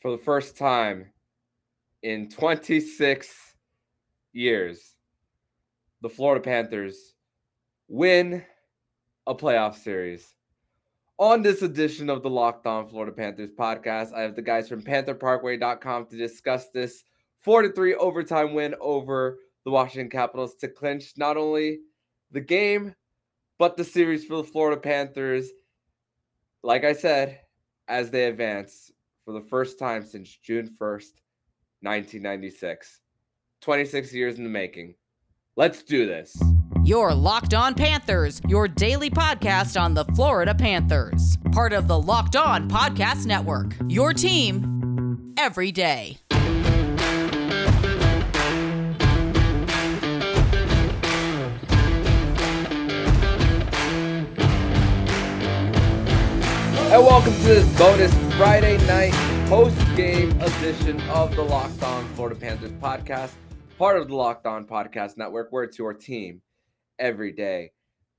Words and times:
for 0.00 0.10
the 0.10 0.18
first 0.18 0.56
time 0.56 1.06
in 2.02 2.28
26 2.28 3.28
years, 4.32 4.96
the 6.00 6.08
Florida 6.08 6.42
Panthers 6.42 7.14
win 7.88 8.44
a 9.26 9.34
playoff 9.34 9.76
series. 9.76 10.34
On 11.18 11.42
this 11.42 11.60
edition 11.60 12.08
of 12.08 12.22
the 12.22 12.30
Locked 12.30 12.66
On 12.66 12.88
Florida 12.88 13.12
Panthers 13.12 13.50
podcast, 13.50 14.14
I 14.14 14.22
have 14.22 14.34
the 14.34 14.42
guys 14.42 14.68
from 14.68 14.82
PantherParkway.com 14.82 16.06
to 16.06 16.16
discuss 16.16 16.70
this 16.70 17.04
4 17.40 17.62
to 17.62 17.72
3 17.72 17.94
overtime 17.96 18.54
win 18.54 18.74
over 18.80 19.38
the 19.64 19.70
Washington 19.70 20.08
Capitals 20.08 20.54
to 20.56 20.68
clinch 20.68 21.12
not 21.18 21.36
only 21.36 21.80
the 22.30 22.40
game, 22.40 22.94
but 23.58 23.76
the 23.76 23.84
series 23.84 24.24
for 24.24 24.38
the 24.38 24.44
Florida 24.44 24.80
Panthers. 24.80 25.50
Like 26.62 26.84
I 26.84 26.94
said, 26.94 27.40
as 27.86 28.10
they 28.10 28.24
advance 28.24 28.90
for 29.30 29.40
the 29.40 29.46
first 29.46 29.78
time 29.78 30.04
since 30.04 30.36
June 30.42 30.66
1st, 30.66 31.20
1996. 31.82 33.00
26 33.60 34.12
years 34.12 34.38
in 34.38 34.44
the 34.44 34.50
making. 34.50 34.94
Let's 35.56 35.84
do 35.84 36.04
this. 36.04 36.36
Your 36.82 37.14
Locked 37.14 37.54
On 37.54 37.74
Panthers, 37.74 38.40
your 38.48 38.66
daily 38.66 39.08
podcast 39.08 39.80
on 39.80 39.94
the 39.94 40.04
Florida 40.16 40.52
Panthers. 40.52 41.36
Part 41.52 41.72
of 41.72 41.86
the 41.86 41.96
Locked 41.96 42.34
On 42.34 42.68
Podcast 42.68 43.26
Network. 43.26 43.76
Your 43.88 44.12
team 44.12 45.32
every 45.38 45.70
day. 45.70 46.18
And 56.92 57.04
welcome 57.04 57.32
to 57.32 57.42
this 57.44 57.78
bonus 57.78 58.29
Friday 58.40 58.78
night 58.86 59.12
post 59.50 59.76
game 59.96 60.30
edition 60.40 60.98
of 61.10 61.36
the 61.36 61.42
Locked 61.42 61.82
On 61.82 62.08
Florida 62.14 62.34
Panthers 62.34 62.72
podcast, 62.72 63.32
part 63.76 64.00
of 64.00 64.08
the 64.08 64.16
Locked 64.16 64.46
On 64.46 64.64
Podcast 64.64 65.18
Network, 65.18 65.52
where 65.52 65.62
it's 65.62 65.78
your 65.78 65.92
team 65.92 66.40
every 66.98 67.32
day. 67.32 67.72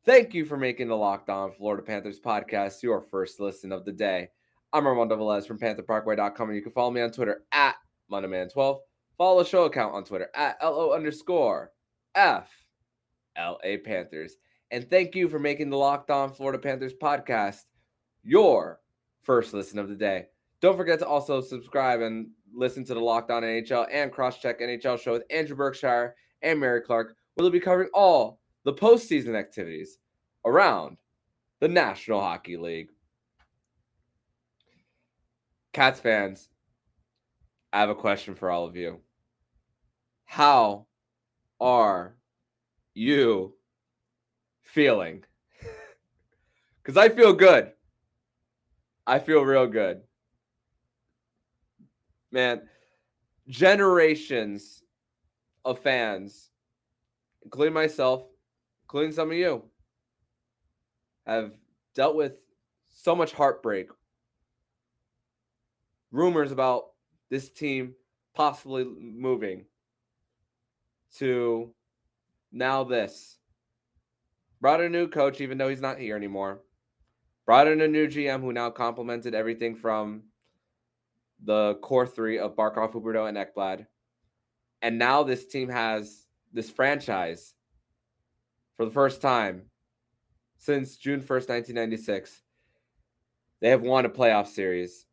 Thank 0.05 0.35
you 0.35 0.45
for 0.45 0.57
making 0.57 0.89
the 0.89 0.95
Locked 0.95 1.31
On 1.31 1.51
Florida 1.51 1.81
Panthers 1.81 2.19
podcast 2.19 2.83
your 2.83 3.01
first 3.01 3.39
listen 3.39 3.71
of 3.71 3.83
the 3.83 3.91
day. 3.91 4.29
I'm 4.71 4.85
Armando 4.85 5.17
Velez 5.17 5.47
from 5.47 5.57
PantherParkway.com, 5.57 6.49
and 6.49 6.55
you 6.55 6.61
can 6.61 6.71
follow 6.71 6.91
me 6.91 7.01
on 7.01 7.09
Twitter 7.09 7.43
at 7.51 7.77
MoneyMan12. 8.11 8.77
Follow 9.17 9.43
the 9.43 9.49
show 9.49 9.63
account 9.63 9.95
on 9.95 10.03
Twitter 10.03 10.29
at 10.35 10.57
LO 10.61 10.93
underscore 10.93 11.71
F 12.13 12.47
LA 13.35 13.77
Panthers. 13.83 14.35
And 14.69 14.87
thank 14.87 15.15
you 15.15 15.27
for 15.27 15.39
making 15.39 15.71
the 15.71 15.77
Locked 15.77 16.11
On 16.11 16.31
Florida 16.31 16.59
Panthers 16.59 16.93
podcast 16.93 17.61
your 18.21 18.81
first 19.21 19.53
listen 19.53 19.79
of 19.79 19.89
the 19.89 19.95
day. 19.95 20.25
Don't 20.61 20.77
forget 20.77 20.99
to 20.99 21.07
also 21.07 21.41
subscribe 21.41 22.01
and 22.01 22.27
listen 22.53 22.83
to 22.85 22.93
the 22.93 22.99
Locked 22.99 23.31
On 23.31 23.43
NHL 23.43 23.87
and 23.91 24.11
Crosscheck 24.11 24.61
NHL 24.61 24.99
show 24.99 25.13
with 25.13 25.23
Andrew 25.31 25.55
Berkshire 25.55 26.15
and 26.41 26.59
Mary 26.59 26.81
Clark, 26.81 27.15
where 27.33 27.43
they'll 27.43 27.51
be 27.51 27.59
covering 27.59 27.89
all 27.93 28.39
the 28.63 28.73
postseason 28.73 29.35
activities 29.35 29.97
around 30.45 30.97
the 31.59 31.67
National 31.67 32.19
Hockey 32.19 32.57
League. 32.57 32.89
Cats 35.73 35.99
fans, 35.99 36.49
I 37.71 37.79
have 37.79 37.89
a 37.89 37.95
question 37.95 38.35
for 38.35 38.51
all 38.51 38.65
of 38.65 38.75
you. 38.75 38.99
How 40.25 40.87
are 41.59 42.15
you 42.93 43.55
feeling? 44.63 45.23
Because 46.83 46.97
I 46.97 47.09
feel 47.09 47.31
good. 47.31 47.73
I 49.05 49.19
feel 49.19 49.41
real 49.41 49.67
good. 49.67 50.01
Man, 52.31 52.61
generations 53.47 54.83
of 55.65 55.79
fans, 55.79 56.49
including 57.43 57.73
myself, 57.73 58.23
including 58.83 59.11
some 59.11 59.31
of 59.31 59.37
you, 59.37 59.63
have 61.25 61.51
dealt 61.93 62.15
with 62.15 62.39
so 62.89 63.15
much 63.15 63.33
heartbreak. 63.33 63.89
Rumors 66.11 66.51
about 66.51 66.91
this 67.29 67.49
team 67.49 67.95
possibly 68.33 68.83
moving 68.83 69.65
to 71.17 71.73
now 72.51 72.83
this. 72.83 73.37
Brought 74.59 74.81
a 74.81 74.89
new 74.89 75.07
coach, 75.07 75.41
even 75.41 75.57
though 75.57 75.69
he's 75.69 75.81
not 75.81 75.97
here 75.97 76.15
anymore. 76.15 76.61
Brought 77.45 77.67
in 77.67 77.81
a 77.81 77.87
new 77.87 78.07
GM 78.07 78.41
who 78.41 78.53
now 78.53 78.69
complemented 78.69 79.33
everything 79.33 79.75
from 79.75 80.23
the 81.43 81.75
core 81.81 82.07
three 82.07 82.37
of 82.37 82.55
Barkov, 82.55 82.93
Huberdeau, 82.93 83.27
and 83.27 83.37
Ekblad. 83.37 83.87
And 84.81 84.97
now 84.97 85.23
this 85.23 85.47
team 85.47 85.69
has 85.69 86.25
this 86.53 86.69
franchise 86.69 87.53
for 88.77 88.85
the 88.85 88.91
first 88.91 89.21
time 89.21 89.63
since 90.57 90.95
June 90.97 91.21
1st, 91.21 91.49
1996. 91.49 92.41
They 93.59 93.69
have 93.69 93.81
won 93.81 94.05
a 94.05 94.09
playoff 94.09 94.47
series. 94.47 95.05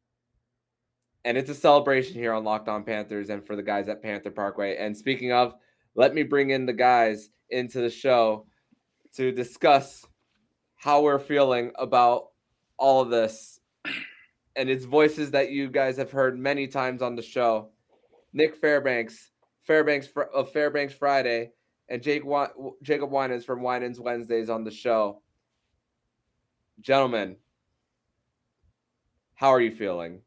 And 1.25 1.37
it's 1.37 1.50
a 1.50 1.55
celebration 1.55 2.15
here 2.15 2.33
on 2.33 2.45
Locked 2.45 2.69
On 2.69 2.83
Panthers 2.84 3.28
and 3.28 3.47
for 3.47 3.56
the 3.56 3.62
guys 3.62 3.89
at 3.89 4.03
Panther 4.03 4.31
Parkway. 4.31 4.77
And 4.77 4.97
speaking 4.97 5.33
of, 5.33 5.55
let 5.95 6.15
me 6.15 6.22
bring 6.22 6.50
in 6.50 6.65
the 6.65 6.72
guys 6.72 7.31
into 7.50 7.81
the 7.81 7.91
show 7.91 8.47
to 9.16 9.33
discuss 9.33 10.06
how 10.78 11.03
we're 11.03 11.19
feeling 11.19 11.72
about 11.77 12.28
all 12.78 13.03
of 13.03 13.11
this. 13.11 13.61
And 14.56 14.71
it's 14.71 14.84
voices 14.84 15.33
that 15.33 15.50
you 15.50 15.69
guys 15.69 15.97
have 15.99 16.11
heard 16.11 16.39
many 16.39 16.66
times 16.66 17.03
on 17.03 17.15
the 17.15 17.22
show. 17.22 17.69
Nick 18.33 18.56
Fairbanks, 18.56 19.31
Fairbanks 19.62 20.09
of 20.34 20.50
Fairbanks 20.53 20.94
Friday, 20.94 21.50
and 21.89 22.03
Jake 22.03 22.22
Jacob 22.83 23.11
Winans 23.11 23.44
from 23.44 23.62
Winans 23.62 24.00
Wednesdays 24.00 24.49
on 24.49 24.65
the 24.65 24.71
show. 24.71 25.21
Gentlemen, 26.81 27.37
how 29.34 29.49
are 29.49 29.60
you 29.60 29.71
feeling? 29.71 30.21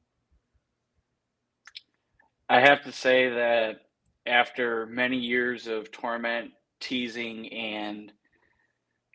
I 2.49 2.59
have 2.59 2.83
to 2.83 2.91
say 2.91 3.29
that 3.29 3.81
after 4.25 4.85
many 4.87 5.17
years 5.17 5.67
of 5.67 5.91
torment, 5.91 6.51
teasing, 6.81 7.51
and 7.53 8.11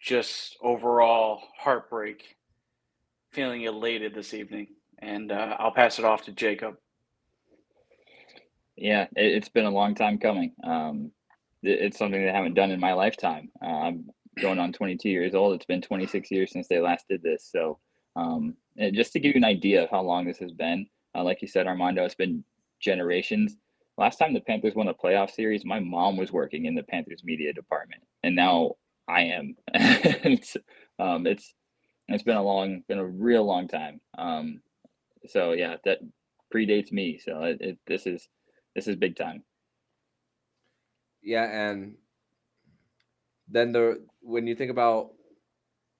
just 0.06 0.56
overall 0.62 1.42
heartbreak, 1.58 2.36
feeling 3.32 3.62
elated 3.62 4.14
this 4.14 4.32
evening. 4.32 4.68
And 5.00 5.32
uh, 5.32 5.56
I'll 5.58 5.72
pass 5.72 5.98
it 5.98 6.04
off 6.04 6.22
to 6.22 6.32
Jacob. 6.32 6.76
Yeah, 8.76 9.08
it, 9.16 9.42
has 9.42 9.48
been 9.48 9.64
a 9.64 9.70
long 9.70 9.96
time 9.96 10.18
coming. 10.18 10.52
Um, 10.62 11.10
it, 11.62 11.80
it's 11.80 11.98
something 11.98 12.24
that 12.24 12.32
I 12.32 12.36
haven't 12.36 12.54
done 12.54 12.70
in 12.70 12.78
my 12.78 12.92
lifetime. 12.92 13.50
Uh, 13.60 13.66
I'm 13.66 14.08
going 14.40 14.60
on 14.60 14.72
22 14.72 15.08
years 15.08 15.34
old. 15.34 15.54
It's 15.54 15.66
been 15.66 15.82
26 15.82 16.30
years 16.30 16.52
since 16.52 16.68
they 16.68 16.78
last 16.78 17.06
did 17.08 17.22
this. 17.22 17.48
So, 17.50 17.80
um, 18.14 18.54
just 18.92 19.12
to 19.12 19.20
give 19.20 19.34
you 19.34 19.40
an 19.40 19.44
idea 19.44 19.82
of 19.82 19.90
how 19.90 20.02
long 20.02 20.26
this 20.26 20.38
has 20.38 20.52
been, 20.52 20.86
uh, 21.16 21.24
like 21.24 21.42
you 21.42 21.48
said, 21.48 21.66
Armando, 21.66 22.04
it's 22.04 22.14
been 22.14 22.44
generations. 22.80 23.56
Last 23.98 24.18
time 24.18 24.34
the 24.34 24.40
Panthers 24.40 24.74
won 24.74 24.88
a 24.88 24.94
playoff 24.94 25.32
series, 25.32 25.64
my 25.64 25.80
mom 25.80 26.16
was 26.16 26.30
working 26.30 26.66
in 26.66 26.74
the 26.74 26.82
Panthers 26.84 27.24
media 27.24 27.52
department, 27.52 28.02
and 28.22 28.36
now 28.36 28.76
I 29.08 29.22
am. 29.22 29.56
it's, 29.74 30.56
um, 30.98 31.26
it's 31.26 31.54
it's 32.08 32.22
been 32.22 32.36
a 32.36 32.42
long, 32.42 32.82
been 32.88 32.98
a 32.98 33.06
real 33.06 33.44
long 33.44 33.68
time. 33.68 34.00
Um, 34.16 34.60
so 35.26 35.52
yeah, 35.52 35.76
that 35.84 35.98
predates 36.54 36.92
me. 36.92 37.18
So 37.18 37.42
it, 37.42 37.58
it, 37.60 37.78
this 37.86 38.06
is 38.06 38.28
this 38.74 38.86
is 38.86 38.96
big 38.96 39.16
time. 39.16 39.42
Yeah, 41.22 41.44
and 41.44 41.96
then 43.48 43.72
the 43.72 44.04
when 44.20 44.46
you 44.46 44.54
think 44.54 44.70
about 44.70 45.10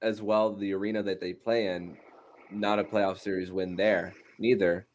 as 0.03 0.23
well 0.23 0.55
the 0.55 0.73
arena 0.75 1.03
that 1.03 1.21
they 1.21 1.33
play 1.33 1.67
in, 1.67 1.97
not 2.51 2.79
a 2.79 2.85
playoff 2.85 3.19
series 3.19 3.51
win 3.51 3.77
there 3.77 4.15
neither. 4.39 4.87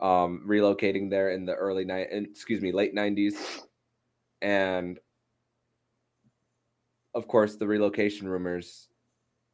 Um, 0.00 0.44
relocating 0.46 1.08
there 1.08 1.30
in 1.30 1.46
the 1.46 1.54
early 1.54 1.84
night, 1.84 2.08
excuse 2.10 2.60
me, 2.60 2.72
late 2.72 2.94
nineties, 2.94 3.36
and 4.42 4.98
of 7.14 7.28
course, 7.28 7.56
the 7.56 7.66
relocation 7.66 8.28
rumors, 8.28 8.88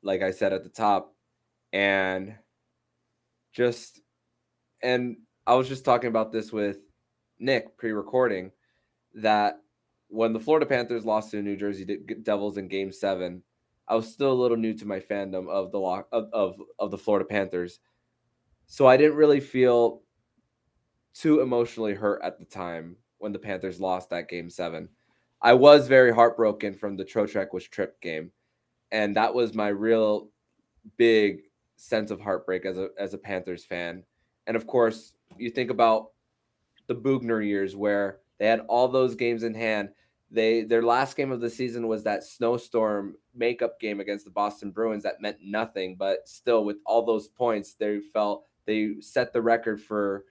like 0.03 0.23
I 0.23 0.31
said 0.31 0.53
at 0.53 0.63
the 0.63 0.71
top, 0.71 1.15
and 1.73 2.35
just, 3.53 4.01
and 4.83 5.17
I 5.47 5.55
was 5.55 5.69
just 5.69 5.85
talking 5.85 6.09
about 6.09 6.33
this 6.33 6.53
with 6.53 6.79
Nick 7.39 7.77
pre 7.77 7.93
recording 7.93 8.53
that 9.15 9.61
when 10.09 10.33
the 10.33 10.41
Florida 10.41 10.67
Panthers 10.67 11.05
lost 11.05 11.31
to 11.31 11.37
the 11.37 11.43
New 11.43 11.57
Jersey 11.57 11.85
Devils 12.23 12.57
in 12.57 12.69
game 12.69 12.93
seven, 12.93 13.43
I 13.87 13.95
was 13.95 14.13
still 14.13 14.33
a 14.33 14.41
little 14.41 14.57
new 14.57 14.75
to 14.75 14.87
my 14.87 15.01
fandom 15.01 15.49
of 15.49 15.73
the 15.73 15.79
lock 15.79 16.09
of, 16.13 16.29
of, 16.33 16.57
of 16.79 16.91
the 16.91 16.99
Florida 16.99 17.25
Panthers. 17.25 17.81
So 18.67 18.87
I 18.87 18.97
didn't 18.97 19.17
really 19.17 19.41
feel 19.41 20.03
too 21.13 21.41
emotionally 21.41 21.95
hurt 21.95 22.23
at 22.23 22.39
the 22.39 22.45
time 22.45 22.97
when 23.19 23.33
the 23.33 23.39
Panthers 23.39 23.81
lost 23.81 24.11
that 24.11 24.29
game 24.29 24.49
seven. 24.49 24.89
I 25.43 25.55
was 25.55 25.89
very 25.89 26.13
heartbroken 26.13 26.75
from 26.75 26.97
the 26.97 27.05
Trocheck 27.05 27.53
was 27.53 27.65
trip 27.65 28.01
game. 28.01 28.31
And 28.93 29.17
that 29.17 29.33
was 29.33 29.55
my 29.55 29.69
real 29.69 30.29
big 30.97 31.43
sense 31.77 32.11
of 32.11 32.21
heartbreak 32.21 32.67
as 32.67 32.77
a 32.77 32.91
as 32.99 33.15
a 33.15 33.19
Panthers 33.19 33.65
fan 33.65 34.05
And 34.47 34.57
of 34.57 34.67
course, 34.67 35.15
you 35.39 35.51
think 35.51 35.71
about 35.71 36.11
the 36.89 36.95
Boughner 36.95 37.41
years 37.41 37.77
where 37.77 38.19
they 38.39 38.47
had 38.47 38.61
all 38.69 38.89
those 38.89 39.15
games 39.15 39.43
in 39.45 39.55
hand. 39.55 39.91
They 40.31 40.63
their 40.63 40.83
last 40.83 41.17
game 41.17 41.33
of 41.33 41.41
the 41.41 41.51
season 41.51 41.89
was 41.89 42.03
that 42.05 42.25
snowstorm 42.25 43.17
makeup 43.35 43.81
game 43.81 44.01
against 44.01 44.25
the 44.25 44.31
Boston 44.31 44.71
Bruins 44.71 45.05
that 45.05 45.21
meant 45.21 45.39
nothing, 45.43 45.97
but 45.97 46.29
still 46.29 46.65
with 46.65 46.79
all 46.85 47.05
those 47.05 47.29
points, 47.29 47.75
they 47.75 48.01
felt 48.13 48.45
they 48.67 48.95
set 49.01 49.33
the 49.33 49.43
record 49.43 49.81
for 49.81 50.25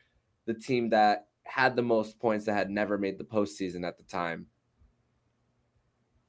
the 0.45 0.53
team 0.53 0.89
that 0.89 1.27
had 1.43 1.75
the 1.75 1.81
most 1.81 2.19
points 2.19 2.45
that 2.45 2.53
had 2.53 2.69
never 2.69 2.97
made 2.97 3.17
the 3.17 3.23
postseason 3.23 3.85
at 3.87 3.97
the 3.97 4.03
time. 4.03 4.45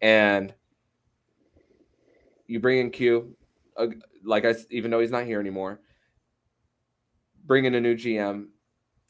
And 0.00 0.55
you 2.47 2.61
bring 2.61 2.79
in 2.79 2.91
Q, 2.91 3.37
uh, 3.76 3.87
like 4.25 4.44
I 4.44 4.55
even 4.70 4.91
though 4.91 5.00
he's 5.00 5.11
not 5.11 5.25
here 5.25 5.41
anymore, 5.41 5.81
bring 7.47 7.64
in 7.64 7.75
a 7.75 7.81
new 7.81 7.94
GM. 7.94 8.49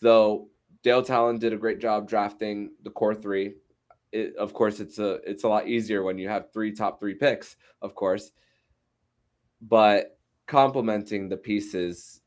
Though 0.00 0.48
Dale 0.82 1.02
Tallon 1.02 1.38
did 1.38 1.52
a 1.52 1.56
great 1.56 1.80
job 1.80 2.08
drafting 2.08 2.70
the 2.82 2.90
core 2.90 3.14
three. 3.14 3.54
It, 4.12 4.34
of 4.36 4.52
course, 4.52 4.80
it's 4.80 4.98
a 4.98 5.20
it's 5.28 5.44
a 5.44 5.48
lot 5.48 5.68
easier 5.68 6.02
when 6.02 6.18
you 6.18 6.28
have 6.28 6.52
three 6.52 6.72
top 6.72 6.98
three 6.98 7.14
picks, 7.14 7.56
of 7.80 7.94
course. 7.94 8.32
But 9.62 10.18
complementing 10.46 11.28
the 11.28 11.36
pieces 11.36 12.20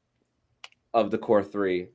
of 0.94 1.12
the 1.12 1.18
core 1.18 1.44
three, 1.44 1.90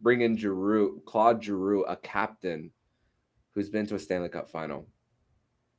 bring 0.00 0.20
in 0.20 0.36
Giroux, 0.36 1.00
Claude 1.06 1.42
Giroux, 1.42 1.84
a 1.84 1.96
captain 1.96 2.70
who's 3.54 3.70
been 3.70 3.86
to 3.86 3.94
a 3.94 3.98
Stanley 3.98 4.28
Cup 4.28 4.50
final. 4.50 4.86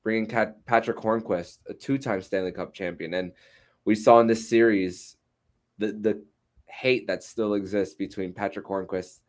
Bringing 0.04 0.28
Patrick 0.28 0.98
Hornqvist, 0.98 1.60
a 1.68 1.74
two-time 1.74 2.22
Stanley 2.22 2.52
Cup 2.52 2.74
champion, 2.74 3.14
and 3.14 3.32
we 3.86 3.96
saw 3.96 4.20
in 4.20 4.28
this 4.28 4.50
series 4.50 5.16
the 5.78 5.88
the 5.94 6.24
hate 6.66 7.08
that 7.08 7.24
still 7.24 7.54
exists 7.54 7.96
between 7.96 8.34
Patrick 8.34 8.66
Hornqvist 8.66 9.20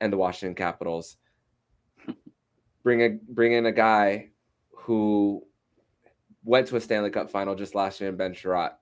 and 0.00 0.12
the 0.12 0.16
Washington 0.16 0.54
Capitals. 0.54 1.16
bring 2.82 3.02
a 3.02 3.10
bring 3.28 3.52
in 3.52 3.66
a 3.66 3.72
guy 3.72 4.30
who 4.70 5.44
went 6.44 6.66
to 6.66 6.76
a 6.76 6.80
Stanley 6.80 7.10
Cup 7.10 7.30
final 7.30 7.54
just 7.54 7.74
last 7.74 8.00
year 8.00 8.10
in 8.10 8.16
Ben 8.16 8.32
Chiarot. 8.32 8.72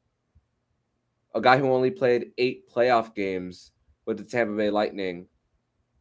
A 1.34 1.40
guy 1.40 1.58
who 1.58 1.72
only 1.72 1.90
played 1.90 2.30
eight 2.38 2.70
playoff 2.70 3.14
games 3.14 3.72
with 4.06 4.16
the 4.18 4.24
Tampa 4.24 4.56
Bay 4.56 4.70
Lightning 4.70 5.26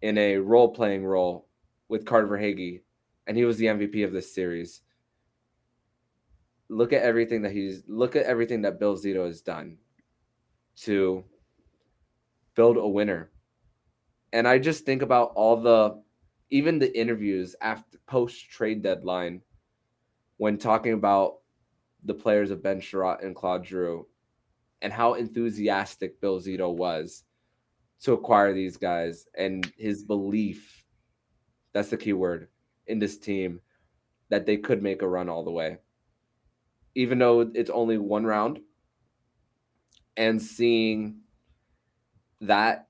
in 0.02 0.18
a 0.18 0.38
role 0.38 0.70
playing 0.70 1.04
role 1.04 1.48
with 1.90 2.06
Carter 2.06 2.28
Verhaeghe, 2.28 2.82
and 3.28 3.36
he 3.36 3.46
was 3.46 3.58
the 3.58 3.66
MVP 3.66 4.06
of 4.06 4.14
this 4.14 4.34
series. 4.34 4.82
Look 6.70 6.94
at 6.94 7.04
everything 7.04 7.44
that 7.44 7.52
he's 7.52 7.84
look 7.88 8.16
at 8.16 8.26
everything 8.26 8.64
that 8.64 8.80
Bill 8.80 8.98
Zito 8.98 9.26
has 9.26 9.42
done 9.42 9.78
to 10.78 11.24
build 12.56 12.78
a 12.78 12.88
winner 12.88 13.32
and 14.34 14.48
I 14.48 14.60
just 14.60 14.86
think 14.86 15.02
about 15.02 15.32
all 15.36 15.56
the 15.56 16.02
even 16.50 16.78
the 16.78 16.98
interviews 16.98 17.56
after 17.62 17.98
post 18.06 18.50
trade 18.50 18.82
deadline 18.82 19.42
when 20.38 20.58
talking 20.58 20.92
about 20.92 21.38
the 22.04 22.14
players 22.14 22.52
of 22.52 22.62
Ben 22.62 22.82
Chiarot 22.82 23.24
and 23.24 23.34
Claude 23.34 23.66
Giroux 23.66 24.06
and 24.82 24.92
how 24.92 25.14
enthusiastic 25.14 26.20
Bill 26.20 26.40
Zito 26.40 26.76
was 26.76 27.24
to 28.02 28.12
acquire 28.12 28.54
these 28.54 28.76
guys 28.76 29.26
and 29.38 29.72
his 29.78 30.04
belief 30.04 30.84
that's 31.72 31.90
the 31.90 31.98
key 31.98 32.14
word 32.14 32.50
in 32.88 33.00
this 33.00 33.18
team 33.18 33.62
that 34.30 34.46
they 34.46 34.58
could 34.58 34.84
make 34.84 35.02
a 35.02 35.08
run 35.08 35.30
all 35.30 35.44
the 35.44 35.52
way. 35.52 35.78
Even 36.96 37.20
though 37.20 37.52
it's 37.54 37.70
only 37.70 37.98
one 37.98 38.26
round 38.26 38.60
and 40.18 40.42
seeing 40.42 41.18
that 42.42 42.88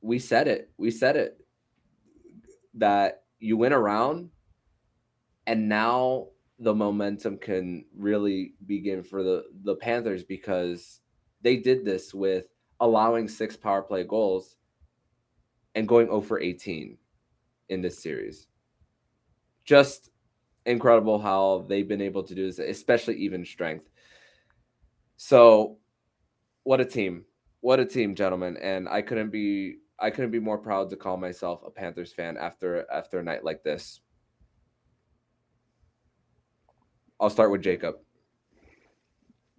we 0.00 0.18
said 0.18 0.48
it. 0.48 0.70
We 0.76 0.90
said 0.90 1.16
it 1.16 1.38
that 2.74 3.22
you 3.38 3.56
went 3.56 3.74
around 3.74 4.30
and 5.46 5.68
now 5.68 6.28
the 6.58 6.74
momentum 6.74 7.38
can 7.38 7.84
really 7.96 8.54
begin 8.66 9.02
for 9.02 9.22
the 9.22 9.44
the 9.64 9.74
Panthers 9.76 10.24
because 10.24 11.00
they 11.42 11.56
did 11.56 11.84
this 11.84 12.14
with 12.14 12.46
allowing 12.80 13.28
six 13.28 13.56
power 13.56 13.82
play 13.82 14.04
goals 14.04 14.56
and 15.74 15.88
going 15.88 16.08
oh 16.08 16.16
over 16.16 16.40
18 16.40 16.96
in 17.68 17.80
this 17.80 18.02
series. 18.02 18.46
Just 19.64 20.10
incredible 20.66 21.18
how 21.18 21.66
they've 21.68 21.88
been 21.88 22.00
able 22.00 22.22
to 22.24 22.34
do 22.34 22.46
this, 22.46 22.58
especially 22.58 23.16
even 23.16 23.44
strength. 23.44 23.88
So, 25.16 25.78
what 26.64 26.80
a 26.80 26.84
team. 26.84 27.24
What 27.60 27.80
a 27.80 27.84
team, 27.84 28.14
gentlemen. 28.14 28.56
And 28.56 28.88
I 28.88 29.02
couldn't 29.02 29.30
be 29.30 29.76
I 29.98 30.10
couldn't 30.10 30.32
be 30.32 30.40
more 30.40 30.58
proud 30.58 30.90
to 30.90 30.96
call 30.96 31.16
myself 31.16 31.62
a 31.64 31.70
Panthers 31.70 32.12
fan 32.12 32.36
after 32.36 32.90
after 32.92 33.18
a 33.20 33.22
night 33.22 33.44
like 33.44 33.62
this. 33.62 34.00
I'll 37.20 37.30
start 37.30 37.52
with 37.52 37.62
Jacob. 37.62 37.96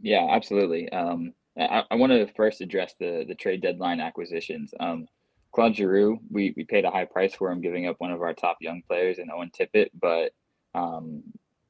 Yeah, 0.02 0.28
absolutely. 0.30 0.90
Um, 0.90 1.34
I, 1.57 1.84
I 1.90 1.96
want 1.96 2.12
to 2.12 2.28
first 2.36 2.62
address 2.62 2.96
the 3.00 3.25
the 3.28 3.36
trade 3.36 3.62
deadline 3.62 4.02
acquisitions. 4.02 4.74
Um, 4.80 5.07
Claude 5.56 5.74
Giroux, 5.74 6.19
we, 6.30 6.54
we 6.57 6.66
paid 6.66 6.84
a 6.84 6.92
high 6.92 7.06
price 7.06 7.34
for 7.34 7.50
him, 7.50 7.62
giving 7.62 7.88
up 7.88 7.96
one 8.00 8.12
of 8.12 8.22
our 8.22 8.34
top 8.34 8.57
young 8.60 8.81
players 8.90 9.19
in 9.19 9.31
Owen 9.31 9.50
Tippett, 9.57 9.88
but 10.02 10.34
um, 10.75 11.24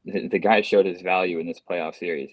the, 0.03 0.27
the 0.27 0.39
guy 0.39 0.61
showed 0.61 0.85
his 0.85 1.01
value 1.01 1.39
in 1.39 1.47
this 1.47 1.61
playoff 1.69 1.95
series. 1.95 2.31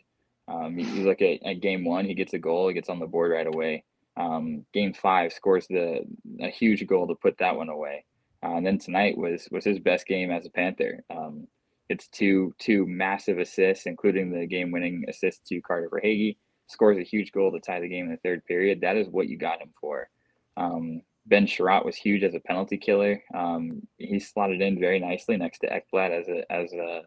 Um, 0.49 0.79
you, 0.79 0.87
you, 0.87 1.05
look 1.05 1.23
at, 1.23 1.45
at 1.45 1.61
game 1.61 1.85
one, 1.85 2.05
he 2.05 2.15
gets 2.15 2.33
a 2.33 2.39
goal, 2.39 2.69
he 2.69 2.75
gets 2.75 2.89
on 2.89 2.99
the 2.99 3.07
board 3.07 3.31
right 3.31 3.47
away. 3.47 3.85
Um, 4.17 4.65
game 4.75 4.93
five 4.93 5.33
scores 5.33 5.67
the 5.69 6.01
a 6.41 6.51
huge 6.51 6.87
goal 6.87 7.07
to 7.07 7.15
put 7.15 7.39
that 7.39 7.57
one 7.57 7.69
away. 7.69 8.05
Uh, 8.45 8.57
and 8.57 8.67
then 8.67 8.79
tonight 8.79 9.17
was 9.17 9.49
was 9.51 9.65
his 9.65 9.79
best 9.79 10.07
game 10.07 10.31
as 10.31 10.47
a 10.47 10.51
Panther. 10.51 11.05
Um, 11.11 11.47
it's 11.89 12.09
two 12.09 12.55
two 12.59 12.87
massive 12.87 13.39
assists, 13.39 13.87
including 13.87 14.33
the 14.33 14.47
game 14.47 14.71
winning 14.71 15.05
assist 15.09 15.47
to 15.47 15.61
Carter 15.61 15.89
Verhaeghe. 15.91 16.37
Scores 16.67 16.99
a 16.99 17.03
huge 17.03 17.33
goal 17.33 17.53
to 17.53 17.61
tie 17.61 17.81
the 17.81 17.89
game 17.89 18.07
in 18.07 18.13
the 18.13 18.19
third 18.19 18.45
period. 18.45 18.81
That 18.81 18.97
is 18.97 19.09
what 19.09 19.29
you 19.29 19.39
got 19.39 19.61
him 19.61 19.73
for. 19.81 20.09
Um, 20.57 21.03
ben 21.27 21.47
Chiarot 21.47 21.85
was 21.85 21.97
huge 21.97 22.23
as 22.23 22.35
a 22.35 22.41
penalty 22.41 22.77
killer. 22.77 23.23
Um, 23.35 23.83
he 23.99 24.19
slotted 24.19 24.61
in 24.61 24.81
very 24.81 24.99
nicely 24.99 25.37
next 25.37 25.61
to 25.61 25.69
Ekblad 25.69 26.11
as 26.11 26.29
a 26.29 26.53
as 26.53 26.73
a 26.73 27.03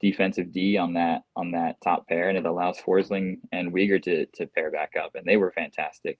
defensive 0.00 0.52
D 0.52 0.76
on 0.76 0.94
that 0.94 1.22
on 1.36 1.52
that 1.52 1.80
top 1.82 2.08
pair, 2.08 2.28
and 2.28 2.38
it 2.38 2.46
allows 2.46 2.78
Forsling 2.78 3.38
and 3.52 3.72
Weegar 3.72 4.02
to 4.02 4.26
to 4.26 4.46
pair 4.46 4.70
back 4.70 4.92
up, 5.02 5.14
and 5.14 5.24
they 5.24 5.36
were 5.36 5.52
fantastic. 5.52 6.18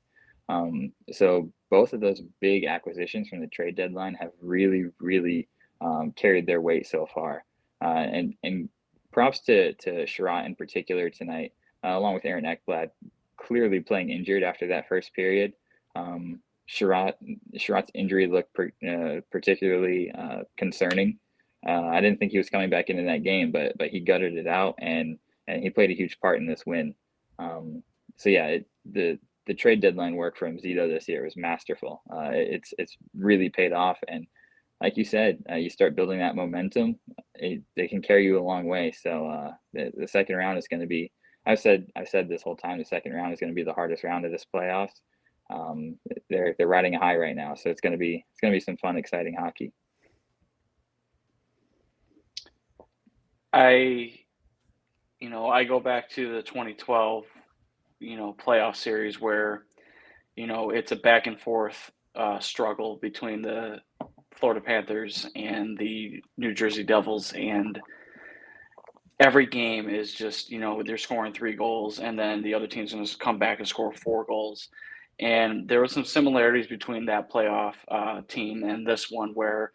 Um, 0.49 0.93
so 1.12 1.52
both 1.70 1.93
of 1.93 2.00
those 2.00 2.23
big 2.41 2.64
acquisitions 2.64 3.29
from 3.29 3.41
the 3.41 3.47
trade 3.47 3.77
deadline 3.77 4.15
have 4.15 4.32
really, 4.43 4.86
really 4.98 5.48
um, 5.81 6.13
carried 6.17 6.46
their 6.46 6.60
weight 6.60 6.86
so 6.86 7.06
far. 7.06 7.44
Uh, 7.82 8.06
and 8.13 8.34
and 8.43 8.69
props 9.13 9.41
to 9.41 9.74
to 9.74 10.06
Chiarot 10.06 10.46
in 10.46 10.55
particular 10.55 11.08
tonight, 11.10 11.53
uh, 11.84 11.96
along 11.96 12.15
with 12.15 12.24
Aaron 12.24 12.44
Ekblad, 12.44 12.91
clearly 13.36 13.81
playing 13.81 14.10
injured 14.10 14.43
after 14.43 14.69
that 14.69 14.89
first 14.89 15.15
period. 15.15 15.53
Um, 15.96 16.41
Chiarot 16.70 17.15
Chiarot's 17.58 17.91
injury 17.94 18.27
looked 18.27 18.55
per, 18.55 18.70
uh, 18.86 19.20
particularly 19.31 20.12
uh, 20.12 20.43
concerning. 20.56 21.19
Uh, 21.67 21.86
I 21.86 22.00
didn't 22.00 22.19
think 22.19 22.32
he 22.32 22.39
was 22.39 22.50
coming 22.50 22.70
back 22.70 22.89
into 22.89 23.03
that 23.05 23.22
game, 23.22 23.53
but 23.53 23.77
but 23.77 23.89
he 23.89 24.00
gutted 24.00 24.36
it 24.36 24.46
out 24.46 24.77
and 24.79 25.19
and 25.46 25.62
he 25.62 25.70
played 25.70 25.91
a 25.91 25.94
huge 25.94 26.19
part 26.20 26.39
in 26.39 26.46
this 26.46 26.65
win. 26.65 26.94
Um, 27.39 27.82
so 28.17 28.29
yeah, 28.29 28.46
it, 28.46 28.67
the 28.91 29.19
the 29.46 29.55
trade 29.55 29.81
deadline 29.81 30.15
work 30.15 30.36
from 30.36 30.58
Zito 30.58 30.89
this 30.89 31.08
year 31.08 31.24
was 31.24 31.36
masterful. 31.36 32.03
Uh, 32.10 32.31
it's 32.32 32.72
it's 32.79 32.96
really 33.17 33.48
paid 33.48 33.72
off, 33.72 33.98
and 34.06 34.27
like 34.81 34.96
you 34.96 35.05
said, 35.05 35.43
uh, 35.50 35.56
you 35.56 35.69
start 35.69 35.96
building 35.96 36.20
that 36.20 36.36
momentum. 36.36 36.98
It, 37.34 37.62
they 37.77 37.89
can 37.89 38.00
carry 38.00 38.24
you 38.24 38.39
a 38.39 38.43
long 38.43 38.67
way. 38.67 38.93
So 38.93 39.27
uh, 39.27 39.50
the, 39.72 39.93
the 39.94 40.08
second 40.08 40.36
round 40.36 40.58
is 40.58 40.69
going 40.69 40.81
to 40.81 40.86
be. 40.86 41.12
I've 41.46 41.60
said 41.60 41.86
I've 41.96 42.08
said 42.08 42.29
this 42.29 42.43
whole 42.43 42.56
time. 42.56 42.79
The 42.79 42.84
second 42.84 43.12
round 43.12 43.32
is 43.32 43.41
going 43.41 43.50
to 43.50 43.55
be 43.55 43.65
the 43.65 43.72
hardest 43.72 44.05
round 44.05 44.24
of 44.24 44.32
this 44.32 44.46
playoffs. 44.55 45.00
Um, 45.50 45.96
they're 46.28 46.54
they're 46.56 46.69
riding 46.69 46.92
high 46.92 47.16
right 47.16 47.34
now, 47.34 47.54
so 47.54 47.70
it's 47.70 47.80
to 47.92 47.98
be 47.98 48.24
it's 48.30 48.40
to 48.52 48.56
be 48.56 48.60
some 48.60 48.76
fun, 48.76 48.96
exciting 48.96 49.34
hockey. 49.34 49.72
I, 53.52 54.12
you 55.19 55.28
know, 55.28 55.48
I 55.48 55.64
go 55.64 55.80
back 55.80 56.08
to 56.10 56.36
the 56.36 56.42
2012 56.42 57.24
you 58.00 58.16
know 58.16 58.34
playoff 58.42 58.74
series 58.74 59.20
where 59.20 59.64
you 60.34 60.46
know 60.46 60.70
it's 60.70 60.92
a 60.92 60.96
back 60.96 61.26
and 61.26 61.38
forth 61.38 61.90
uh, 62.16 62.40
struggle 62.40 62.98
between 63.00 63.42
the 63.42 63.76
Florida 64.34 64.60
Panthers 64.60 65.26
and 65.36 65.76
the 65.78 66.22
New 66.36 66.54
Jersey 66.54 66.82
Devils, 66.82 67.32
and 67.34 67.80
every 69.20 69.46
game 69.46 69.88
is 69.88 70.12
just 70.12 70.50
you 70.50 70.58
know 70.58 70.82
they're 70.84 70.96
scoring 70.96 71.32
three 71.32 71.54
goals, 71.54 72.00
and 72.00 72.19
then 72.19 72.42
the 72.42 72.54
other 72.54 72.66
team's 72.66 72.92
going 72.92 73.04
to 73.04 73.19
come 73.19 73.38
back 73.38 73.58
and 73.58 73.69
score 73.69 73.92
four 73.92 74.24
goals. 74.24 74.69
And 75.20 75.69
there 75.69 75.81
were 75.81 75.89
some 75.89 76.05
similarities 76.05 76.67
between 76.67 77.05
that 77.06 77.31
playoff 77.31 77.74
uh, 77.89 78.22
team 78.27 78.65
and 78.65 78.86
this 78.86 79.10
one, 79.10 79.32
where 79.34 79.72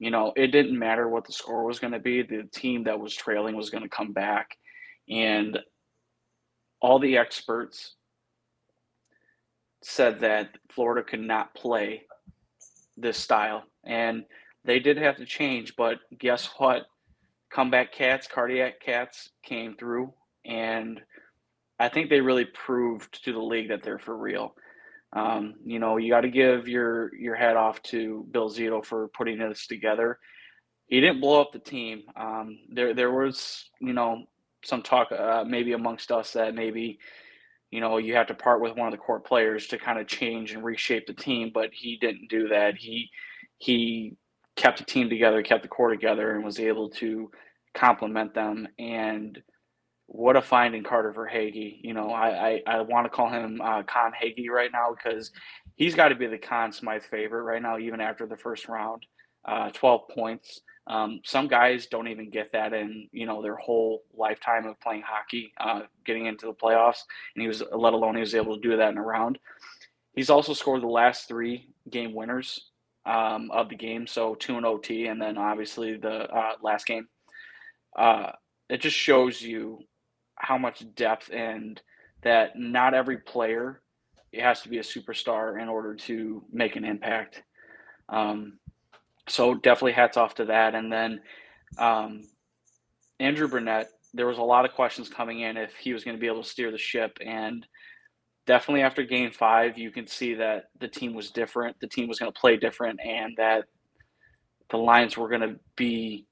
you 0.00 0.10
know 0.10 0.32
it 0.36 0.48
didn't 0.48 0.78
matter 0.78 1.08
what 1.08 1.24
the 1.24 1.32
score 1.32 1.64
was 1.64 1.78
going 1.78 1.92
to 1.92 2.00
be; 2.00 2.22
the 2.22 2.48
team 2.52 2.84
that 2.84 2.98
was 2.98 3.14
trailing 3.14 3.56
was 3.56 3.70
going 3.70 3.84
to 3.84 3.88
come 3.88 4.12
back. 4.12 4.56
And 5.08 5.58
all 6.80 6.98
the 6.98 7.16
experts 7.16 7.94
said 9.82 10.20
that 10.20 10.50
Florida 10.70 11.08
could 11.08 11.20
not 11.20 11.54
play 11.54 12.02
this 12.96 13.16
style, 13.16 13.62
and 13.84 14.24
they 14.64 14.80
did 14.80 14.96
have 14.96 15.16
to 15.18 15.24
change. 15.24 15.76
But 15.76 15.98
guess 16.18 16.46
what? 16.58 16.86
Comeback 17.50 17.92
cats, 17.92 18.26
cardiac 18.26 18.80
cats 18.80 19.30
came 19.44 19.76
through, 19.76 20.12
and 20.44 21.00
I 21.78 21.88
think 21.88 22.10
they 22.10 22.20
really 22.20 22.46
proved 22.46 23.24
to 23.24 23.32
the 23.32 23.38
league 23.38 23.68
that 23.68 23.84
they're 23.84 24.00
for 24.00 24.16
real. 24.16 24.54
Um, 25.12 25.54
you 25.64 25.78
know, 25.78 25.96
you 25.96 26.10
got 26.10 26.22
to 26.22 26.30
give 26.30 26.68
your 26.68 27.14
your 27.14 27.34
hat 27.34 27.56
off 27.56 27.82
to 27.84 28.26
Bill 28.30 28.50
Zito 28.50 28.84
for 28.84 29.08
putting 29.08 29.38
this 29.38 29.66
together. 29.66 30.18
He 30.86 31.00
didn't 31.00 31.20
blow 31.20 31.40
up 31.40 31.52
the 31.52 31.58
team. 31.58 32.02
Um, 32.16 32.58
there 32.70 32.94
there 32.94 33.10
was 33.12 33.70
you 33.80 33.92
know 33.92 34.24
some 34.64 34.82
talk 34.82 35.10
uh, 35.12 35.44
maybe 35.46 35.72
amongst 35.72 36.12
us 36.12 36.32
that 36.32 36.54
maybe 36.54 36.98
you 37.70 37.80
know 37.80 37.98
you 37.98 38.14
have 38.14 38.26
to 38.28 38.34
part 38.34 38.60
with 38.60 38.76
one 38.76 38.88
of 38.88 38.92
the 38.92 38.98
core 38.98 39.20
players 39.20 39.66
to 39.68 39.78
kind 39.78 39.98
of 39.98 40.06
change 40.06 40.52
and 40.52 40.64
reshape 40.64 41.06
the 41.06 41.14
team, 41.14 41.50
but 41.54 41.70
he 41.72 41.96
didn't 41.96 42.28
do 42.28 42.48
that. 42.48 42.76
He 42.76 43.10
he 43.58 44.16
kept 44.56 44.78
the 44.78 44.84
team 44.84 45.08
together, 45.08 45.42
kept 45.42 45.62
the 45.62 45.68
core 45.68 45.90
together, 45.90 46.34
and 46.34 46.44
was 46.44 46.60
able 46.60 46.90
to 46.90 47.30
complement 47.74 48.34
them 48.34 48.68
and 48.78 49.40
what 50.08 50.36
a 50.36 50.42
find 50.42 50.74
in 50.74 50.82
Carter 50.82 51.12
Verhaeghe. 51.12 51.78
You 51.82 51.94
know, 51.94 52.10
I 52.10 52.28
I, 52.48 52.62
I 52.66 52.80
want 52.80 53.04
to 53.04 53.10
call 53.10 53.28
him 53.30 53.60
uh, 53.60 53.82
Con 53.82 54.12
Hagee 54.12 54.48
right 54.48 54.70
now 54.72 54.94
because 54.94 55.30
he's 55.76 55.94
got 55.94 56.08
to 56.08 56.14
be 56.14 56.26
the 56.26 56.38
Conn 56.38 56.72
Smythe 56.72 57.02
favorite 57.02 57.42
right 57.42 57.62
now, 57.62 57.78
even 57.78 58.00
after 58.00 58.26
the 58.26 58.36
first 58.36 58.68
round. 58.68 59.04
Uh, 59.44 59.70
12 59.70 60.08
points. 60.08 60.60
Um, 60.88 61.20
some 61.24 61.48
guys 61.48 61.86
don't 61.86 62.08
even 62.08 62.30
get 62.30 62.50
that 62.52 62.72
in 62.72 63.08
you 63.12 63.26
know 63.26 63.42
their 63.42 63.56
whole 63.56 64.02
lifetime 64.14 64.66
of 64.66 64.80
playing 64.80 65.02
hockey, 65.06 65.52
uh, 65.60 65.82
getting 66.06 66.26
into 66.26 66.46
the 66.46 66.54
playoffs, 66.54 67.02
and 67.34 67.42
he 67.42 67.48
was 67.48 67.62
let 67.72 67.92
alone 67.92 68.14
he 68.14 68.20
was 68.20 68.34
able 68.34 68.56
to 68.56 68.68
do 68.68 68.76
that 68.76 68.90
in 68.90 68.98
a 68.98 69.02
round. 69.02 69.38
He's 70.14 70.30
also 70.30 70.54
scored 70.54 70.82
the 70.82 70.88
last 70.88 71.28
three 71.28 71.68
game 71.90 72.14
winners 72.14 72.70
um, 73.04 73.50
of 73.50 73.68
the 73.68 73.76
game, 73.76 74.06
so 74.06 74.34
two 74.34 74.56
and 74.56 74.64
OT, 74.64 75.06
and 75.06 75.20
then 75.20 75.36
obviously 75.36 75.98
the 75.98 76.28
uh, 76.34 76.52
last 76.62 76.86
game. 76.86 77.06
Uh, 77.96 78.32
it 78.70 78.80
just 78.80 78.96
shows 78.96 79.40
you 79.42 79.78
how 80.38 80.58
much 80.58 80.84
depth 80.94 81.30
and 81.32 81.80
that 82.22 82.58
not 82.58 82.94
every 82.94 83.18
player 83.18 83.80
has 84.34 84.60
to 84.62 84.68
be 84.68 84.78
a 84.78 84.82
superstar 84.82 85.60
in 85.60 85.68
order 85.68 85.94
to 85.94 86.42
make 86.52 86.76
an 86.76 86.84
impact. 86.84 87.42
Um, 88.08 88.58
so 89.28 89.54
definitely 89.54 89.92
hats 89.92 90.16
off 90.16 90.34
to 90.36 90.46
that. 90.46 90.74
And 90.74 90.92
then 90.92 91.20
um, 91.78 92.22
Andrew 93.20 93.48
Brunette, 93.48 93.90
there 94.14 94.26
was 94.26 94.38
a 94.38 94.42
lot 94.42 94.64
of 94.64 94.72
questions 94.72 95.08
coming 95.08 95.40
in 95.40 95.56
if 95.56 95.74
he 95.76 95.92
was 95.92 96.04
going 96.04 96.16
to 96.16 96.20
be 96.20 96.26
able 96.26 96.42
to 96.42 96.48
steer 96.48 96.70
the 96.70 96.78
ship. 96.78 97.18
And 97.24 97.66
definitely 98.46 98.82
after 98.82 99.02
game 99.02 99.30
five, 99.30 99.76
you 99.76 99.90
can 99.90 100.06
see 100.06 100.34
that 100.34 100.70
the 100.80 100.88
team 100.88 101.14
was 101.14 101.30
different. 101.30 101.76
The 101.80 101.88
team 101.88 102.08
was 102.08 102.18
going 102.18 102.32
to 102.32 102.40
play 102.40 102.56
different 102.56 103.00
and 103.00 103.34
that 103.36 103.64
the 104.70 104.78
Lions 104.78 105.16
were 105.16 105.28
going 105.28 105.42
to 105.42 105.56
be 105.76 106.26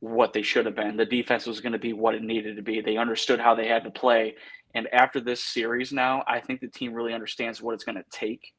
what 0.00 0.32
they 0.32 0.42
should 0.42 0.66
have 0.66 0.76
been. 0.76 0.96
The 0.96 1.04
defense 1.04 1.46
was 1.46 1.60
going 1.60 1.72
to 1.72 1.78
be 1.78 1.92
what 1.92 2.14
it 2.14 2.22
needed 2.22 2.56
to 2.56 2.62
be. 2.62 2.80
They 2.80 2.96
understood 2.96 3.40
how 3.40 3.54
they 3.54 3.68
had 3.68 3.84
to 3.84 3.90
play. 3.90 4.36
And 4.74 4.86
after 4.92 5.20
this 5.20 5.42
series 5.42 5.92
now, 5.92 6.22
I 6.26 6.40
think 6.40 6.60
the 6.60 6.68
team 6.68 6.92
really 6.92 7.14
understands 7.14 7.60
what 7.60 7.74
it's 7.74 7.84
going 7.84 7.96
to 7.96 8.04
take 8.12 8.52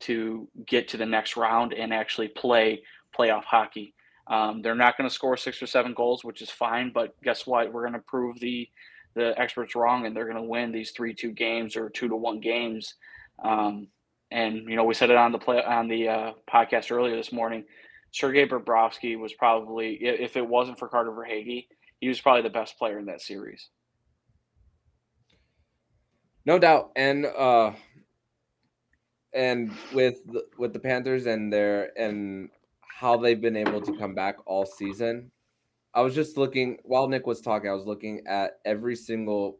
to 0.00 0.48
get 0.66 0.88
to 0.88 0.96
the 0.96 1.06
next 1.06 1.36
round 1.36 1.72
and 1.72 1.94
actually 1.94 2.28
play 2.28 2.82
playoff 3.16 3.44
hockey. 3.44 3.94
Um, 4.28 4.62
they're 4.62 4.74
not 4.74 4.96
going 4.96 5.08
to 5.08 5.14
score 5.14 5.36
six 5.36 5.62
or 5.62 5.66
seven 5.66 5.94
goals, 5.94 6.24
which 6.24 6.42
is 6.42 6.50
fine. 6.50 6.90
But 6.92 7.14
guess 7.22 7.46
what? 7.46 7.72
We're 7.72 7.82
going 7.82 7.92
to 7.94 8.00
prove 8.00 8.38
the 8.40 8.68
the 9.14 9.38
experts 9.38 9.74
wrong, 9.74 10.06
and 10.06 10.16
they're 10.16 10.24
going 10.24 10.36
to 10.36 10.42
win 10.42 10.72
these 10.72 10.92
three 10.92 11.14
two 11.14 11.32
games 11.32 11.76
or 11.76 11.90
two 11.90 12.08
to 12.08 12.16
one 12.16 12.40
games. 12.40 12.94
Um, 13.44 13.88
and 14.30 14.68
you 14.68 14.76
know, 14.76 14.84
we 14.84 14.94
said 14.94 15.10
it 15.10 15.16
on 15.16 15.32
the 15.32 15.38
play 15.38 15.62
on 15.62 15.88
the 15.88 16.08
uh, 16.08 16.32
podcast 16.52 16.90
earlier 16.90 17.16
this 17.16 17.32
morning. 17.32 17.64
Sergei 18.12 18.46
Bobrovsky 18.46 19.18
was 19.18 19.32
probably, 19.32 19.94
if 19.94 20.36
it 20.36 20.46
wasn't 20.46 20.78
for 20.78 20.88
Carter 20.88 21.10
Verhaeghe, 21.10 21.66
he 22.00 22.08
was 22.08 22.20
probably 22.20 22.42
the 22.42 22.50
best 22.50 22.78
player 22.78 22.98
in 22.98 23.06
that 23.06 23.20
series. 23.20 23.68
No 26.44 26.58
doubt, 26.58 26.90
and 26.96 27.24
uh, 27.26 27.72
and 29.32 29.70
with 29.94 30.18
with 30.58 30.72
the 30.72 30.80
Panthers 30.80 31.26
and 31.26 31.52
their 31.52 31.96
and 31.96 32.50
how 32.80 33.16
they've 33.16 33.40
been 33.40 33.56
able 33.56 33.80
to 33.80 33.96
come 33.96 34.14
back 34.14 34.36
all 34.44 34.66
season. 34.66 35.30
I 35.94 36.00
was 36.00 36.14
just 36.14 36.36
looking 36.36 36.78
while 36.82 37.06
Nick 37.06 37.26
was 37.26 37.40
talking. 37.40 37.70
I 37.70 37.74
was 37.74 37.86
looking 37.86 38.26
at 38.26 38.58
every 38.64 38.96
single, 38.96 39.58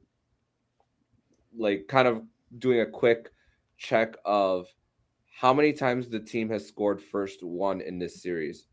like, 1.56 1.87
kind 1.88 2.09
of 2.09 2.23
doing 2.59 2.80
a 2.80 2.87
quick 2.87 3.30
check 3.76 4.16
of 4.25 4.66
how 5.35 5.53
many 5.53 5.73
times 5.73 6.09
the 6.09 6.21
team 6.21 6.49
has 6.51 6.67
scored 6.67 7.01
first 7.01 7.43
one 7.43 7.81
in 7.81 7.99
this 7.99 8.23
series. 8.23 8.67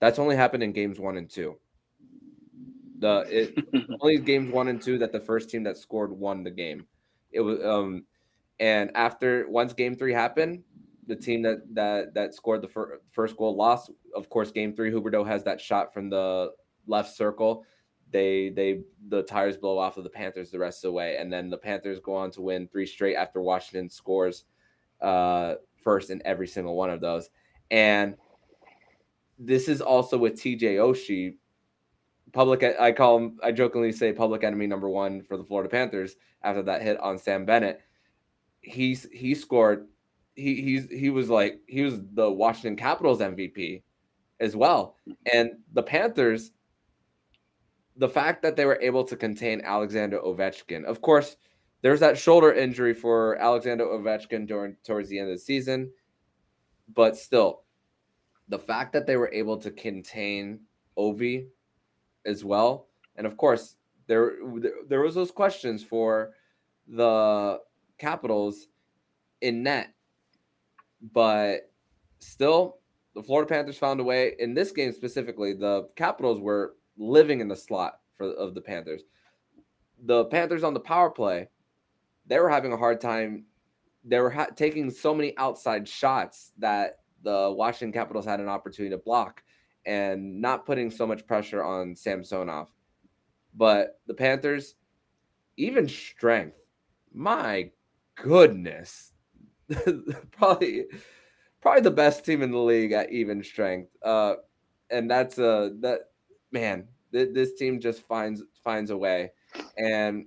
That's 0.00 0.18
only 0.18 0.36
happened 0.36 0.62
in 0.62 0.72
games 0.72 1.00
one 1.00 1.16
and 1.16 1.28
two. 1.28 1.58
The 2.98 3.24
it 3.28 3.88
only 4.00 4.18
games 4.18 4.52
one 4.52 4.68
and 4.68 4.80
two 4.80 4.98
that 4.98 5.12
the 5.12 5.20
first 5.20 5.50
team 5.50 5.64
that 5.64 5.78
scored 5.78 6.12
won 6.12 6.44
the 6.44 6.50
game. 6.50 6.86
It 7.32 7.40
was 7.40 7.64
um 7.64 8.04
and 8.60 8.90
after 8.94 9.48
once 9.48 9.72
game 9.72 9.96
three 9.96 10.12
happened, 10.12 10.62
the 11.06 11.16
team 11.16 11.42
that 11.42 11.62
that 11.74 12.14
that 12.14 12.34
scored 12.34 12.62
the 12.62 12.68
fir- 12.68 13.00
first 13.10 13.36
goal 13.36 13.56
lost. 13.56 13.90
Of 14.14 14.28
course, 14.28 14.52
game 14.52 14.76
three, 14.76 14.92
Huberdeau 14.92 15.26
has 15.26 15.42
that 15.44 15.60
shot 15.60 15.92
from 15.92 16.10
the 16.10 16.52
left 16.86 17.16
circle. 17.16 17.64
They 18.10 18.50
they 18.50 18.82
the 19.08 19.22
tires 19.22 19.56
blow 19.56 19.78
off 19.78 19.96
of 19.96 20.04
the 20.04 20.10
Panthers 20.10 20.50
the 20.50 20.58
rest 20.58 20.84
of 20.84 20.90
the 20.90 20.92
way, 20.92 21.16
and 21.16 21.32
then 21.32 21.50
the 21.50 21.58
Panthers 21.58 21.98
go 21.98 22.14
on 22.14 22.30
to 22.32 22.42
win 22.42 22.68
three 22.68 22.86
straight 22.86 23.16
after 23.16 23.40
Washington 23.40 23.88
scores 23.88 24.44
uh, 25.00 25.54
first 25.84 26.10
in 26.10 26.20
every 26.24 26.48
single 26.48 26.74
one 26.74 26.90
of 26.90 27.00
those. 27.00 27.30
And 27.70 28.16
this 29.38 29.68
is 29.68 29.80
also 29.80 30.16
with 30.18 30.34
TJ 30.34 30.76
Oshie, 30.76 31.36
public. 32.32 32.62
I 32.62 32.92
call 32.92 33.18
him. 33.18 33.38
I 33.42 33.52
jokingly 33.52 33.92
say 33.92 34.12
public 34.12 34.44
enemy 34.44 34.66
number 34.66 34.88
one 34.88 35.22
for 35.22 35.36
the 35.36 35.44
Florida 35.44 35.68
Panthers 35.68 36.16
after 36.42 36.62
that 36.62 36.82
hit 36.82 36.98
on 37.00 37.18
Sam 37.18 37.44
Bennett. 37.44 37.80
He's 38.60 39.08
he 39.12 39.34
scored. 39.34 39.86
He 40.34 40.62
he's 40.62 40.88
he 40.90 41.10
was 41.10 41.30
like 41.30 41.60
he 41.66 41.82
was 41.82 42.00
the 42.14 42.30
Washington 42.30 42.76
Capitals 42.76 43.20
MVP 43.20 43.82
as 44.40 44.56
well, 44.56 44.96
and 45.32 45.52
the 45.72 45.82
Panthers. 45.82 46.50
The 47.96 48.08
fact 48.08 48.42
that 48.42 48.56
they 48.56 48.64
were 48.64 48.80
able 48.82 49.04
to 49.04 49.14
contain 49.14 49.60
Alexander 49.60 50.18
Ovechkin, 50.18 50.84
of 50.84 51.00
course, 51.00 51.36
there's 51.84 52.00
that 52.00 52.16
shoulder 52.16 52.50
injury 52.50 52.94
for 52.94 53.36
Alexander 53.36 53.84
Ovechkin 53.84 54.46
during 54.46 54.74
towards 54.86 55.10
the 55.10 55.18
end 55.18 55.28
of 55.28 55.34
the 55.34 55.38
season, 55.38 55.92
but 56.94 57.14
still, 57.14 57.64
the 58.48 58.58
fact 58.58 58.94
that 58.94 59.06
they 59.06 59.18
were 59.18 59.30
able 59.34 59.58
to 59.58 59.70
contain 59.70 60.60
Ovi 60.96 61.46
as 62.24 62.42
well, 62.42 62.86
and 63.16 63.26
of 63.26 63.36
course 63.36 63.76
there 64.06 64.32
there 64.88 65.02
was 65.02 65.14
those 65.14 65.30
questions 65.30 65.84
for 65.84 66.32
the 66.88 67.60
Capitals 67.98 68.68
in 69.42 69.62
net, 69.62 69.92
but 71.12 71.70
still 72.20 72.78
the 73.14 73.22
Florida 73.22 73.46
Panthers 73.46 73.76
found 73.76 74.00
a 74.00 74.04
way 74.04 74.34
in 74.38 74.54
this 74.54 74.72
game 74.72 74.92
specifically. 74.94 75.52
The 75.52 75.90
Capitals 75.96 76.40
were 76.40 76.76
living 76.96 77.40
in 77.40 77.48
the 77.48 77.54
slot 77.54 78.00
for 78.16 78.32
of 78.32 78.54
the 78.54 78.62
Panthers. 78.62 79.02
The 80.06 80.24
Panthers 80.24 80.64
on 80.64 80.72
the 80.72 80.80
power 80.80 81.10
play, 81.10 81.50
they 82.26 82.38
were 82.38 82.50
having 82.50 82.72
a 82.72 82.76
hard 82.76 83.00
time. 83.00 83.44
They 84.04 84.20
were 84.20 84.30
ha- 84.30 84.48
taking 84.54 84.90
so 84.90 85.14
many 85.14 85.36
outside 85.38 85.88
shots 85.88 86.52
that 86.58 86.98
the 87.22 87.52
Washington 87.56 87.92
Capitals 87.92 88.26
had 88.26 88.40
an 88.40 88.48
opportunity 88.48 88.94
to 88.94 89.02
block 89.02 89.42
and 89.86 90.40
not 90.40 90.66
putting 90.66 90.90
so 90.90 91.06
much 91.06 91.26
pressure 91.26 91.62
on 91.62 91.94
Samsonov. 91.94 92.68
But 93.54 94.00
the 94.06 94.14
Panthers, 94.14 94.74
even 95.56 95.88
strength, 95.88 96.58
my 97.12 97.70
goodness, 98.16 99.12
probably 100.32 100.86
probably 101.60 101.80
the 101.80 101.90
best 101.90 102.24
team 102.24 102.42
in 102.42 102.50
the 102.50 102.58
league 102.58 102.92
at 102.92 103.10
even 103.10 103.42
strength. 103.42 103.90
Uh, 104.02 104.34
and 104.90 105.10
that's 105.10 105.38
a 105.38 105.72
that 105.80 106.10
man, 106.52 106.88
th- 107.12 107.32
this 107.32 107.54
team 107.54 107.80
just 107.80 108.02
finds 108.02 108.42
finds 108.62 108.90
a 108.90 108.96
way. 108.96 109.32
And 109.78 110.26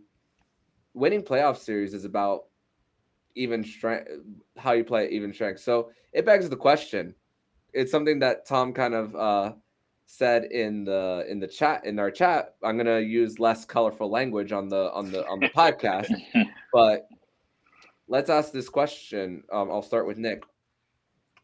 winning 0.97 1.21
playoff 1.21 1.57
series 1.57 1.93
is 1.93 2.05
about 2.05 2.45
even 3.35 3.63
strength, 3.63 4.09
how 4.57 4.73
you 4.73 4.83
play 4.83 5.09
even 5.09 5.31
strength. 5.31 5.61
So 5.61 5.91
it 6.11 6.25
begs 6.25 6.49
the 6.49 6.55
question. 6.55 7.13
It's 7.73 7.91
something 7.91 8.19
that 8.19 8.47
Tom 8.47 8.73
kind 8.73 8.95
of 8.95 9.15
uh, 9.15 9.53
said 10.07 10.45
in 10.45 10.83
the 10.83 11.25
in 11.29 11.39
the 11.39 11.47
chat 11.47 11.85
in 11.85 11.99
our 11.99 12.09
chat. 12.09 12.55
I'm 12.63 12.77
gonna 12.77 12.99
use 12.99 13.39
less 13.39 13.63
colorful 13.63 14.09
language 14.09 14.51
on 14.51 14.67
the 14.67 14.91
on 14.91 15.11
the 15.11 15.25
on 15.27 15.39
the 15.39 15.49
podcast, 15.49 16.11
but 16.73 17.07
let's 18.07 18.29
ask 18.29 18.51
this 18.51 18.69
question. 18.69 19.43
Um, 19.51 19.69
I'll 19.69 19.83
start 19.83 20.07
with 20.07 20.17
Nick. 20.17 20.43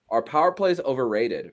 Are 0.09 0.23
power 0.23 0.51
plays 0.51 0.79
overrated? 0.79 1.51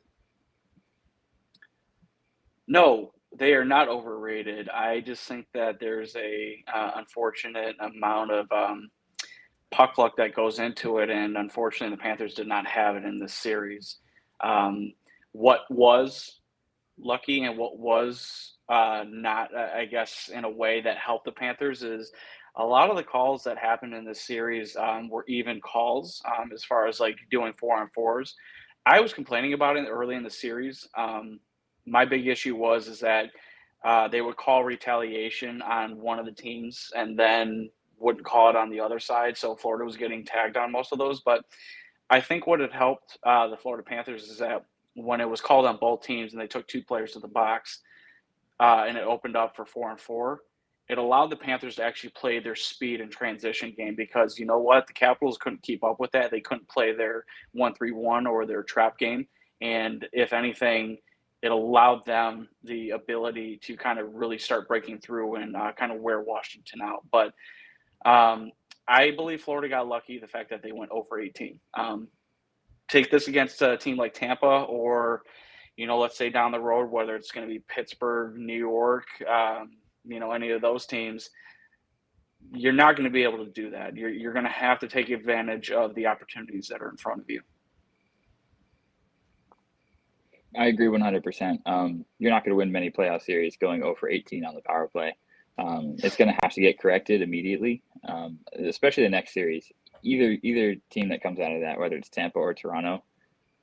No, 2.66 3.12
they 3.36 3.52
are 3.54 3.64
not 3.64 3.88
overrated. 3.88 4.68
I 4.68 5.00
just 5.00 5.24
think 5.24 5.46
that 5.54 5.78
there's 5.80 6.16
a 6.16 6.64
uh, 6.72 6.92
unfortunate 6.96 7.76
amount 7.80 8.32
of 8.32 8.50
um, 8.50 8.90
puck 9.70 9.98
luck 9.98 10.16
that 10.16 10.34
goes 10.34 10.58
into 10.58 10.98
it, 10.98 11.10
and 11.10 11.36
unfortunately, 11.36 11.96
the 11.96 12.02
Panthers 12.02 12.34
did 12.34 12.48
not 12.48 12.66
have 12.66 12.96
it 12.96 13.04
in 13.04 13.18
this 13.18 13.34
series. 13.34 13.98
Um, 14.42 14.92
what 15.32 15.60
was 15.70 16.40
lucky 16.98 17.44
and 17.44 17.56
what 17.56 17.78
was 17.78 18.56
uh, 18.68 19.04
not, 19.08 19.54
I 19.54 19.84
guess, 19.84 20.30
in 20.32 20.44
a 20.44 20.50
way 20.50 20.80
that 20.80 20.96
helped 20.98 21.24
the 21.24 21.32
Panthers 21.32 21.82
is 21.82 22.12
a 22.56 22.64
lot 22.64 22.90
of 22.90 22.96
the 22.96 23.02
calls 23.02 23.44
that 23.44 23.58
happened 23.58 23.94
in 23.94 24.04
this 24.04 24.20
series 24.22 24.76
um, 24.76 25.08
were 25.08 25.24
even 25.28 25.60
calls 25.60 26.20
um, 26.26 26.50
as 26.52 26.64
far 26.64 26.86
as 26.86 26.98
like 26.98 27.16
doing 27.30 27.52
four 27.52 27.76
on 27.76 27.88
fours. 27.94 28.34
I 28.86 29.00
was 29.00 29.12
complaining 29.12 29.52
about 29.52 29.76
it 29.76 29.86
early 29.88 30.16
in 30.16 30.24
the 30.24 30.30
series. 30.30 30.88
Um, 30.96 31.38
my 31.90 32.04
big 32.04 32.26
issue 32.26 32.54
was 32.54 32.86
is 32.86 33.00
that 33.00 33.26
uh, 33.84 34.08
they 34.08 34.20
would 34.20 34.36
call 34.36 34.62
retaliation 34.62 35.60
on 35.62 35.98
one 35.98 36.18
of 36.18 36.24
the 36.24 36.32
teams 36.32 36.90
and 36.94 37.18
then 37.18 37.68
wouldn't 37.98 38.24
call 38.24 38.48
it 38.48 38.56
on 38.56 38.70
the 38.70 38.80
other 38.80 39.00
side. 39.00 39.36
So 39.36 39.56
Florida 39.56 39.84
was 39.84 39.96
getting 39.96 40.24
tagged 40.24 40.56
on 40.56 40.70
most 40.72 40.92
of 40.92 40.98
those. 40.98 41.20
But 41.20 41.44
I 42.08 42.20
think 42.20 42.46
what 42.46 42.60
had 42.60 42.72
helped 42.72 43.18
uh, 43.24 43.48
the 43.48 43.56
Florida 43.56 43.82
Panthers 43.82 44.28
is 44.28 44.38
that 44.38 44.64
when 44.94 45.20
it 45.20 45.28
was 45.28 45.40
called 45.40 45.66
on 45.66 45.78
both 45.78 46.02
teams 46.02 46.32
and 46.32 46.40
they 46.40 46.46
took 46.46 46.66
two 46.68 46.82
players 46.82 47.12
to 47.12 47.20
the 47.20 47.28
box 47.28 47.80
uh, 48.60 48.84
and 48.86 48.96
it 48.96 49.04
opened 49.04 49.36
up 49.36 49.56
for 49.56 49.64
four 49.64 49.90
and 49.90 50.00
four, 50.00 50.42
it 50.88 50.98
allowed 50.98 51.30
the 51.30 51.36
Panthers 51.36 51.76
to 51.76 51.84
actually 51.84 52.10
play 52.10 52.40
their 52.40 52.56
speed 52.56 53.00
and 53.00 53.12
transition 53.12 53.72
game 53.76 53.94
because 53.96 54.38
you 54.38 54.46
know 54.46 54.58
what? 54.58 54.86
The 54.86 54.92
Capitals 54.92 55.38
couldn't 55.38 55.62
keep 55.62 55.84
up 55.84 56.00
with 56.00 56.10
that. 56.12 56.30
They 56.30 56.40
couldn't 56.40 56.68
play 56.68 56.92
their 56.92 57.24
1 57.52 57.74
3 57.74 57.92
1 57.92 58.26
or 58.26 58.44
their 58.44 58.62
trap 58.62 58.98
game. 58.98 59.26
And 59.60 60.06
if 60.12 60.32
anything, 60.32 60.98
it 61.42 61.50
allowed 61.50 62.04
them 62.04 62.48
the 62.64 62.90
ability 62.90 63.58
to 63.62 63.76
kind 63.76 63.98
of 63.98 64.14
really 64.14 64.38
start 64.38 64.68
breaking 64.68 64.98
through 64.98 65.36
and 65.36 65.56
uh, 65.56 65.72
kind 65.72 65.90
of 65.90 66.00
wear 66.00 66.20
Washington 66.20 66.80
out. 66.82 67.04
But 67.10 67.32
um, 68.04 68.52
I 68.86 69.10
believe 69.12 69.42
Florida 69.42 69.68
got 69.68 69.88
lucky 69.88 70.18
the 70.18 70.26
fact 70.26 70.50
that 70.50 70.62
they 70.62 70.72
went 70.72 70.90
over 70.90 71.18
18. 71.20 71.58
Um, 71.74 72.08
take 72.88 73.10
this 73.10 73.28
against 73.28 73.62
a 73.62 73.76
team 73.76 73.96
like 73.96 74.12
Tampa 74.12 74.46
or, 74.46 75.22
you 75.76 75.86
know, 75.86 75.98
let's 75.98 76.18
say 76.18 76.28
down 76.28 76.52
the 76.52 76.60
road, 76.60 76.90
whether 76.90 77.16
it's 77.16 77.30
going 77.30 77.46
to 77.46 77.52
be 77.52 77.60
Pittsburgh, 77.68 78.36
New 78.36 78.58
York, 78.58 79.06
um, 79.28 79.70
you 80.04 80.20
know, 80.20 80.32
any 80.32 80.50
of 80.50 80.60
those 80.60 80.86
teams, 80.86 81.30
you're 82.52 82.72
not 82.72 82.96
going 82.96 83.04
to 83.04 83.10
be 83.10 83.22
able 83.22 83.44
to 83.44 83.50
do 83.50 83.70
that. 83.70 83.96
You're, 83.96 84.10
you're 84.10 84.32
going 84.32 84.44
to 84.44 84.50
have 84.50 84.78
to 84.80 84.88
take 84.88 85.08
advantage 85.08 85.70
of 85.70 85.94
the 85.94 86.06
opportunities 86.06 86.68
that 86.68 86.82
are 86.82 86.90
in 86.90 86.96
front 86.96 87.20
of 87.20 87.30
you. 87.30 87.42
I 90.56 90.66
agree 90.66 90.88
100%. 90.88 91.58
Um, 91.66 92.04
you're 92.18 92.30
not 92.30 92.44
going 92.44 92.50
to 92.50 92.56
win 92.56 92.72
many 92.72 92.90
playoff 92.90 93.22
series 93.22 93.56
going 93.56 93.80
0 93.80 93.94
for 93.94 94.08
18 94.08 94.44
on 94.44 94.54
the 94.54 94.62
power 94.62 94.88
play. 94.88 95.16
Um, 95.58 95.96
it's 95.98 96.16
going 96.16 96.28
to 96.28 96.38
have 96.42 96.52
to 96.54 96.60
get 96.60 96.78
corrected 96.78 97.22
immediately, 97.22 97.82
um, 98.08 98.38
especially 98.54 99.04
the 99.04 99.10
next 99.10 99.34
series. 99.34 99.70
Either 100.02 100.36
either 100.42 100.76
team 100.90 101.10
that 101.10 101.22
comes 101.22 101.38
out 101.38 101.52
of 101.52 101.60
that, 101.60 101.78
whether 101.78 101.96
it's 101.96 102.08
Tampa 102.08 102.38
or 102.38 102.54
Toronto, 102.54 103.02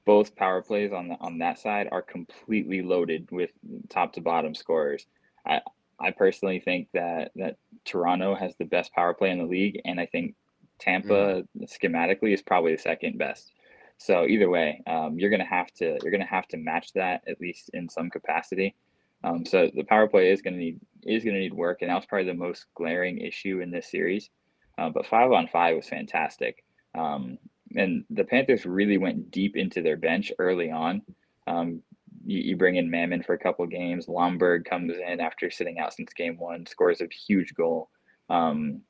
both 0.06 0.36
power 0.36 0.62
plays 0.62 0.94
on 0.94 1.10
the, 1.10 1.18
on 1.20 1.40
that 1.40 1.60
side 1.60 1.90
are 1.92 2.04
completely 2.04 2.82
loaded 2.84 3.30
with 3.32 3.50
top 3.90 4.14
to 4.14 4.22
bottom 4.22 4.54
scorers. 4.54 5.08
I 5.46 5.62
I 6.00 6.12
personally 6.12 6.60
think 6.60 6.90
that 6.94 7.32
that 7.36 7.58
Toronto 7.86 8.36
has 8.36 8.56
the 8.56 8.66
best 8.66 8.94
power 8.94 9.14
play 9.14 9.32
in 9.32 9.40
the 9.40 9.46
league, 9.46 9.82
and 9.84 10.00
I 10.00 10.06
think 10.06 10.36
Tampa 10.80 11.44
mm. 11.58 11.66
schematically 11.66 12.34
is 12.34 12.42
probably 12.42 12.76
the 12.76 12.82
second 12.82 13.18
best. 13.18 13.52
So 13.98 14.26
either 14.26 14.50
way, 14.50 14.82
um, 14.88 15.18
you're 15.18 15.30
gonna 15.30 15.46
have 15.46 15.72
to 15.76 15.98
you're 16.02 16.12
gonna 16.12 16.26
have 16.26 16.48
to 16.50 16.58
match 16.58 16.94
that 16.94 17.24
at 17.28 17.42
least 17.42 17.70
in 17.74 17.90
some 17.90 18.10
capacity. 18.10 18.76
Um, 19.24 19.46
so 19.46 19.70
the 19.74 19.84
power 19.84 20.08
play 20.08 20.32
is 20.32 20.42
gonna 20.42 20.58
need 20.58 20.80
is 21.04 21.24
gonna 21.24 21.40
need 21.40 21.54
work, 21.54 21.82
and 21.82 21.90
that 21.90 21.96
was 21.96 22.06
probably 22.06 22.28
the 22.28 22.34
most 22.34 22.66
glaring 22.76 23.20
issue 23.20 23.60
in 23.62 23.72
this 23.72 23.90
series. 23.90 24.30
Uh, 24.78 24.90
but 24.90 25.08
five 25.08 25.32
on 25.32 25.48
five 25.48 25.76
was 25.76 25.90
fantastic, 25.90 26.64
um, 26.96 27.38
and 27.76 28.06
the 28.12 28.24
Panthers 28.24 28.66
really 28.66 28.98
went 28.98 29.32
deep 29.32 29.56
into 29.56 29.82
their 29.82 29.98
bench 29.98 30.32
early 30.38 30.70
on. 30.70 31.02
Um, 31.48 31.82
you, 32.26 32.40
you, 32.40 32.58
bring 32.58 32.76
in 32.76 32.92
Mamin 32.92 33.24
for 33.24 33.34
a 33.34 33.40
couple 33.40 33.66
games. 33.66 34.08
Lomberg 34.08 34.66
comes 34.66 34.94
in 34.98 35.20
after 35.20 35.50
sitting 35.50 35.80
out 35.80 35.94
since 35.94 36.14
game 36.14 36.38
one, 36.38 36.66
scores 36.66 37.02
a 37.02 37.08
huge 37.08 37.54
goal. 37.56 37.90
Um, 38.30 38.82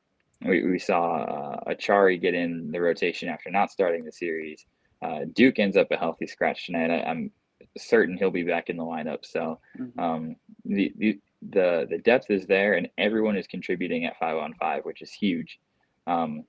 we, 0.42 0.64
we 0.64 0.80
saw 0.80 1.18
uh, 1.18 1.72
Acciari 1.72 2.20
get 2.20 2.34
in 2.34 2.72
the 2.72 2.82
rotation 2.82 3.30
after 3.30 3.50
not 3.50 3.72
starting 3.72 4.04
the 4.06 4.12
series. 4.12 4.66
Uh, 5.02 5.22
Duke 5.32 5.60
ends 5.60 5.78
up 5.78 5.92
a 5.92 5.98
healthy 5.98 6.28
scratch 6.28 6.66
tonight. 6.66 6.92
I, 6.92 7.10
am 7.10 7.32
certain 7.78 8.18
he'll 8.18 8.32
be 8.32 8.44
back 8.44 8.70
in 8.70 8.78
the 8.78 8.84
lineup. 8.84 9.26
So 9.26 9.60
mm-hmm. 9.80 10.00
um, 10.00 10.36
the, 10.66 10.94
the 10.98 11.20
the 11.52 11.88
the 11.90 12.00
depth 12.00 12.32
is 12.32 12.46
there, 12.48 12.74
and 12.74 12.90
everyone 12.98 13.38
is 13.38 13.48
contributing 13.48 14.06
at 14.06 14.18
five 14.18 14.38
on 14.38 14.54
five, 14.56 14.84
which 14.86 15.02
is 15.02 15.12
huge. 15.12 15.60
Um, 16.08 16.44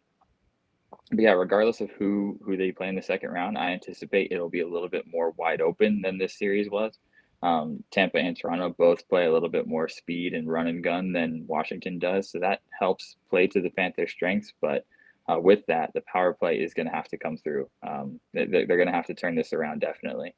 but 1.10 1.20
yeah, 1.20 1.32
regardless 1.32 1.80
of 1.80 1.90
who 1.90 2.38
who 2.42 2.56
they 2.56 2.72
play 2.72 2.88
in 2.88 2.96
the 2.96 3.02
second 3.02 3.30
round, 3.30 3.58
I 3.58 3.70
anticipate 3.70 4.32
it'll 4.32 4.48
be 4.48 4.60
a 4.60 4.68
little 4.68 4.88
bit 4.88 5.06
more 5.06 5.32
wide 5.32 5.60
open 5.60 6.00
than 6.02 6.18
this 6.18 6.38
series 6.38 6.70
was. 6.70 6.98
Um, 7.42 7.84
Tampa 7.92 8.18
and 8.18 8.36
Toronto 8.36 8.74
both 8.76 9.08
play 9.08 9.26
a 9.26 9.32
little 9.32 9.48
bit 9.48 9.66
more 9.66 9.88
speed 9.88 10.34
and 10.34 10.50
run 10.50 10.66
and 10.66 10.82
gun 10.82 11.12
than 11.12 11.44
Washington 11.46 11.98
does, 11.98 12.30
so 12.30 12.40
that 12.40 12.62
helps 12.78 13.16
play 13.30 13.46
to 13.48 13.60
the 13.60 13.70
Panthers' 13.70 14.10
strengths. 14.10 14.52
But 14.60 14.86
uh, 15.28 15.38
with 15.38 15.64
that, 15.66 15.90
the 15.94 16.02
power 16.10 16.32
play 16.32 16.60
is 16.60 16.74
going 16.74 16.86
to 16.86 16.94
have 16.94 17.08
to 17.08 17.18
come 17.18 17.36
through. 17.36 17.68
Um, 17.86 18.18
they, 18.32 18.46
they're 18.46 18.66
going 18.66 18.86
to 18.86 18.92
have 18.92 19.06
to 19.06 19.14
turn 19.14 19.34
this 19.34 19.52
around 19.52 19.80
definitely. 19.80 20.34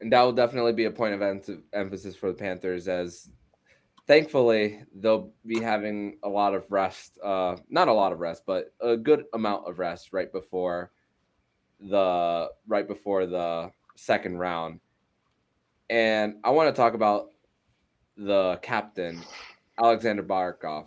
And 0.00 0.12
that 0.12 0.22
will 0.22 0.32
definitely 0.32 0.72
be 0.72 0.84
a 0.84 0.90
point 0.90 1.14
of 1.14 1.62
emphasis 1.72 2.16
for 2.16 2.28
the 2.28 2.34
Panthers 2.34 2.86
as 2.88 3.30
thankfully 4.06 4.82
they'll 4.94 5.32
be 5.44 5.60
having 5.60 6.16
a 6.22 6.28
lot 6.28 6.54
of 6.54 6.70
rest 6.70 7.18
uh 7.24 7.56
not 7.68 7.88
a 7.88 7.92
lot 7.92 8.12
of 8.12 8.20
rest 8.20 8.42
but 8.46 8.72
a 8.80 8.96
good 8.96 9.24
amount 9.34 9.68
of 9.68 9.78
rest 9.78 10.12
right 10.12 10.32
before 10.32 10.92
the 11.80 12.48
right 12.68 12.86
before 12.86 13.26
the 13.26 13.70
second 13.96 14.38
round 14.38 14.80
and 15.90 16.36
i 16.44 16.50
want 16.50 16.68
to 16.68 16.78
talk 16.78 16.94
about 16.94 17.30
the 18.16 18.58
captain 18.62 19.20
alexander 19.78 20.22
barkov 20.22 20.86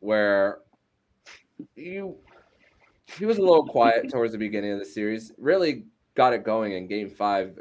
where 0.00 0.58
you 1.74 2.16
he 3.18 3.26
was 3.26 3.38
a 3.38 3.42
little 3.42 3.66
quiet 3.66 4.10
towards 4.10 4.32
the 4.32 4.38
beginning 4.38 4.72
of 4.72 4.78
the 4.78 4.84
series. 4.84 5.32
Really 5.38 5.84
got 6.14 6.32
it 6.32 6.44
going 6.44 6.72
in 6.72 6.86
Game 6.86 7.10
Five 7.10 7.58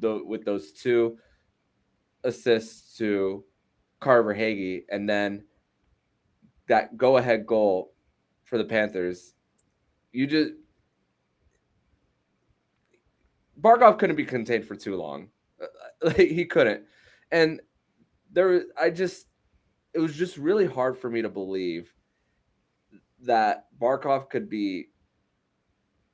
with 0.00 0.44
those 0.44 0.72
two 0.72 1.18
assists 2.24 2.96
to 2.98 3.44
Carter 4.00 4.24
Verhaeghe, 4.24 4.84
and 4.90 5.08
then 5.08 5.44
that 6.68 6.96
go-ahead 6.96 7.46
goal 7.46 7.94
for 8.44 8.58
the 8.58 8.64
Panthers. 8.64 9.34
You 10.12 10.26
just 10.26 10.52
Barkov 13.60 13.98
couldn't 13.98 14.16
be 14.16 14.24
contained 14.24 14.66
for 14.66 14.76
too 14.76 14.96
long. 14.96 15.28
he 16.16 16.44
couldn't, 16.44 16.84
and 17.30 17.60
there, 18.32 18.64
I 18.80 18.90
just, 18.90 19.26
it 19.94 20.00
was 20.00 20.16
just 20.16 20.36
really 20.36 20.66
hard 20.66 20.98
for 20.98 21.08
me 21.08 21.22
to 21.22 21.28
believe 21.28 21.92
that 23.22 23.66
Barkov 23.80 24.30
could 24.30 24.48
be 24.48 24.88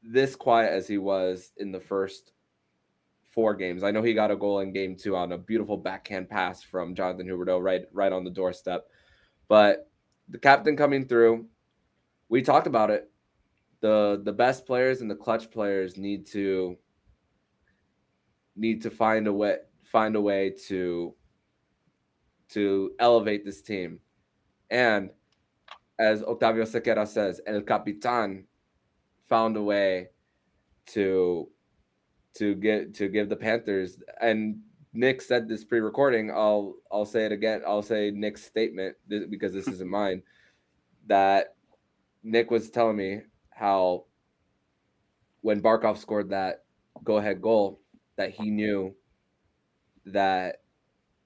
this 0.03 0.37
quiet 0.37 0.73
as 0.73 0.87
he 0.87 0.99
was 0.99 1.53
in 1.57 1.73
the 1.73 1.81
first 1.81 2.33
four 3.29 3.55
games. 3.55 3.83
I 3.83 3.90
know 3.90 4.03
he 4.03 4.14
got 4.14 4.31
a 4.31 4.37
goal 4.37 4.61
in 4.61 4.73
game 4.73 4.97
two 4.97 5.16
on 5.16 5.33
a 5.33 5.38
beautiful 5.38 5.77
backhand 5.77 6.29
pass 6.29 6.62
from 6.62 6.94
Jonathan 6.94 7.27
Huberdeau 7.27 7.62
right 7.62 7.83
right 7.92 8.12
on 8.12 8.25
the 8.25 8.31
doorstep. 8.31 8.87
But 9.49 9.90
the 10.29 10.38
captain 10.38 10.77
coming 10.77 11.07
through, 11.07 11.47
we 12.29 12.42
talked 12.42 12.66
about 12.66 12.90
it. 12.90 13.11
The 13.81 14.21
the 14.25 14.33
best 14.33 14.66
players 14.66 15.01
and 15.01 15.11
the 15.11 15.14
clutch 15.14 15.51
players 15.51 15.97
need 15.97 16.27
to 16.29 16.77
need 18.57 18.83
to 18.83 18.90
find 18.90 19.27
a 19.27 19.33
way 19.33 19.59
find 19.85 20.16
a 20.16 20.21
way 20.21 20.55
to 20.66 21.14
to 22.51 22.92
elevate 22.99 23.44
this 23.44 23.62
team. 23.62 24.01
And 24.71 25.11
as 25.98 26.22
Octavio 26.22 26.64
Sequeira 26.64 27.06
says, 27.06 27.40
El 27.46 27.62
Capitan 27.62 28.44
found 29.28 29.56
a 29.56 29.62
way 29.62 30.08
to 30.87 31.48
to 32.34 32.54
get 32.54 32.94
to 32.94 33.08
give 33.08 33.28
the 33.28 33.37
Panthers 33.37 33.98
and 34.20 34.61
Nick 34.92 35.20
said 35.20 35.48
this 35.48 35.64
pre-recording. 35.64 36.30
I'll 36.30 36.74
I'll 36.90 37.04
say 37.04 37.24
it 37.24 37.32
again. 37.32 37.62
I'll 37.66 37.82
say 37.82 38.11
Nick's 38.11 38.44
statement 38.44 38.96
because 39.08 39.52
this 39.52 39.68
isn't 39.68 39.90
mine. 39.90 40.22
That 41.06 41.54
Nick 42.22 42.50
was 42.50 42.70
telling 42.70 42.96
me 42.96 43.22
how 43.50 44.04
when 45.42 45.61
Barkov 45.62 45.98
scored 45.98 46.30
that 46.30 46.64
go-ahead 47.04 47.40
goal, 47.40 47.80
that 48.16 48.30
he 48.30 48.50
knew 48.50 48.94
that 50.06 50.62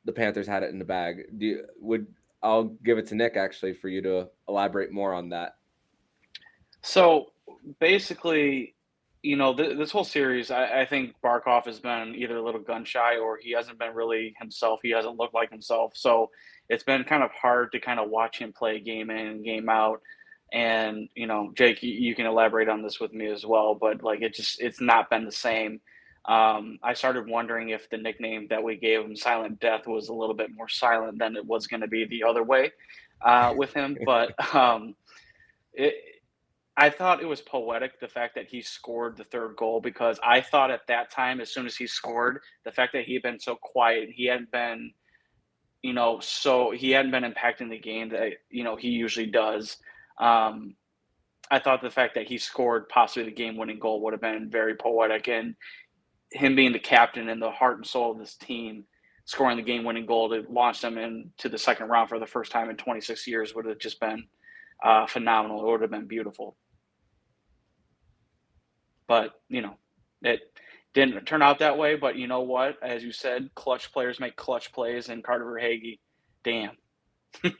the 0.04 0.12
Panthers 0.12 0.46
had 0.46 0.62
it 0.62 0.70
in 0.70 0.78
the 0.78 0.84
bag. 0.84 1.22
Do 1.38 1.46
you, 1.46 1.64
would 1.80 2.06
I'll 2.42 2.64
give 2.64 2.98
it 2.98 3.06
to 3.08 3.14
Nick 3.14 3.36
actually 3.36 3.74
for 3.74 3.88
you 3.88 4.02
to 4.02 4.28
elaborate 4.48 4.90
more 4.90 5.14
on 5.14 5.28
that. 5.30 5.56
So 6.82 7.26
basically, 7.78 8.74
you 9.22 9.36
know, 9.36 9.54
th- 9.54 9.78
this 9.78 9.92
whole 9.92 10.04
series, 10.04 10.50
I-, 10.50 10.80
I 10.80 10.86
think 10.86 11.14
Barkov 11.24 11.66
has 11.66 11.78
been 11.78 12.14
either 12.16 12.36
a 12.36 12.42
little 12.42 12.60
gun 12.60 12.84
shy 12.84 13.18
or 13.18 13.38
he 13.40 13.52
hasn't 13.52 13.78
been 13.78 13.94
really 13.94 14.34
himself. 14.40 14.80
He 14.82 14.90
hasn't 14.90 15.16
looked 15.16 15.34
like 15.34 15.50
himself. 15.50 15.92
So 15.94 16.30
it's 16.68 16.82
been 16.82 17.04
kind 17.04 17.22
of 17.22 17.30
hard 17.30 17.70
to 17.72 17.78
kind 17.80 18.00
of 18.00 18.10
watch 18.10 18.38
him 18.38 18.52
play 18.52 18.80
game 18.80 19.10
in 19.10 19.44
game 19.44 19.68
out. 19.68 20.00
and 20.52 21.08
you 21.14 21.26
know, 21.26 21.52
Jake, 21.54 21.82
you, 21.82 21.92
you 21.92 22.14
can 22.14 22.26
elaborate 22.26 22.68
on 22.68 22.82
this 22.82 23.00
with 23.00 23.12
me 23.12 23.26
as 23.30 23.44
well. 23.46 23.74
But 23.74 24.02
like, 24.02 24.20
it 24.20 24.34
just 24.34 24.60
it's 24.60 24.80
not 24.80 25.08
been 25.08 25.24
the 25.24 25.32
same. 25.32 25.80
Um, 26.24 26.78
I 26.82 26.94
started 26.94 27.26
wondering 27.26 27.70
if 27.70 27.90
the 27.90 27.98
nickname 27.98 28.46
that 28.50 28.62
we 28.62 28.76
gave 28.76 29.00
him, 29.00 29.16
Silent 29.16 29.60
Death, 29.60 29.86
was 29.86 30.08
a 30.08 30.14
little 30.14 30.34
bit 30.36 30.54
more 30.54 30.68
silent 30.68 31.18
than 31.18 31.36
it 31.36 31.44
was 31.44 31.66
going 31.66 31.80
to 31.80 31.88
be 31.88 32.04
the 32.04 32.22
other 32.24 32.42
way 32.44 32.72
uh, 33.20 33.54
with 33.56 33.72
him. 33.72 33.96
But 34.04 34.54
um, 34.54 34.94
it, 35.72 35.94
I 36.76 36.88
thought 36.90 37.22
it 37.22 37.26
was 37.26 37.40
poetic 37.40 38.00
the 38.00 38.08
fact 38.08 38.34
that 38.36 38.48
he 38.48 38.62
scored 38.62 39.16
the 39.16 39.24
third 39.24 39.56
goal 39.56 39.80
because 39.80 40.18
I 40.22 40.40
thought 40.40 40.70
at 40.70 40.86
that 40.88 41.10
time, 41.10 41.40
as 41.40 41.52
soon 41.52 41.66
as 41.66 41.76
he 41.76 41.86
scored, 41.86 42.40
the 42.64 42.72
fact 42.72 42.94
that 42.94 43.04
he 43.04 43.14
had 43.14 43.22
been 43.22 43.40
so 43.40 43.56
quiet, 43.56 44.08
he 44.10 44.26
hadn't 44.26 44.50
been, 44.50 44.92
you 45.82 45.92
know, 45.92 46.18
so 46.20 46.70
he 46.70 46.92
hadn't 46.92 47.10
been 47.10 47.24
impacting 47.24 47.68
the 47.68 47.78
game 47.78 48.08
that 48.10 48.32
you 48.48 48.64
know 48.64 48.76
he 48.76 48.88
usually 48.88 49.26
does. 49.26 49.76
Um, 50.18 50.76
I 51.50 51.58
thought 51.58 51.82
the 51.82 51.90
fact 51.90 52.14
that 52.14 52.26
he 52.26 52.38
scored 52.38 52.88
possibly 52.88 53.24
the 53.24 53.36
game-winning 53.36 53.78
goal 53.78 54.00
would 54.02 54.14
have 54.14 54.22
been 54.22 54.48
very 54.48 54.74
poetic, 54.74 55.28
and 55.28 55.54
him 56.32 56.56
being 56.56 56.72
the 56.72 56.78
captain 56.78 57.28
and 57.28 57.40
the 57.40 57.50
heart 57.50 57.76
and 57.76 57.86
soul 57.86 58.12
of 58.12 58.18
this 58.18 58.36
team, 58.36 58.84
scoring 59.24 59.56
the 59.56 59.62
game-winning 59.62 60.06
goal 60.06 60.28
to 60.30 60.44
launch 60.50 60.80
them 60.80 60.98
into 60.98 61.48
the 61.48 61.58
second 61.58 61.88
round 61.88 62.08
for 62.08 62.18
the 62.18 62.26
first 62.26 62.52
time 62.52 62.70
in 62.70 62.76
26 62.76 63.26
years 63.26 63.54
would 63.54 63.66
have 63.66 63.78
just 63.78 64.00
been 64.00 64.24
uh, 64.82 65.06
phenomenal. 65.06 65.60
It 65.66 65.70
would 65.70 65.82
have 65.82 65.90
been 65.90 66.06
beautiful. 66.06 66.56
But, 69.06 69.32
you 69.48 69.62
know, 69.62 69.76
it 70.22 70.40
didn't 70.94 71.24
turn 71.24 71.42
out 71.42 71.58
that 71.60 71.78
way. 71.78 71.96
But 71.96 72.16
you 72.16 72.26
know 72.26 72.40
what? 72.42 72.76
As 72.82 73.02
you 73.02 73.12
said, 73.12 73.50
clutch 73.54 73.92
players 73.92 74.20
make 74.20 74.36
clutch 74.36 74.72
plays, 74.72 75.08
and 75.08 75.24
Carter 75.24 75.44
Verhaeghe, 75.44 75.98
damn. 76.44 76.76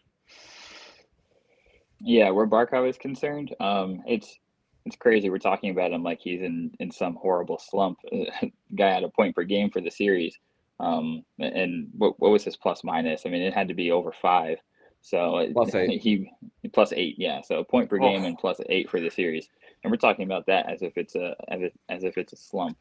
yeah, 2.01 2.31
where 2.31 2.47
Barkov 2.47 2.89
is 2.89 2.99
concerned, 2.99 3.55
um, 3.61 4.03
it's 4.07 4.39
it's 4.85 4.97
crazy. 4.97 5.31
We're 5.31 5.39
talking 5.39 5.71
about 5.71 5.93
him 5.93 6.03
like 6.03 6.21
he's 6.21 6.43
in 6.43 6.73
in 6.81 6.91
some 6.91 7.15
horrible 7.15 7.59
slump. 7.59 7.99
Guy 8.75 8.93
had 8.93 9.05
a 9.05 9.09
point 9.09 9.35
per 9.35 9.45
game 9.45 9.71
for 9.71 9.81
the 9.81 9.91
series. 9.91 10.39
Um, 10.81 11.25
and 11.39 11.89
what 11.97 12.19
what 12.19 12.33
was 12.33 12.45
his 12.45 12.57
plus 12.57 12.83
minus? 12.83 13.23
I 13.25 13.31
mean, 13.31 13.43
it 13.43 13.55
had 13.55 13.69
to 13.69 13.75
be 13.75 13.91
over 13.91 14.13
five. 14.13 14.59
So 15.01 15.47
plus 15.53 15.75
eight. 15.75 16.01
he 16.03 16.31
plus 16.73 16.93
eight, 16.93 17.17
yeah. 17.19 17.43
So 17.43 17.59
a 17.59 17.65
point 17.65 17.89
per 17.89 18.01
oh. 18.01 18.01
game 18.01 18.25
and 18.25 18.39
plus 18.39 18.61
eight 18.69 18.91
for 18.91 19.01
the 19.01 19.11
series, 19.11 19.49
and 19.83 19.91
we're 19.91 19.97
talking 19.97 20.25
about 20.25 20.47
that 20.47 20.71
as 20.71 20.83
if 20.83 20.97
it's 20.97 21.15
a 21.15 21.35
as 21.49 21.63
if, 21.63 21.73
as 21.89 22.05
if 22.05 22.19
it's 22.19 22.33
a 22.33 22.37
slump. 22.37 22.77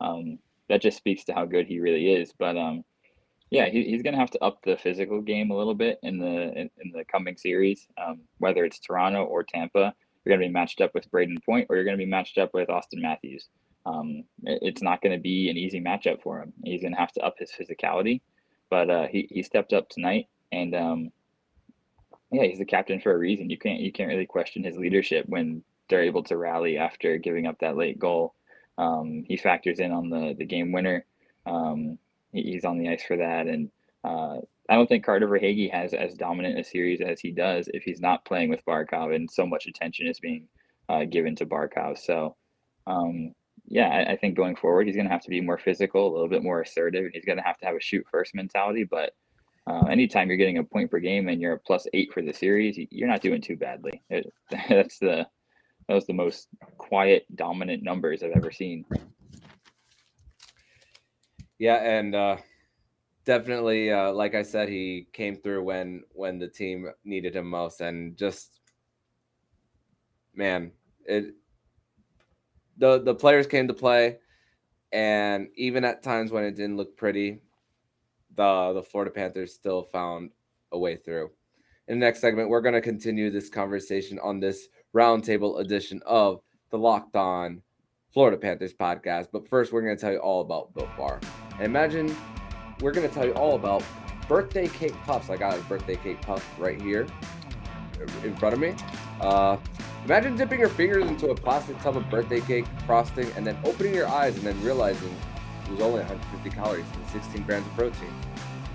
Um, 0.00 0.38
that 0.68 0.80
just 0.80 0.96
speaks 0.96 1.24
to 1.24 1.34
how 1.34 1.44
good 1.44 1.66
he 1.66 1.80
really 1.80 2.12
is. 2.12 2.32
But 2.38 2.56
um, 2.56 2.84
yeah, 3.50 3.68
he, 3.68 3.84
he's 3.84 4.02
going 4.02 4.14
to 4.14 4.20
have 4.20 4.30
to 4.30 4.42
up 4.42 4.60
the 4.64 4.76
physical 4.76 5.20
game 5.20 5.50
a 5.50 5.56
little 5.56 5.74
bit 5.74 5.98
in 6.02 6.18
the 6.18 6.52
in, 6.58 6.70
in 6.78 6.92
the 6.92 7.04
coming 7.04 7.36
series, 7.36 7.86
um, 8.02 8.20
whether 8.38 8.64
it's 8.64 8.78
Toronto 8.78 9.24
or 9.24 9.42
Tampa. 9.42 9.94
You're 10.24 10.36
going 10.36 10.46
to 10.46 10.48
be 10.48 10.52
matched 10.52 10.80
up 10.80 10.92
with 10.94 11.10
Brayden 11.10 11.44
Point, 11.44 11.66
or 11.68 11.76
you're 11.76 11.84
going 11.84 11.96
to 11.96 12.04
be 12.04 12.10
matched 12.10 12.38
up 12.38 12.54
with 12.54 12.68
Auston 12.68 13.00
Matthews. 13.00 13.48
Um, 13.84 14.24
it, 14.44 14.58
it's 14.62 14.82
not 14.82 15.02
going 15.02 15.16
to 15.16 15.20
be 15.20 15.50
an 15.50 15.56
easy 15.56 15.80
matchup 15.80 16.22
for 16.22 16.40
him. 16.40 16.52
He's 16.64 16.82
going 16.82 16.94
to 16.94 17.00
have 17.00 17.12
to 17.12 17.20
up 17.22 17.34
his 17.38 17.50
physicality, 17.50 18.20
but 18.70 18.90
uh, 18.90 19.06
he 19.08 19.28
he 19.30 19.42
stepped 19.42 19.72
up 19.72 19.88
tonight, 19.88 20.28
and 20.52 20.74
um, 20.74 21.10
yeah, 22.30 22.44
he's 22.44 22.58
the 22.58 22.64
captain 22.64 23.00
for 23.00 23.12
a 23.12 23.18
reason. 23.18 23.50
You 23.50 23.58
can't 23.58 23.80
you 23.80 23.92
can't 23.92 24.08
really 24.08 24.26
question 24.26 24.64
his 24.64 24.76
leadership 24.76 25.26
when 25.28 25.62
they're 25.88 26.02
able 26.02 26.22
to 26.24 26.36
rally 26.36 26.78
after 26.78 27.18
giving 27.18 27.46
up 27.46 27.58
that 27.60 27.76
late 27.76 27.98
goal. 27.98 28.34
Um, 28.78 29.24
he 29.26 29.36
factors 29.36 29.80
in 29.80 29.92
on 29.92 30.08
the 30.08 30.34
the 30.38 30.46
game 30.46 30.72
winner. 30.72 31.04
Um, 31.44 31.98
he's 32.32 32.64
on 32.64 32.78
the 32.78 32.88
ice 32.88 33.02
for 33.02 33.16
that, 33.16 33.46
and 33.46 33.70
uh, 34.04 34.36
I 34.68 34.74
don't 34.76 34.86
think 34.86 35.04
Carter 35.04 35.28
Verhaeghe 35.28 35.70
has 35.72 35.92
as 35.92 36.14
dominant 36.14 36.58
a 36.58 36.64
series 36.64 37.00
as 37.00 37.20
he 37.20 37.32
does 37.32 37.68
if 37.74 37.82
he's 37.82 38.00
not 38.00 38.24
playing 38.24 38.48
with 38.48 38.64
Barkov, 38.64 39.14
and 39.14 39.30
so 39.30 39.46
much 39.46 39.66
attention 39.66 40.06
is 40.06 40.20
being 40.20 40.48
uh, 40.88 41.04
given 41.04 41.34
to 41.36 41.46
Barkov. 41.46 41.98
So, 41.98 42.36
um, 42.86 43.34
yeah, 43.66 43.88
I, 43.88 44.12
I, 44.12 44.16
think 44.16 44.36
going 44.36 44.56
forward, 44.56 44.86
he's 44.86 44.96
going 44.96 45.06
to 45.06 45.12
have 45.12 45.22
to 45.22 45.30
be 45.30 45.40
more 45.40 45.58
physical, 45.58 46.08
a 46.08 46.12
little 46.12 46.28
bit 46.28 46.42
more 46.42 46.60
assertive, 46.60 47.04
and 47.04 47.14
he's 47.14 47.24
going 47.24 47.38
to 47.38 47.44
have 47.44 47.58
to 47.58 47.66
have 47.66 47.76
a 47.76 47.80
shoot 47.80 48.04
first 48.10 48.34
mentality. 48.34 48.84
But 48.84 49.14
uh, 49.66 49.86
anytime 49.90 50.28
you're 50.28 50.36
getting 50.36 50.58
a 50.58 50.64
point 50.64 50.90
per 50.90 50.98
game 50.98 51.28
and 51.28 51.40
you're 51.40 51.54
a 51.54 51.58
plus 51.58 51.86
eight 51.92 52.12
for 52.12 52.22
the 52.22 52.32
series, 52.32 52.78
you're 52.90 53.08
not 53.08 53.22
doing 53.22 53.40
too 53.40 53.56
badly. 53.56 54.02
It, 54.10 54.32
that's 54.68 54.98
the 54.98 55.26
that 55.88 55.94
was 55.94 56.06
the 56.06 56.12
most 56.12 56.48
quiet, 56.78 57.26
dominant 57.34 57.82
numbers 57.82 58.22
I've 58.22 58.36
ever 58.36 58.52
seen. 58.52 58.84
Yeah, 61.58 61.76
and 61.76 62.14
uh, 62.14 62.36
definitely, 63.24 63.90
uh, 63.90 64.12
like 64.12 64.34
I 64.34 64.42
said, 64.42 64.68
he 64.68 65.06
came 65.12 65.36
through 65.36 65.62
when 65.64 66.02
when 66.12 66.38
the 66.38 66.48
team 66.48 66.90
needed 67.04 67.36
him 67.36 67.48
most, 67.48 67.80
and 67.80 68.16
just 68.16 68.60
man, 70.34 70.72
it 71.04 71.34
the 72.78 73.02
the 73.02 73.14
players 73.14 73.46
came 73.46 73.68
to 73.68 73.74
play, 73.74 74.18
and 74.92 75.48
even 75.56 75.84
at 75.84 76.02
times 76.02 76.30
when 76.30 76.44
it 76.44 76.56
didn't 76.56 76.76
look 76.76 76.96
pretty, 76.96 77.42
the 78.34 78.72
the 78.74 78.82
Florida 78.82 79.10
Panthers 79.10 79.54
still 79.54 79.82
found 79.82 80.30
a 80.72 80.78
way 80.78 80.96
through. 80.96 81.30
In 81.88 81.98
the 81.98 82.06
next 82.06 82.20
segment, 82.20 82.48
we're 82.48 82.60
going 82.60 82.74
to 82.74 82.80
continue 82.80 83.30
this 83.30 83.48
conversation 83.48 84.18
on 84.20 84.40
this 84.40 84.68
roundtable 84.94 85.60
edition 85.60 86.00
of 86.06 86.40
the 86.70 86.78
Locked 86.78 87.16
On 87.16 87.60
Florida 88.12 88.36
Panthers 88.36 88.72
podcast. 88.72 89.28
But 89.32 89.48
first, 89.48 89.72
we're 89.72 89.82
going 89.82 89.96
to 89.96 90.00
tell 90.00 90.12
you 90.12 90.18
all 90.18 90.40
about 90.42 90.72
Built 90.74 90.96
Bar. 90.96 91.20
And 91.54 91.64
imagine 91.64 92.14
we're 92.82 92.92
going 92.92 93.08
to 93.08 93.14
tell 93.14 93.24
you 93.24 93.32
all 93.34 93.54
about 93.54 93.82
birthday 94.28 94.66
cake 94.66 94.94
puffs. 95.04 95.30
I 95.30 95.36
got 95.36 95.56
a 95.56 95.62
birthday 95.62 95.96
cake 95.96 96.20
puff 96.20 96.44
right 96.58 96.80
here 96.80 97.06
in 98.24 98.34
front 98.36 98.54
of 98.54 98.60
me. 98.60 98.74
Uh, 99.20 99.56
imagine 100.04 100.36
dipping 100.36 100.58
your 100.58 100.68
fingers 100.68 101.06
into 101.06 101.30
a 101.30 101.34
plastic 101.34 101.80
tub 101.80 101.96
of 101.96 102.10
birthday 102.10 102.40
cake 102.40 102.66
frosting 102.86 103.30
and 103.36 103.46
then 103.46 103.56
opening 103.64 103.94
your 103.94 104.08
eyes 104.08 104.36
and 104.36 104.44
then 104.44 104.60
realizing 104.62 105.14
it 105.64 105.70
was 105.70 105.80
only 105.80 106.00
150 106.00 106.50
calories 106.50 106.84
and 106.94 107.08
16 107.08 107.44
grams 107.44 107.66
of 107.66 107.72
protein. 107.74 108.12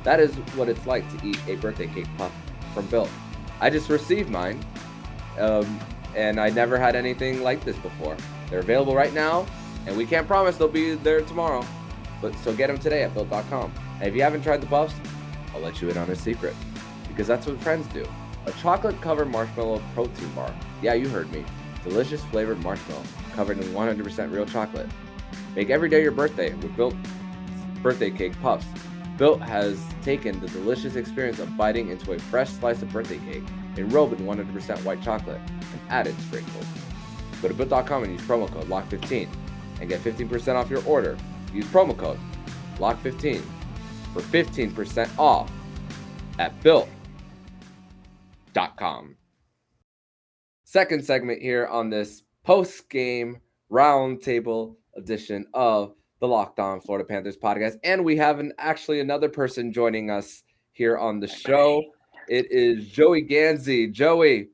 That 0.04 0.22
is 0.22 0.34
what 0.56 0.70
it's 0.70 0.86
like 0.88 1.10
to 1.18 1.28
eat 1.28 1.40
a 1.48 1.56
birthday 1.56 1.88
cake 1.88 2.08
puff 2.18 2.32
from 2.74 2.86
Built. 2.88 3.10
I 3.60 3.70
just 3.70 3.90
received 3.90 4.30
mine, 4.30 4.64
um, 5.40 5.80
and 6.16 6.40
I 6.40 6.50
never 6.50 6.78
had 6.78 6.96
anything 6.96 7.42
like 7.42 7.66
this 7.66 7.76
before. 7.78 8.16
They're 8.50 8.60
available 8.60 8.96
right 8.96 9.14
now, 9.14 9.46
and 9.86 9.98
we 9.98 10.06
can't 10.06 10.28
promise 10.28 10.56
they'll 10.56 10.68
be 10.70 10.94
there 10.96 11.22
tomorrow. 11.22 11.66
But 12.22 12.36
so 12.38 12.54
get 12.54 12.68
them 12.68 12.78
today 12.78 13.04
at 13.04 13.14
built.com. 13.14 13.74
And 14.00 14.08
if 14.08 14.16
you 14.16 14.22
haven't 14.22 14.44
tried 14.44 14.62
the 14.62 14.68
puffs, 14.68 14.96
I'll 15.54 15.62
let 15.62 15.82
you 15.82 15.90
in 15.90 15.98
on 15.98 16.10
a 16.10 16.16
secret, 16.16 16.56
because 17.08 17.28
that's 17.28 17.48
what 17.48 17.60
friends 17.62 17.88
do. 17.88 18.08
A 18.46 18.52
chocolate 18.54 19.02
covered 19.02 19.30
marshmallow 19.30 19.82
protein 19.94 20.30
bar. 20.30 20.54
Yeah, 20.82 20.94
you 20.94 21.10
heard 21.10 21.32
me. 21.32 21.44
Delicious 21.84 22.24
flavored 22.26 22.62
marshmallow 22.62 23.04
covered 23.34 23.58
in 23.58 23.66
100% 23.66 24.32
real 24.32 24.46
chocolate. 24.46 24.88
Make 25.56 25.70
every 25.70 25.90
day 25.90 26.02
your 26.02 26.12
birthday 26.12 26.54
with 26.54 26.76
Built 26.76 26.96
birthday 27.82 28.12
cake 28.12 28.40
puffs. 28.42 28.66
Built 29.18 29.42
has 29.42 29.84
taken 30.04 30.40
the 30.40 30.48
delicious 30.48 30.96
experience 30.96 31.40
of 31.40 31.58
biting 31.58 31.90
into 31.90 32.14
a 32.14 32.20
fresh 32.20 32.50
slice 32.50 32.82
of 32.82 32.92
birthday 32.92 33.18
cake 33.20 33.44
enrobed 33.76 34.20
in 34.20 34.26
100% 34.26 34.84
white 34.84 35.02
chocolate 35.02 35.42
and 35.50 35.82
added 35.90 36.16
sprinkles. 36.22 36.66
Go 37.42 37.48
to 37.48 37.54
built.com 37.54 38.04
and 38.04 38.12
use 38.14 38.22
promo 38.22 38.48
code 38.52 38.66
LOCK15 38.66 39.28
and 39.80 39.90
get 39.90 40.02
15% 40.02 40.56
off 40.56 40.70
your 40.70 40.84
order. 40.86 41.18
Use 41.54 41.66
promo 41.66 41.98
code 41.98 42.20
LOCK15 42.78 43.42
for 44.14 44.22
15% 44.22 45.10
off 45.18 45.52
at 46.40 46.60
built.com. 46.64 46.88
Second 50.64 51.04
segment 51.06 51.42
here 51.42 51.66
on 51.68 51.90
this 51.90 52.24
post 52.44 52.90
game 52.90 53.38
roundtable 53.72 54.76
edition 54.96 55.46
of 55.54 55.94
the 56.20 56.28
Locked 56.28 56.60
On 56.60 56.82
Florida 56.82 57.06
Panthers 57.06 57.38
podcast. 57.38 57.78
And 57.84 58.04
we 58.04 58.18
have 58.18 58.40
an 58.40 58.54
actually 58.58 59.00
another 59.00 59.30
person 59.30 59.72
joining 59.72 60.10
us 60.10 60.44
here 60.72 60.98
on 60.98 61.20
the 61.20 61.28
show. 61.28 61.84
It 62.28 62.52
is 62.52 62.88
Joey 62.88 63.22
Gansey. 63.22 63.92
Joey, 63.92 64.50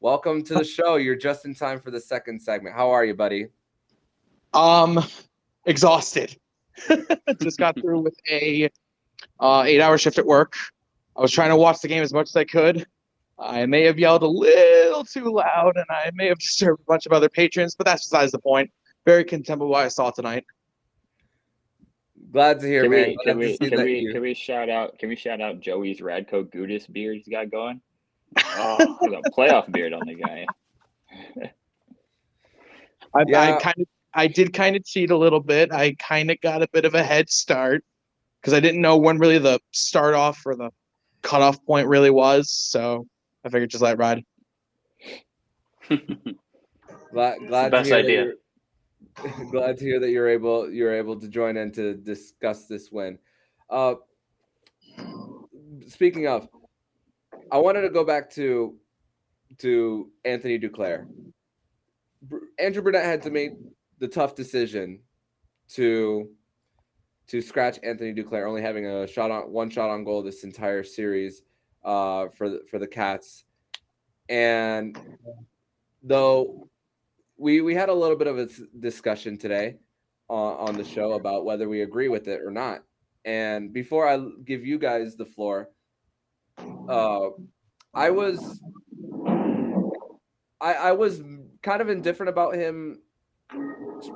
welcome 0.00 0.42
to 0.44 0.54
the 0.54 0.64
show. 0.64 0.96
You're 0.96 1.16
just 1.16 1.44
in 1.44 1.54
time 1.54 1.80
for 1.80 1.90
the 1.90 2.00
second 2.00 2.40
segment. 2.40 2.76
How 2.76 2.90
are 2.90 3.04
you, 3.04 3.14
buddy? 3.14 3.48
Um, 4.52 5.02
exhausted. 5.64 6.36
just 7.42 7.58
got 7.58 7.78
through 7.80 8.00
with 8.00 8.18
a 8.30 8.70
uh, 9.40 9.64
eight 9.66 9.80
hour 9.80 9.98
shift 9.98 10.18
at 10.18 10.26
work. 10.26 10.54
I 11.16 11.20
was 11.20 11.32
trying 11.32 11.50
to 11.50 11.56
watch 11.56 11.80
the 11.80 11.88
game 11.88 12.02
as 12.02 12.12
much 12.12 12.28
as 12.28 12.36
I 12.36 12.44
could. 12.44 12.86
I 13.38 13.66
may 13.66 13.82
have 13.82 13.98
yelled 13.98 14.22
a 14.22 14.28
little 14.28 15.04
too 15.04 15.32
loud 15.32 15.72
and 15.76 15.86
I 15.90 16.10
may 16.14 16.28
have 16.28 16.38
disturbed 16.38 16.80
a 16.80 16.84
bunch 16.84 17.06
of 17.06 17.12
other 17.12 17.28
patrons, 17.28 17.74
but 17.74 17.84
that's 17.84 18.08
besides 18.08 18.32
the 18.32 18.38
point 18.38 18.70
very 19.04 19.24
content 19.24 19.60
with 19.60 19.68
what 19.68 19.84
I 19.84 19.88
saw 19.88 20.10
tonight. 20.10 20.44
Glad 22.32 22.60
to 22.60 22.66
hear, 22.66 22.82
can 22.82 22.90
man. 22.90 23.08
We, 23.08 23.16
can, 23.24 23.38
we, 23.38 23.58
can, 23.58 23.84
we, 23.84 24.12
can 24.12 24.22
we 24.22 24.34
shout 24.34 24.68
out 24.68 24.98
can 24.98 25.08
we 25.08 25.16
shout 25.16 25.40
out 25.40 25.60
Joey's 25.60 26.00
Radko 26.00 26.44
Gudas 26.44 26.90
beard 26.92 27.18
he's 27.18 27.28
got 27.28 27.50
going? 27.50 27.80
Oh, 28.56 28.98
a 29.02 29.30
playoff 29.30 29.70
beard 29.70 29.92
on 29.92 30.02
the 30.06 30.14
guy. 30.14 30.46
I, 33.14 33.24
yeah. 33.28 33.56
I 33.56 33.60
kind 33.60 33.76
of 33.78 33.86
I 34.14 34.28
did 34.28 34.52
kind 34.52 34.76
of 34.76 34.84
cheat 34.84 35.10
a 35.10 35.16
little 35.16 35.40
bit. 35.40 35.72
I 35.72 35.94
kind 35.98 36.30
of 36.30 36.40
got 36.40 36.62
a 36.62 36.68
bit 36.68 36.84
of 36.84 36.94
a 36.94 37.02
head 37.02 37.28
start 37.30 37.84
because 38.40 38.54
I 38.54 38.60
didn't 38.60 38.80
know 38.80 38.96
when 38.96 39.18
really 39.18 39.38
the 39.38 39.58
start 39.72 40.14
off 40.14 40.40
or 40.46 40.54
the 40.54 40.70
cutoff 41.22 41.64
point 41.64 41.88
really 41.88 42.10
was. 42.10 42.50
So 42.50 43.06
I 43.44 43.48
figured 43.48 43.70
just 43.70 43.82
let 43.82 43.94
it 43.94 43.98
ride. 43.98 44.22
glad 47.12 47.38
glad 47.48 47.70
best 47.72 47.88
to 47.88 47.96
hear 47.96 48.04
idea. 48.04 48.24
That 49.16 49.38
you're, 49.38 49.50
glad 49.50 49.78
to 49.78 49.84
hear 49.84 50.00
that 50.00 50.10
you're 50.10 50.28
able 50.28 50.70
you're 50.70 50.94
able 50.94 51.18
to 51.18 51.28
join 51.28 51.56
in 51.56 51.72
to 51.72 51.94
discuss 51.94 52.66
this 52.66 52.92
win. 52.92 53.18
Uh, 53.68 53.94
speaking 55.86 56.26
of, 56.26 56.48
I 57.50 57.58
wanted 57.58 57.82
to 57.82 57.90
go 57.90 58.04
back 58.04 58.30
to 58.30 58.76
to 59.58 60.10
Anthony 60.24 60.58
Duclair. 60.58 61.06
Andrew 62.58 62.82
Brunette 62.82 63.04
had 63.04 63.22
to 63.22 63.30
make 63.30 63.52
the 63.98 64.08
tough 64.08 64.34
decision 64.34 65.00
to 65.70 66.30
to 67.26 67.40
scratch 67.40 67.78
Anthony 67.82 68.12
Duclair, 68.12 68.46
only 68.46 68.60
having 68.60 68.86
a 68.86 69.06
shot 69.06 69.30
on 69.30 69.50
one 69.50 69.70
shot 69.70 69.90
on 69.90 70.04
goal 70.04 70.22
this 70.22 70.44
entire 70.44 70.82
series 70.82 71.42
uh, 71.82 72.28
for 72.28 72.50
the, 72.50 72.60
for 72.70 72.78
the 72.78 72.86
Cats. 72.86 73.44
And 74.28 74.98
though 76.02 76.68
we 77.36 77.60
we 77.60 77.74
had 77.74 77.88
a 77.88 77.94
little 77.94 78.16
bit 78.16 78.26
of 78.26 78.38
a 78.38 78.48
discussion 78.78 79.38
today 79.38 79.76
on, 80.28 80.68
on 80.68 80.76
the 80.76 80.84
show 80.84 81.12
about 81.12 81.44
whether 81.44 81.68
we 81.68 81.82
agree 81.82 82.08
with 82.08 82.28
it 82.28 82.40
or 82.42 82.50
not. 82.50 82.82
And 83.24 83.72
before 83.72 84.06
I 84.06 84.22
give 84.44 84.66
you 84.66 84.78
guys 84.78 85.16
the 85.16 85.24
floor, 85.24 85.70
uh, 86.88 87.28
I 87.94 88.10
was 88.10 88.60
I, 90.60 90.74
I 90.74 90.92
was 90.92 91.22
kind 91.62 91.80
of 91.80 91.88
indifferent 91.88 92.28
about 92.28 92.54
him 92.54 93.00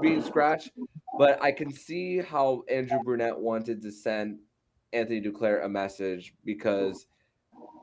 being 0.00 0.22
scratched, 0.22 0.70
but 1.18 1.42
I 1.42 1.52
can 1.52 1.72
see 1.72 2.18
how 2.18 2.64
Andrew 2.70 2.98
Brunette 3.04 3.38
wanted 3.38 3.82
to 3.82 3.92
send 3.92 4.38
Anthony 4.92 5.20
Duclair 5.20 5.64
a 5.64 5.68
message 5.68 6.34
because 6.44 7.06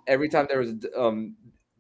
every 0.08 0.30
time 0.30 0.48
there 0.50 0.60
was 0.60 0.74
um 0.96 1.36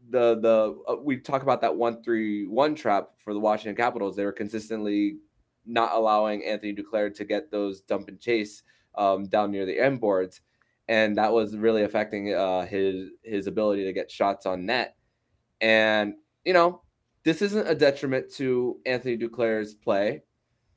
the 0.09 0.39
the 0.39 0.77
uh, 0.87 0.95
we 1.01 1.17
talk 1.17 1.41
about 1.41 1.61
that 1.61 1.75
one 1.75 2.03
three 2.03 2.45
one 2.45 2.75
trap 2.75 3.09
for 3.17 3.33
the 3.33 3.39
Washington 3.39 3.75
Capitals, 3.75 4.15
they 4.15 4.25
were 4.25 4.31
consistently 4.31 5.17
not 5.65 5.93
allowing 5.93 6.43
Anthony 6.43 6.75
Duclair 6.75 7.13
to 7.15 7.25
get 7.25 7.51
those 7.51 7.81
dump 7.81 8.07
and 8.07 8.19
chase 8.19 8.63
um, 8.95 9.25
down 9.25 9.51
near 9.51 9.65
the 9.65 9.79
end 9.79 9.99
boards, 9.99 10.41
and 10.87 11.17
that 11.17 11.33
was 11.33 11.57
really 11.57 11.83
affecting 11.83 12.33
uh, 12.33 12.65
his 12.65 13.09
his 13.23 13.47
ability 13.47 13.83
to 13.85 13.93
get 13.93 14.11
shots 14.11 14.45
on 14.45 14.65
net. 14.65 14.95
And 15.59 16.15
you 16.43 16.53
know, 16.53 16.81
this 17.25 17.41
isn't 17.41 17.67
a 17.67 17.75
detriment 17.75 18.31
to 18.35 18.79
Anthony 18.85 19.17
Duclair's 19.17 19.73
play, 19.73 20.21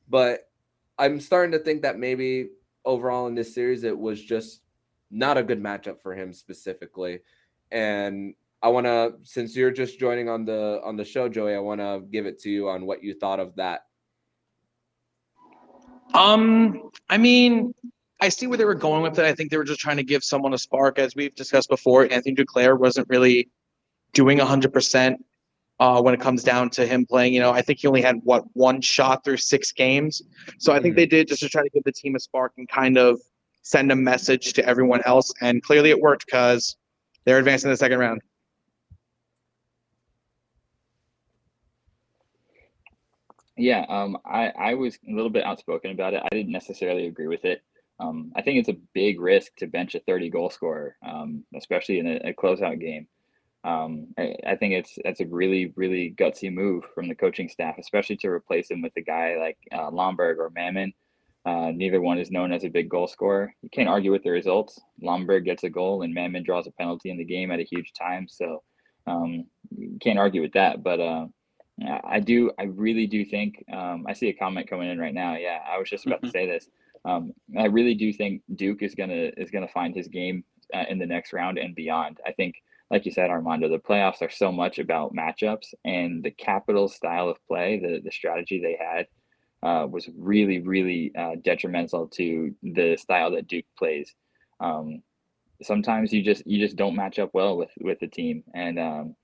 but 0.08 0.50
I'm 0.98 1.20
starting 1.20 1.52
to 1.52 1.58
think 1.58 1.82
that 1.82 1.98
maybe 1.98 2.48
overall 2.84 3.26
in 3.28 3.34
this 3.34 3.54
series 3.54 3.84
it 3.84 3.96
was 3.96 4.20
just 4.20 4.62
not 5.10 5.36
a 5.36 5.42
good 5.42 5.62
matchup 5.62 6.00
for 6.00 6.14
him 6.14 6.32
specifically. 6.32 7.20
And 7.70 8.34
I 8.62 8.68
want 8.68 8.86
to 8.86 9.14
since 9.22 9.54
you're 9.54 9.70
just 9.70 10.00
joining 10.00 10.28
on 10.28 10.46
the 10.46 10.80
on 10.82 10.96
the 10.96 11.04
show 11.04 11.28
Joey, 11.28 11.54
I 11.54 11.58
want 11.58 11.80
to 11.80 12.02
give 12.10 12.24
it 12.26 12.40
to 12.40 12.50
you 12.50 12.68
on 12.70 12.86
what 12.86 13.04
you 13.04 13.14
thought 13.14 13.40
of 13.40 13.54
that. 13.56 13.82
Um, 16.14 16.90
I 17.10 17.18
mean, 17.18 17.74
I 18.22 18.30
see 18.30 18.46
where 18.46 18.56
they 18.56 18.64
were 18.64 18.74
going 18.74 19.02
with 19.02 19.18
it. 19.18 19.24
I 19.26 19.34
think 19.34 19.50
they 19.50 19.58
were 19.58 19.64
just 19.64 19.80
trying 19.80 19.98
to 19.98 20.02
give 20.02 20.24
someone 20.24 20.54
a 20.54 20.58
spark, 20.58 20.98
as 20.98 21.14
we've 21.14 21.34
discussed 21.34 21.68
before. 21.68 22.10
Anthony 22.10 22.34
Duclair 22.34 22.78
wasn't 22.78 23.06
really 23.10 23.50
doing 24.14 24.38
hundred 24.38 24.72
percent 24.72 25.22
uh, 25.80 26.00
when 26.00 26.14
it 26.14 26.20
comes 26.20 26.42
down 26.42 26.70
to 26.70 26.86
him 26.86 27.06
playing. 27.06 27.34
You 27.34 27.40
know, 27.40 27.50
I 27.50 27.62
think 27.62 27.80
he 27.80 27.88
only 27.88 28.02
had 28.02 28.20
what 28.24 28.44
one 28.54 28.80
shot 28.80 29.24
through 29.24 29.36
six 29.38 29.72
games. 29.72 30.22
So 30.58 30.72
I 30.72 30.80
think 30.80 30.96
they 30.96 31.06
did 31.06 31.28
just 31.28 31.40
to 31.42 31.48
try 31.48 31.62
to 31.62 31.70
give 31.70 31.84
the 31.84 31.92
team 31.92 32.16
a 32.16 32.20
spark 32.20 32.52
and 32.58 32.68
kind 32.68 32.98
of 32.98 33.20
send 33.62 33.92
a 33.92 33.96
message 33.96 34.52
to 34.54 34.64
everyone 34.66 35.02
else. 35.04 35.32
And 35.40 35.62
clearly 35.62 35.90
it 35.90 36.00
worked 36.00 36.26
because 36.26 36.76
they're 37.24 37.38
advancing 37.38 37.70
the 37.70 37.76
second 37.76 37.98
round. 37.98 38.22
Yeah, 43.56 43.84
um, 43.88 44.16
I, 44.24 44.52
I 44.56 44.74
was 44.74 44.98
a 45.08 45.12
little 45.12 45.30
bit 45.30 45.44
outspoken 45.44 45.90
about 45.90 46.14
it. 46.14 46.22
I 46.22 46.28
didn't 46.34 46.52
necessarily 46.52 47.06
agree 47.06 47.26
with 47.26 47.44
it. 47.44 47.60
Um, 47.98 48.30
I 48.36 48.42
think 48.42 48.60
it's 48.60 48.68
a 48.68 48.76
big 48.94 49.20
risk 49.20 49.56
to 49.56 49.66
bench 49.66 49.96
a 49.96 50.00
30 50.00 50.30
goal 50.30 50.48
scorer, 50.48 50.96
um, 51.04 51.44
especially 51.56 51.98
in 51.98 52.06
a, 52.06 52.20
a 52.28 52.32
closeout 52.32 52.80
game. 52.80 53.08
Um, 53.64 54.08
I, 54.16 54.36
I 54.46 54.56
think 54.56 54.74
it's 54.74 54.98
that's 55.04 55.20
a 55.20 55.26
really, 55.26 55.72
really 55.76 56.14
gutsy 56.16 56.52
move 56.52 56.84
from 56.94 57.08
the 57.08 57.14
coaching 57.14 57.48
staff, 57.48 57.76
especially 57.78 58.16
to 58.18 58.28
replace 58.28 58.70
him 58.70 58.82
with 58.82 58.92
a 58.96 59.02
guy 59.02 59.36
like 59.38 59.58
uh, 59.72 59.90
Lomberg 59.90 60.38
or 60.38 60.50
Mamin. 60.54 60.92
Uh, 61.44 61.70
neither 61.74 62.00
one 62.00 62.18
is 62.18 62.30
known 62.30 62.52
as 62.52 62.64
a 62.64 62.68
big 62.68 62.88
goal 62.88 63.08
scorer. 63.08 63.54
You 63.62 63.70
can't 63.70 63.88
argue 63.88 64.12
with 64.12 64.22
the 64.22 64.30
results. 64.30 64.78
Lomberg 65.02 65.44
gets 65.44 65.64
a 65.64 65.70
goal 65.70 66.02
and 66.02 66.12
Mamin 66.12 66.42
draws 66.42 66.66
a 66.66 66.72
penalty 66.72 67.10
in 67.10 67.16
the 67.16 67.24
game 67.24 67.50
at 67.50 67.60
a 67.60 67.64
huge 67.64 67.92
time. 67.98 68.26
So 68.28 68.62
um, 69.06 69.46
you 69.76 69.98
can't 70.00 70.18
argue 70.18 70.42
with 70.42 70.52
that. 70.52 70.82
But 70.82 71.00
uh, 71.00 71.26
I 72.04 72.20
do. 72.20 72.50
I 72.58 72.64
really 72.64 73.06
do 73.06 73.24
think. 73.24 73.64
Um, 73.72 74.04
I 74.08 74.12
see 74.12 74.28
a 74.28 74.34
comment 74.34 74.68
coming 74.68 74.90
in 74.90 74.98
right 74.98 75.14
now. 75.14 75.36
Yeah, 75.36 75.60
I 75.68 75.78
was 75.78 75.88
just 75.88 76.06
about 76.06 76.22
to 76.22 76.30
say 76.30 76.46
this. 76.46 76.68
Um, 77.04 77.32
I 77.56 77.66
really 77.66 77.94
do 77.94 78.12
think 78.12 78.42
Duke 78.56 78.82
is 78.82 78.94
gonna 78.94 79.30
is 79.36 79.50
gonna 79.50 79.68
find 79.68 79.94
his 79.94 80.08
game 80.08 80.44
uh, 80.74 80.84
in 80.88 80.98
the 80.98 81.06
next 81.06 81.32
round 81.32 81.58
and 81.58 81.74
beyond. 81.74 82.18
I 82.26 82.32
think, 82.32 82.56
like 82.90 83.04
you 83.04 83.12
said, 83.12 83.30
Armando, 83.30 83.68
the 83.68 83.78
playoffs 83.78 84.22
are 84.22 84.30
so 84.30 84.50
much 84.50 84.78
about 84.78 85.14
matchups, 85.14 85.74
and 85.84 86.22
the 86.22 86.30
Capitals' 86.30 86.94
style 86.94 87.28
of 87.28 87.44
play, 87.46 87.78
the 87.78 88.00
the 88.02 88.10
strategy 88.10 88.60
they 88.60 88.78
had, 88.78 89.06
uh, 89.62 89.86
was 89.86 90.08
really 90.16 90.60
really 90.60 91.12
uh, 91.16 91.36
detrimental 91.42 92.08
to 92.08 92.54
the 92.62 92.96
style 92.96 93.30
that 93.32 93.46
Duke 93.48 93.66
plays. 93.76 94.14
Um, 94.60 95.02
sometimes 95.62 96.12
you 96.12 96.22
just 96.22 96.46
you 96.46 96.58
just 96.58 96.76
don't 96.76 96.96
match 96.96 97.18
up 97.18 97.30
well 97.34 97.56
with 97.56 97.70
with 97.80 98.00
the 98.00 98.08
team, 98.08 98.44
and 98.54 98.78
um, 98.78 99.16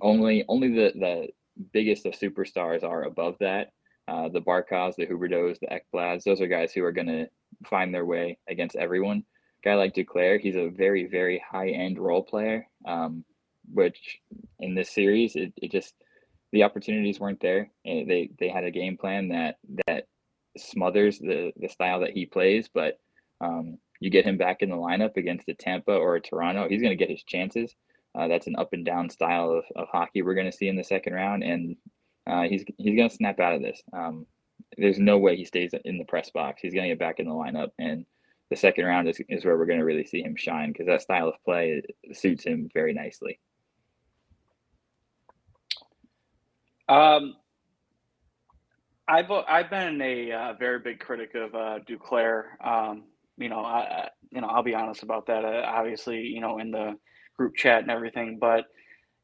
only 0.00 0.44
only 0.48 0.68
the 0.68 0.92
the 0.94 1.28
biggest 1.72 2.06
of 2.06 2.14
superstars 2.14 2.82
are 2.82 3.04
above 3.04 3.36
that. 3.40 3.72
Uh, 4.08 4.28
the 4.28 4.40
Barkovs, 4.40 4.96
the 4.96 5.06
Huberdeaus, 5.06 5.58
the 5.60 5.68
Ekblads, 5.68 6.24
those 6.24 6.40
are 6.40 6.48
guys 6.48 6.72
who 6.72 6.84
are 6.84 6.92
going 6.92 7.06
to 7.06 7.26
find 7.66 7.94
their 7.94 8.04
way 8.04 8.36
against 8.48 8.74
everyone. 8.76 9.24
Guy 9.64 9.74
like 9.74 9.94
Duclair, 9.94 10.40
he's 10.40 10.56
a 10.56 10.68
very, 10.68 11.06
very 11.06 11.42
high 11.48 11.70
end 11.70 11.98
role 11.98 12.22
player, 12.22 12.66
um, 12.86 13.24
which 13.72 14.18
in 14.60 14.74
this 14.74 14.90
series, 14.90 15.36
it, 15.36 15.52
it 15.56 15.70
just, 15.70 15.94
the 16.52 16.64
opportunities 16.64 17.20
weren't 17.20 17.40
there. 17.40 17.70
And 17.84 18.10
they, 18.10 18.30
they 18.38 18.48
had 18.48 18.64
a 18.64 18.70
game 18.70 18.96
plan 18.96 19.28
that, 19.28 19.56
that 19.86 20.08
smothers 20.56 21.18
the, 21.18 21.52
the 21.56 21.68
style 21.68 22.00
that 22.00 22.10
he 22.10 22.26
plays, 22.26 22.68
but 22.72 22.98
um, 23.40 23.78
you 24.00 24.10
get 24.10 24.26
him 24.26 24.36
back 24.36 24.62
in 24.62 24.70
the 24.70 24.76
lineup 24.76 25.16
against 25.16 25.48
a 25.48 25.54
Tampa 25.54 25.92
or 25.92 26.16
a 26.16 26.20
Toronto, 26.20 26.68
he's 26.68 26.82
going 26.82 26.96
to 26.96 27.02
get 27.04 27.10
his 27.10 27.22
chances. 27.22 27.74
Uh, 28.14 28.28
that's 28.28 28.46
an 28.46 28.56
up 28.58 28.72
and 28.72 28.84
down 28.84 29.08
style 29.08 29.50
of, 29.50 29.64
of 29.74 29.88
hockey 29.90 30.22
we're 30.22 30.34
going 30.34 30.50
to 30.50 30.56
see 30.56 30.68
in 30.68 30.76
the 30.76 30.84
second 30.84 31.14
round, 31.14 31.42
and 31.42 31.76
uh, 32.26 32.42
he's 32.42 32.62
he's 32.76 32.94
going 32.94 33.08
to 33.08 33.14
snap 33.14 33.40
out 33.40 33.54
of 33.54 33.62
this. 33.62 33.80
Um, 33.92 34.26
there's 34.76 34.98
no 34.98 35.16
way 35.16 35.36
he 35.36 35.46
stays 35.46 35.72
in 35.84 35.96
the 35.96 36.04
press 36.04 36.30
box. 36.30 36.60
He's 36.60 36.74
going 36.74 36.84
to 36.84 36.90
get 36.90 36.98
back 36.98 37.20
in 37.20 37.26
the 37.26 37.32
lineup, 37.32 37.70
and 37.78 38.04
the 38.52 38.56
second 38.56 38.84
round 38.84 39.08
is, 39.08 39.18
is 39.30 39.46
where 39.46 39.56
we're 39.56 39.64
going 39.64 39.78
to 39.78 39.84
really 39.84 40.04
see 40.04 40.20
him 40.20 40.36
shine 40.36 40.70
because 40.70 40.86
that 40.86 41.00
style 41.00 41.26
of 41.26 41.34
play 41.42 41.82
suits 42.12 42.44
him 42.44 42.68
very 42.74 42.92
nicely. 42.92 43.40
Um, 46.86 47.36
I've 49.08 49.30
I've 49.30 49.70
been 49.70 50.02
a 50.02 50.32
uh, 50.32 50.52
very 50.58 50.80
big 50.80 51.00
critic 51.00 51.34
of 51.34 51.54
uh, 51.54 51.78
Duclair. 51.88 52.62
Um, 52.62 53.04
you 53.38 53.48
know, 53.48 53.60
I, 53.60 54.10
you 54.30 54.42
know 54.42 54.48
I'll 54.48 54.62
be 54.62 54.74
honest 54.74 55.02
about 55.02 55.26
that. 55.28 55.46
Uh, 55.46 55.62
obviously, 55.64 56.20
you 56.20 56.42
know, 56.42 56.58
in 56.58 56.70
the 56.70 56.98
group 57.38 57.56
chat 57.56 57.80
and 57.80 57.90
everything, 57.90 58.36
but 58.38 58.66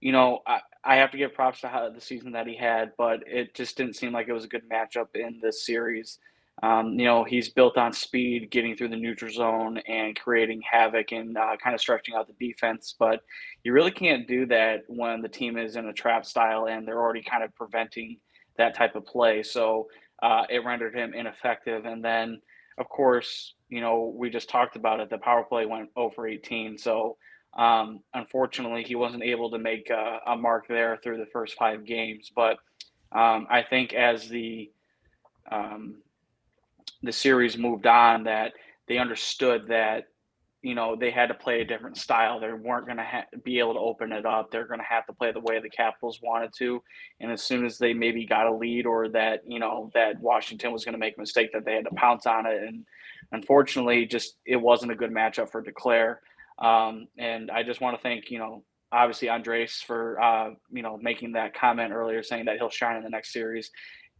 you 0.01 0.13
know, 0.13 0.41
I, 0.47 0.61
I 0.83 0.97
have 0.97 1.11
to 1.11 1.19
give 1.19 1.35
props 1.35 1.61
to 1.61 1.69
how 1.69 1.91
the 1.91 2.01
season 2.01 2.33
that 2.33 2.47
he 2.47 2.57
had, 2.57 2.93
but 2.97 3.21
it 3.27 3.55
just 3.55 3.77
didn't 3.77 3.97
seem 3.97 4.15
like 4.15 4.29
it 4.29 4.33
was 4.33 4.45
a 4.45 4.49
good 4.49 4.67
matchup 4.71 5.09
in 5.15 5.39
this 5.43 5.67
series. 5.67 6.19
Um, 6.63 6.99
you 6.99 7.05
know, 7.05 7.25
he's 7.25 7.51
built 7.51 7.77
on 7.77 7.93
speed, 7.93 8.51
getting 8.51 8.77
through 8.77 8.89
the 8.89 8.97
neutral 8.97 9.31
zone 9.31 9.79
and 9.87 10.19
creating 10.19 10.61
havoc 10.69 11.13
and 11.13 11.37
uh, 11.39 11.57
kind 11.63 11.75
of 11.75 11.81
stretching 11.81 12.15
out 12.15 12.27
the 12.27 12.47
defense. 12.47 12.97
But 12.99 13.21
you 13.63 13.73
really 13.73 13.93
can't 13.93 14.27
do 14.27 14.45
that 14.47 14.83
when 14.89 15.23
the 15.23 15.29
team 15.29 15.57
is 15.57 15.77
in 15.77 15.87
a 15.87 15.93
trap 15.93 16.27
style 16.27 16.67
and 16.67 16.87
they're 16.87 17.01
already 17.01 17.23
kind 17.23 17.45
of 17.45 17.55
preventing 17.55 18.19
that 18.57 18.75
type 18.75 18.97
of 18.97 19.07
play. 19.07 19.43
So 19.43 19.89
uh, 20.23 20.45
it 20.51 20.65
rendered 20.65 20.95
him 20.95 21.15
ineffective. 21.15 21.85
And 21.85 22.05
then, 22.05 22.41
of 22.79 22.89
course, 22.89 23.55
you 23.69 23.81
know, 23.81 24.13
we 24.17 24.29
just 24.29 24.49
talked 24.49 24.75
about 24.75 24.99
it. 24.99 25.11
The 25.11 25.19
power 25.19 25.45
play 25.45 25.65
went 25.65 25.91
over 25.95 26.27
18. 26.27 26.77
So 26.77 27.17
um, 27.57 28.01
unfortunately, 28.15 28.83
he 28.83 28.97
wasn't 28.97 29.23
able 29.23 29.51
to 29.53 29.59
make 29.59 29.91
a, 29.91 30.19
a, 30.27 30.37
mark 30.37 30.67
there 30.69 30.99
through 31.03 31.19
the 31.19 31.27
first 31.27 31.57
five 31.57 31.85
games. 31.85 32.31
But 32.35 32.59
um, 33.13 33.47
I 33.49 33.65
think 33.69 33.95
as 33.95 34.29
the 34.29 34.71
um, 35.51 35.97
the 37.03 37.13
series 37.13 37.57
moved 37.57 37.87
on, 37.87 38.25
that 38.25 38.53
they 38.87 38.99
understood 38.99 39.69
that 39.69 40.05
you 40.63 40.75
know 40.75 40.97
they 40.97 41.11
had 41.11 41.27
to 41.27 41.35
play 41.35 41.61
a 41.61 41.65
different 41.65 41.97
style. 41.97 42.41
They 42.41 42.53
weren't 42.53 42.87
going 42.87 42.97
to 42.97 43.05
ha- 43.05 43.27
be 43.45 43.59
able 43.59 43.75
to 43.75 43.81
open 43.81 44.13
it 44.13 44.27
up. 44.27 44.51
They're 44.51 44.67
going 44.67 44.81
to 44.81 44.87
have 44.87 45.07
to 45.07 45.13
play 45.13 45.33
the 45.33 45.41
way 45.41 45.61
the 45.61 45.71
Capitals 45.71 46.21
wanted 46.23 46.53
to. 46.59 46.83
And 47.21 47.31
as 47.31 47.43
soon 47.43 47.65
as 47.65 47.79
they 47.79 47.95
maybe 47.95 48.27
got 48.27 48.47
a 48.47 48.53
lead, 48.55 48.87
or 48.87 49.09
that 49.11 49.43
you 49.47 49.61
know 49.61 49.91
that 49.95 50.21
Washington 50.21 50.73
was 50.73 50.85
going 50.85 50.95
to 50.95 50.99
make 50.99 51.17
a 51.17 51.21
mistake, 51.21 51.53
that 51.53 51.65
they 51.65 51.75
had 51.75 51.85
to 51.85 51.95
pounce 51.95 52.27
on 52.27 52.47
it. 52.47 52.63
And 52.63 52.85
unfortunately, 53.33 54.07
just 54.07 54.37
it 54.45 54.57
wasn't 54.57 54.93
a 54.93 54.97
good 54.97 55.13
matchup 55.13 55.51
for 55.51 55.63
Duclair. 55.63 56.17
Um, 56.59 57.07
and 57.17 57.51
I 57.53 57.63
just 57.63 57.81
want 57.81 57.97
to 57.97 58.03
thank, 58.03 58.31
you 58.31 58.41
know, 58.41 58.65
obviously 58.93 59.29
Andres 59.29 59.81
for 59.81 60.21
uh, 60.21 60.51
you 60.71 60.83
know 60.83 60.99
making 60.99 61.33
that 61.33 61.55
comment 61.55 61.93
earlier, 61.93 62.23
saying 62.23 62.47
that 62.47 62.57
he'll 62.57 62.71
shine 62.71 62.97
in 62.97 63.03
the 63.03 63.11
next 63.11 63.33
series. 63.33 63.71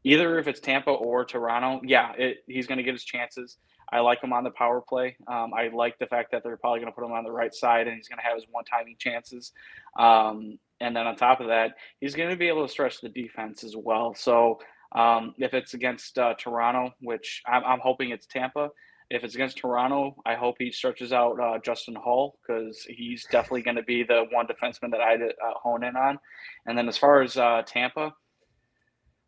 Either 0.05 0.39
if 0.39 0.47
it's 0.47 0.61
Tampa 0.61 0.91
or 0.91 1.25
Toronto, 1.25 1.81
yeah, 1.85 2.13
it, 2.17 2.39
he's 2.47 2.67
going 2.67 2.79
to 2.79 2.85
get 2.85 2.95
his 2.95 3.05
chances. 3.05 3.59
I 3.91 4.01
like 4.01 4.23
him 4.23 4.33
on 4.33 4.45
the 4.45 4.51
power 4.51 4.81
play. 4.81 5.17
Um, 5.27 5.53
I 5.55 5.69
like 5.69 5.99
the 5.99 6.07
fact 6.07 6.31
that 6.33 6.43
they're 6.45 6.57
probably 6.57 6.81
going 6.81 6.93
to 6.93 6.95
put 6.95 7.05
him 7.05 7.13
on 7.13 7.25
the 7.25 7.33
right 7.33 7.55
side, 7.55 7.87
and 7.87 7.97
he's 7.97 8.09
going 8.09 8.19
to 8.19 8.25
have 8.25 8.37
his 8.37 8.45
one-timing 8.51 8.97
chances. 8.99 9.53
Um, 9.99 10.59
and 10.81 10.95
then 10.95 11.07
on 11.07 11.17
top 11.17 11.41
of 11.41 11.49
that, 11.49 11.73
he's 12.01 12.15
going 12.15 12.31
to 12.31 12.37
be 12.37 12.49
able 12.49 12.67
to 12.67 12.73
stretch 12.73 13.01
the 13.01 13.09
defense 13.09 13.65
as 13.65 13.75
well. 13.77 14.15
So 14.15 14.61
um, 14.95 15.35
if 15.39 15.55
it's 15.55 15.75
against 15.75 16.19
uh, 16.19 16.35
Toronto, 16.39 16.93
which 17.01 17.43
I'm, 17.47 17.65
I'm 17.65 17.81
hoping 17.81 18.11
it's 18.11 18.27
Tampa, 18.27 18.71
if 19.11 19.25
it's 19.25 19.35
against 19.35 19.57
Toronto, 19.57 20.17
I 20.27 20.35
hope 20.35 20.57
he 20.59 20.71
stretches 20.71 21.13
out 21.13 21.41
uh, 21.41 21.59
Justin 21.65 21.95
Holl 21.95 22.39
because 22.47 22.87
he's 22.89 23.25
definitely 23.31 23.63
going 23.63 23.77
to 23.77 23.83
be 23.83 24.03
the 24.03 24.27
one 24.31 24.47
defenseman 24.47 24.91
that 24.91 25.01
I 25.01 25.15
uh, 25.15 25.55
hone 25.63 25.83
in 25.83 25.97
on. 25.97 26.19
And 26.67 26.77
then 26.77 26.89
as 26.89 26.99
far 26.99 27.23
as 27.23 27.37
uh, 27.39 27.63
Tampa, 27.67 28.15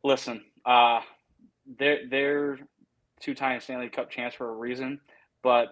listen, 0.05 0.43
uh, 0.65 1.01
they're 1.79 2.01
they're 2.09 2.59
two-time 3.21 3.61
Stanley 3.61 3.89
Cup 3.89 4.11
champs 4.11 4.37
for 4.37 4.49
a 4.49 4.55
reason, 4.55 5.01
but 5.43 5.69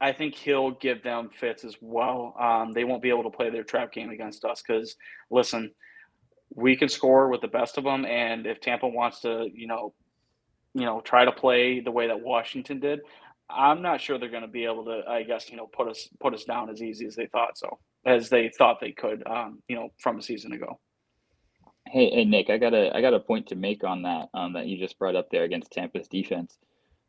I 0.00 0.12
think 0.12 0.34
he'll 0.34 0.72
give 0.72 1.02
them 1.02 1.30
fits 1.32 1.64
as 1.64 1.76
well. 1.80 2.34
Um, 2.40 2.72
they 2.72 2.84
won't 2.84 3.02
be 3.02 3.10
able 3.10 3.22
to 3.22 3.30
play 3.30 3.50
their 3.50 3.62
trap 3.62 3.92
game 3.92 4.10
against 4.10 4.44
us 4.44 4.62
because 4.66 4.96
listen, 5.30 5.70
we 6.54 6.76
can 6.76 6.88
score 6.88 7.28
with 7.28 7.40
the 7.40 7.48
best 7.48 7.78
of 7.78 7.84
them, 7.84 8.04
and 8.04 8.46
if 8.46 8.60
Tampa 8.60 8.88
wants 8.88 9.20
to, 9.20 9.48
you 9.54 9.66
know, 9.66 9.94
you 10.74 10.84
know, 10.84 11.00
try 11.02 11.24
to 11.24 11.32
play 11.32 11.80
the 11.80 11.90
way 11.90 12.08
that 12.08 12.20
Washington 12.20 12.80
did, 12.80 13.00
I'm 13.48 13.82
not 13.82 14.00
sure 14.00 14.18
they're 14.18 14.30
going 14.30 14.42
to 14.42 14.48
be 14.48 14.64
able 14.64 14.84
to. 14.86 15.02
I 15.08 15.22
guess 15.22 15.50
you 15.50 15.56
know 15.56 15.66
put 15.66 15.88
us 15.88 16.08
put 16.20 16.34
us 16.34 16.44
down 16.44 16.70
as 16.70 16.82
easy 16.82 17.06
as 17.06 17.14
they 17.14 17.26
thought 17.26 17.56
so 17.58 17.78
as 18.06 18.28
they 18.28 18.50
thought 18.56 18.80
they 18.80 18.92
could. 18.92 19.22
Um, 19.26 19.62
you 19.68 19.76
know, 19.76 19.90
from 19.98 20.18
a 20.18 20.22
season 20.22 20.52
ago. 20.52 20.78
Hey, 21.92 22.10
hey, 22.10 22.24
Nick, 22.24 22.48
I 22.48 22.58
got 22.58 22.74
a 22.74 22.94
I 22.96 23.00
got 23.00 23.14
a 23.14 23.20
point 23.20 23.48
to 23.48 23.54
make 23.54 23.84
on 23.84 24.02
that 24.02 24.30
um, 24.34 24.54
that 24.54 24.66
you 24.66 24.78
just 24.78 24.98
brought 24.98 25.16
up 25.16 25.28
there 25.30 25.44
against 25.44 25.72
Tampa's 25.72 26.08
defense. 26.08 26.58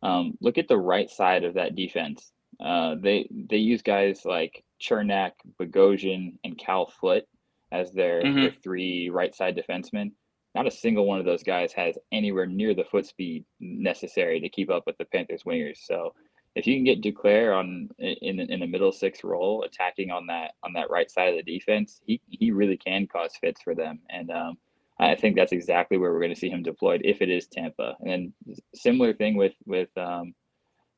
Um, 0.02 0.38
look 0.42 0.58
at 0.58 0.68
the 0.68 0.78
right 0.78 1.10
side 1.10 1.46
of 1.46 1.54
that 1.54 1.76
defense. 1.76 2.32
Uh, 2.60 2.96
they 3.02 3.28
they 3.32 3.58
use 3.58 3.82
guys 3.82 4.26
like 4.26 4.64
Cernak, 4.82 5.32
Bogosian, 5.60 6.38
and 6.44 6.58
Cal 6.58 6.92
Foote 7.00 7.24
as 7.72 7.92
their, 7.94 8.22
mm-hmm. 8.22 8.42
their 8.42 8.52
three 8.62 9.10
right 9.10 9.34
side 9.34 9.58
defensemen 9.58 10.12
not 10.56 10.68
a 10.68 10.72
single 10.72 11.06
one 11.06 11.20
of 11.20 11.26
those 11.26 11.44
guys 11.44 11.74
has 11.74 11.98
anywhere 12.12 12.46
near 12.46 12.74
the 12.74 12.84
foot 12.84 13.06
speed 13.06 13.44
necessary 13.60 14.40
to 14.40 14.50
keep 14.50 14.70
up 14.70 14.84
with 14.86 14.98
the 14.98 15.06
Panthers 15.06 15.44
wingers. 15.44 15.78
So 15.84 16.14
if 16.56 16.68
you 16.68 16.76
can 16.76 16.84
get 16.84 17.02
Duclair 17.02 17.58
on 17.58 17.90
in 17.98 18.40
in 18.40 18.60
the 18.60 18.68
middle 18.68 18.92
six 18.92 19.24
role, 19.24 19.64
attacking 19.64 20.12
on 20.12 20.28
that 20.28 20.52
on 20.64 20.74
that 20.74 20.92
right 20.92 21.10
side 21.10 21.30
of 21.30 21.44
the 21.44 21.58
defense, 21.58 22.02
he 22.06 22.22
he 22.30 22.52
really 22.52 22.78
can 22.78 23.08
cause 23.08 23.36
fits 23.42 23.62
for 23.64 23.74
them. 23.74 24.00
And 24.10 24.30
um, 24.30 24.58
I 25.04 25.16
think 25.16 25.36
that's 25.36 25.52
exactly 25.52 25.98
where 25.98 26.12
we're 26.12 26.20
going 26.20 26.34
to 26.34 26.40
see 26.40 26.50
him 26.50 26.64
deployed 26.64 27.02
if 27.04 27.22
it 27.22 27.30
is 27.30 27.48
Tampa. 27.48 27.96
And 28.02 28.10
then 28.10 28.56
similar 28.74 29.14
thing 29.14 29.36
with 29.36 29.54
with 29.66 29.90
um, 29.98 30.34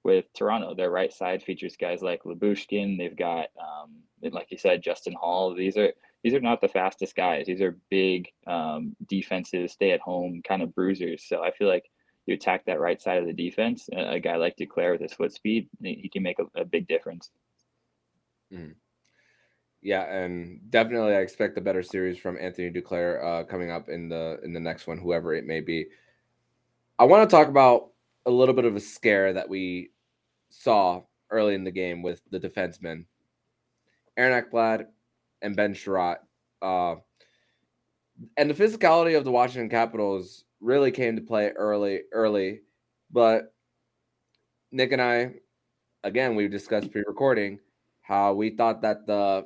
with 0.03 0.25
Toronto, 0.33 0.75
their 0.75 0.91
right 0.91 1.11
side 1.11 1.41
features 1.41 1.75
guys 1.75 2.01
like 2.01 2.23
Lyubushkin. 2.23 2.97
They've 2.97 3.17
got 3.17 3.47
um, 3.59 3.95
like 4.21 4.47
you 4.51 4.57
said, 4.57 4.83
Justin 4.83 5.15
Holl. 5.19 5.55
These 5.55 5.77
are 5.77 5.91
these 6.23 6.33
are 6.33 6.41
not 6.41 6.61
the 6.61 6.67
fastest 6.67 7.15
guys. 7.15 7.45
These 7.45 7.61
are 7.61 7.77
big 7.89 8.27
um, 8.47 8.95
defensive, 9.07 9.69
stay 9.69 9.91
at 9.91 10.01
home 10.01 10.41
kind 10.47 10.61
of 10.61 10.73
bruisers. 10.73 11.23
So 11.27 11.43
I 11.43 11.51
feel 11.51 11.67
like 11.67 11.85
you 12.25 12.33
attack 12.33 12.65
that 12.65 12.79
right 12.79 13.01
side 13.01 13.19
of 13.19 13.27
the 13.27 13.33
defense, 13.33 13.87
a 13.95 14.19
guy 14.19 14.35
like 14.35 14.57
Duclair 14.57 14.91
with 14.91 15.01
his 15.01 15.13
foot 15.13 15.31
speed, 15.31 15.69
he 15.81 16.09
can 16.11 16.23
make 16.23 16.39
a, 16.39 16.59
a 16.59 16.65
big 16.65 16.87
difference. 16.87 17.29
Mm. 18.51 18.73
Yeah, 19.86 20.12
and 20.12 20.60
definitely 20.71 21.13
I 21.13 21.19
expect 21.19 21.60
a 21.60 21.62
better 21.62 21.84
series 21.84 22.17
from 22.17 22.39
Anthony 22.41 22.71
Duclair 22.71 23.24
uh, 23.24 23.43
coming 23.43 23.69
up 23.69 23.88
in 23.88 24.10
the 24.10 24.39
in 24.43 24.52
the 24.52 24.60
next 24.60 24.88
one, 24.88 24.98
whoever 24.98 25.36
it 25.36 25.45
may 25.45 25.62
be. 25.62 25.86
I 26.98 27.04
want 27.04 27.30
to 27.30 27.36
talk 27.36 27.50
about 27.50 27.91
a 28.26 28.32
little 28.32 28.56
bit 28.56 28.65
of 28.65 28.76
a 28.76 28.80
scare 28.80 29.32
that 29.34 29.48
we 29.48 29.91
saw 30.50 31.04
early 31.30 31.54
in 31.54 31.63
the 31.63 31.71
game 31.71 32.02
with 32.02 32.19
the 32.32 32.39
defensemen. 32.39 33.06
Aaron 34.17 34.43
Ekblad 34.43 34.88
and 35.43 35.56
Ben 35.56 35.76
Chiarot. 35.76 36.17
Uh, 36.63 36.95
and 38.38 38.50
the 38.50 38.56
physicality 38.56 39.15
of 39.15 39.24
the 39.24 39.32
Washington 39.32 39.69
Capitals 39.69 40.45
really 40.62 40.89
came 40.89 41.15
to 41.15 41.21
play 41.21 41.52
early, 41.52 42.02
early. 42.12 42.62
But 43.12 43.54
Nick 44.71 44.93
and 44.93 45.02
I, 45.02 45.36
again, 46.04 46.36
we 46.36 46.48
discussed 46.48 46.91
pre-recording 46.91 47.60
how 48.02 48.34
we 48.34 48.50
thought 48.50 48.82
that 48.82 49.06
the 49.06 49.45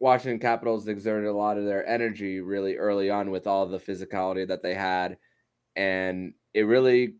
Washington 0.00 0.38
Capitals 0.38 0.86
exerted 0.88 1.28
a 1.28 1.32
lot 1.32 1.58
of 1.58 1.64
their 1.64 1.86
energy 1.86 2.40
really 2.40 2.76
early 2.76 3.10
on 3.10 3.30
with 3.30 3.46
all 3.46 3.66
the 3.66 3.78
physicality 3.78 4.46
that 4.46 4.62
they 4.62 4.74
had, 4.74 5.18
and 5.76 6.34
it 6.54 6.62
really 6.62 7.16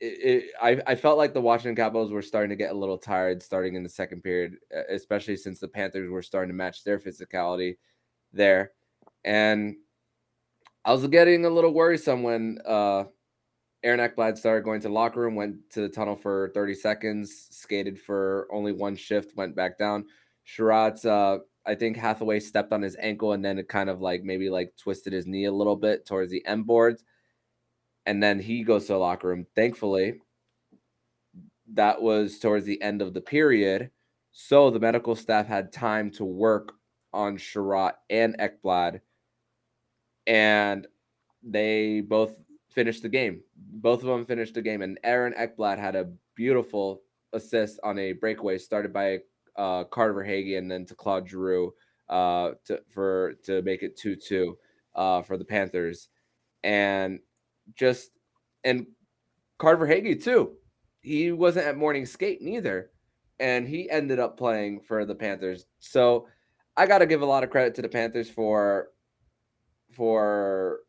it, 0.00 0.04
it, 0.04 0.50
I, 0.60 0.80
I 0.86 0.94
felt 0.94 1.18
like 1.18 1.32
the 1.32 1.40
Washington 1.40 1.76
Capitals 1.76 2.12
were 2.12 2.22
starting 2.22 2.50
to 2.50 2.56
get 2.56 2.72
a 2.72 2.78
little 2.78 2.98
tired 2.98 3.42
starting 3.42 3.74
in 3.74 3.82
the 3.82 3.88
second 3.88 4.22
period, 4.22 4.56
especially 4.90 5.36
since 5.36 5.60
the 5.60 5.68
Panthers 5.68 6.10
were 6.10 6.22
starting 6.22 6.50
to 6.50 6.56
match 6.56 6.84
their 6.84 6.98
physicality 6.98 7.76
there. 8.32 8.72
And 9.24 9.76
I 10.84 10.92
was 10.92 11.06
getting 11.08 11.44
a 11.44 11.50
little 11.50 11.72
worrisome 11.72 12.22
when 12.22 12.58
uh, 12.64 13.04
Aaron 13.82 14.00
Ekblad 14.00 14.38
started 14.38 14.64
going 14.64 14.80
to 14.80 14.88
the 14.88 14.94
locker 14.94 15.20
room, 15.20 15.34
went 15.34 15.70
to 15.70 15.80
the 15.80 15.88
tunnel 15.88 16.16
for 16.16 16.50
30 16.54 16.74
seconds, 16.74 17.48
skated 17.50 18.00
for 18.00 18.46
only 18.52 18.72
one 18.72 18.96
shift, 18.96 19.36
went 19.36 19.56
back 19.56 19.78
down. 19.78 20.04
Chiarot's, 20.46 21.04
uh, 21.04 21.38
I 21.66 21.74
think 21.74 21.96
Hathaway 21.96 22.40
stepped 22.40 22.72
on 22.72 22.82
his 22.82 22.96
ankle 23.00 23.32
and 23.32 23.44
then 23.44 23.58
it 23.58 23.68
kind 23.68 23.90
of 23.90 24.00
like 24.00 24.22
maybe 24.22 24.48
like 24.48 24.74
twisted 24.76 25.12
his 25.12 25.26
knee 25.26 25.46
a 25.46 25.52
little 25.52 25.76
bit 25.76 26.06
towards 26.06 26.30
the 26.30 26.44
end 26.46 26.66
boards 26.66 27.04
and 28.06 28.22
then 28.22 28.38
he 28.38 28.62
goes 28.62 28.86
to 28.86 28.92
the 28.92 28.98
locker 28.98 29.28
room. 29.28 29.46
Thankfully, 29.54 30.20
that 31.74 32.00
was 32.00 32.38
towards 32.38 32.64
the 32.64 32.80
end 32.80 33.02
of 33.02 33.12
the 33.12 33.20
period. 33.20 33.90
So 34.32 34.70
the 34.70 34.80
medical 34.80 35.16
staff 35.16 35.46
had 35.46 35.72
time 35.72 36.10
to 36.12 36.24
work 36.24 36.72
on 37.12 37.36
Chiarot 37.36 37.94
and 38.08 38.38
Ekblad, 38.38 39.00
and 40.26 40.86
they 41.42 42.00
both 42.00 42.38
finished 42.70 43.02
the 43.02 43.08
game. 43.08 43.40
Both 43.56 44.02
of 44.02 44.08
them 44.08 44.26
finished 44.26 44.54
the 44.54 44.62
game, 44.62 44.82
and 44.82 44.98
Aaron 45.02 45.34
Ekblad 45.34 45.78
had 45.78 45.96
a 45.96 46.12
beautiful 46.34 47.02
assist 47.32 47.80
on 47.82 47.98
a 47.98 48.12
breakaway 48.12 48.58
started 48.58 48.92
by 48.92 49.20
uh, 49.56 49.84
Carter 49.84 50.20
and 50.22 50.70
then 50.70 50.84
to 50.86 50.94
Claude 50.94 51.28
Giroux 51.28 51.72
uh, 52.08 52.52
to 52.66 52.80
for 52.90 53.34
to 53.44 53.62
make 53.62 53.82
it 53.82 53.96
two 53.96 54.16
two 54.16 54.58
uh, 54.94 55.22
for 55.22 55.36
the 55.36 55.44
Panthers. 55.44 56.08
And 56.62 57.20
just 57.74 58.10
and 58.64 58.86
Carter 59.58 59.86
Verhaeghe 59.86 60.22
too. 60.22 60.52
He 61.02 61.32
wasn't 61.32 61.66
at 61.66 61.76
morning 61.76 62.04
skate 62.04 62.42
neither, 62.42 62.90
and 63.38 63.68
he 63.68 63.88
ended 63.90 64.18
up 64.18 64.36
playing 64.36 64.80
for 64.80 65.04
the 65.04 65.14
Panthers. 65.14 65.66
So 65.78 66.26
I 66.76 66.86
got 66.86 66.98
to 66.98 67.06
give 67.06 67.22
a 67.22 67.26
lot 67.26 67.44
of 67.44 67.50
credit 67.50 67.74
to 67.76 67.82
the 67.82 67.88
Panthers 67.88 68.28
for 68.28 68.88
for 69.92 70.80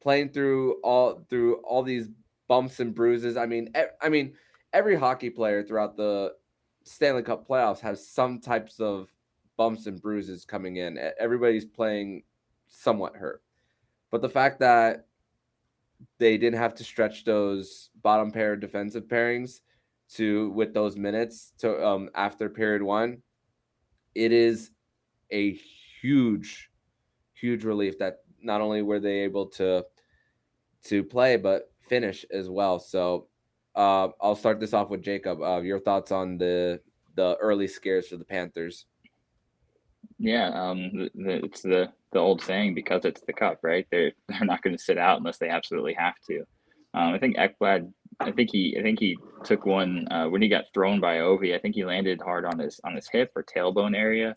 playing 0.00 0.30
through 0.30 0.80
all 0.82 1.24
through 1.28 1.56
all 1.56 1.82
these 1.82 2.08
bumps 2.48 2.80
and 2.80 2.94
bruises. 2.94 3.36
I 3.36 3.46
mean, 3.46 3.72
I 4.00 4.08
mean, 4.08 4.34
every 4.72 4.96
hockey 4.96 5.30
player 5.30 5.62
throughout 5.62 5.96
the 5.96 6.34
Stanley 6.84 7.22
Cup 7.22 7.46
playoffs 7.46 7.80
has 7.80 8.06
some 8.06 8.40
types 8.40 8.80
of 8.80 9.12
bumps 9.56 9.86
and 9.86 10.00
bruises 10.00 10.44
coming 10.44 10.76
in. 10.76 10.98
Everybody's 11.18 11.64
playing 11.64 12.22
somewhat 12.66 13.16
hurt. 13.16 13.42
But 14.10 14.22
the 14.22 14.28
fact 14.28 14.60
that 14.60 15.06
they 16.18 16.38
didn't 16.38 16.58
have 16.58 16.74
to 16.76 16.84
stretch 16.84 17.24
those 17.24 17.90
bottom 18.02 18.30
pair 18.30 18.56
defensive 18.56 19.04
pairings 19.04 19.60
to 20.14 20.50
with 20.50 20.74
those 20.74 20.96
minutes 20.96 21.52
to 21.58 21.86
um 21.86 22.08
after 22.14 22.48
period 22.48 22.82
one 22.82 23.22
it 24.14 24.32
is 24.32 24.70
a 25.30 25.52
huge 26.00 26.70
huge 27.34 27.64
relief 27.64 27.98
that 27.98 28.18
not 28.42 28.60
only 28.60 28.82
were 28.82 28.98
they 28.98 29.20
able 29.20 29.46
to 29.46 29.84
to 30.82 31.04
play 31.04 31.36
but 31.36 31.70
finish 31.80 32.24
as 32.32 32.48
well 32.48 32.78
so 32.78 33.28
uh 33.76 34.08
i'll 34.20 34.36
start 34.36 34.60
this 34.60 34.74
off 34.74 34.90
with 34.90 35.02
jacob 35.02 35.40
uh, 35.42 35.60
your 35.60 35.78
thoughts 35.78 36.12
on 36.12 36.38
the 36.38 36.80
the 37.16 37.36
early 37.40 37.66
scares 37.66 38.08
for 38.08 38.16
the 38.16 38.24
panthers 38.24 38.86
yeah 40.18 40.48
um 40.48 41.08
it's 41.14 41.62
the 41.62 41.92
the 42.12 42.18
old 42.18 42.42
saying 42.42 42.74
because 42.74 43.04
it's 43.04 43.20
the 43.22 43.32
cup, 43.32 43.58
right? 43.62 43.86
They're 43.90 44.12
they're 44.28 44.44
not 44.44 44.62
going 44.62 44.76
to 44.76 44.82
sit 44.82 44.98
out 44.98 45.18
unless 45.18 45.38
they 45.38 45.48
absolutely 45.48 45.94
have 45.94 46.14
to. 46.28 46.40
Um, 46.92 47.14
I 47.14 47.18
think 47.18 47.36
Ekblad, 47.36 47.92
I 48.18 48.32
think 48.32 48.50
he 48.52 48.76
I 48.78 48.82
think 48.82 48.98
he 48.98 49.16
took 49.44 49.64
one 49.64 50.08
uh, 50.10 50.26
when 50.26 50.42
he 50.42 50.48
got 50.48 50.64
thrown 50.74 51.00
by 51.00 51.18
Ovi. 51.18 51.54
I 51.54 51.58
think 51.58 51.74
he 51.74 51.84
landed 51.84 52.20
hard 52.20 52.44
on 52.44 52.58
his 52.58 52.80
on 52.84 52.94
his 52.94 53.08
hip 53.08 53.32
or 53.36 53.44
tailbone 53.44 53.96
area. 53.96 54.34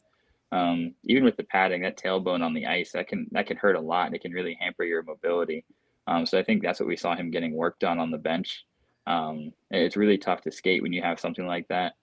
Um, 0.51 0.93
even 1.05 1.23
with 1.23 1.35
the 1.35 1.45
padding, 1.45 1.81
that 1.81 1.97
tailbone 1.97 2.43
on 2.43 2.53
the 2.53 2.67
ice 2.67 2.91
that 2.91 3.07
can 3.07 3.27
that 3.31 3.47
can 3.47 3.57
hurt 3.57 3.75
a 3.75 3.81
lot. 3.81 4.13
It 4.13 4.21
can 4.21 4.31
really 4.31 4.57
hamper 4.59 4.83
your 4.83 5.03
mobility. 5.03 5.65
Um, 6.05 6.25
so 6.25 6.37
I 6.37 6.43
think 6.43 6.61
that's 6.61 6.79
what 6.79 6.89
we 6.89 6.97
saw 6.97 7.15
him 7.15 7.31
getting 7.31 7.53
worked 7.53 7.83
on 7.83 7.97
on 7.97 8.11
the 8.11 8.17
bench. 8.17 8.65
Um, 9.05 9.51
it's 9.71 9.97
really 9.97 10.17
tough 10.17 10.41
to 10.41 10.51
skate 10.51 10.81
when 10.81 10.93
you 10.93 11.01
have 11.01 11.19
something 11.19 11.45
like 11.45 11.67
that. 11.67 11.93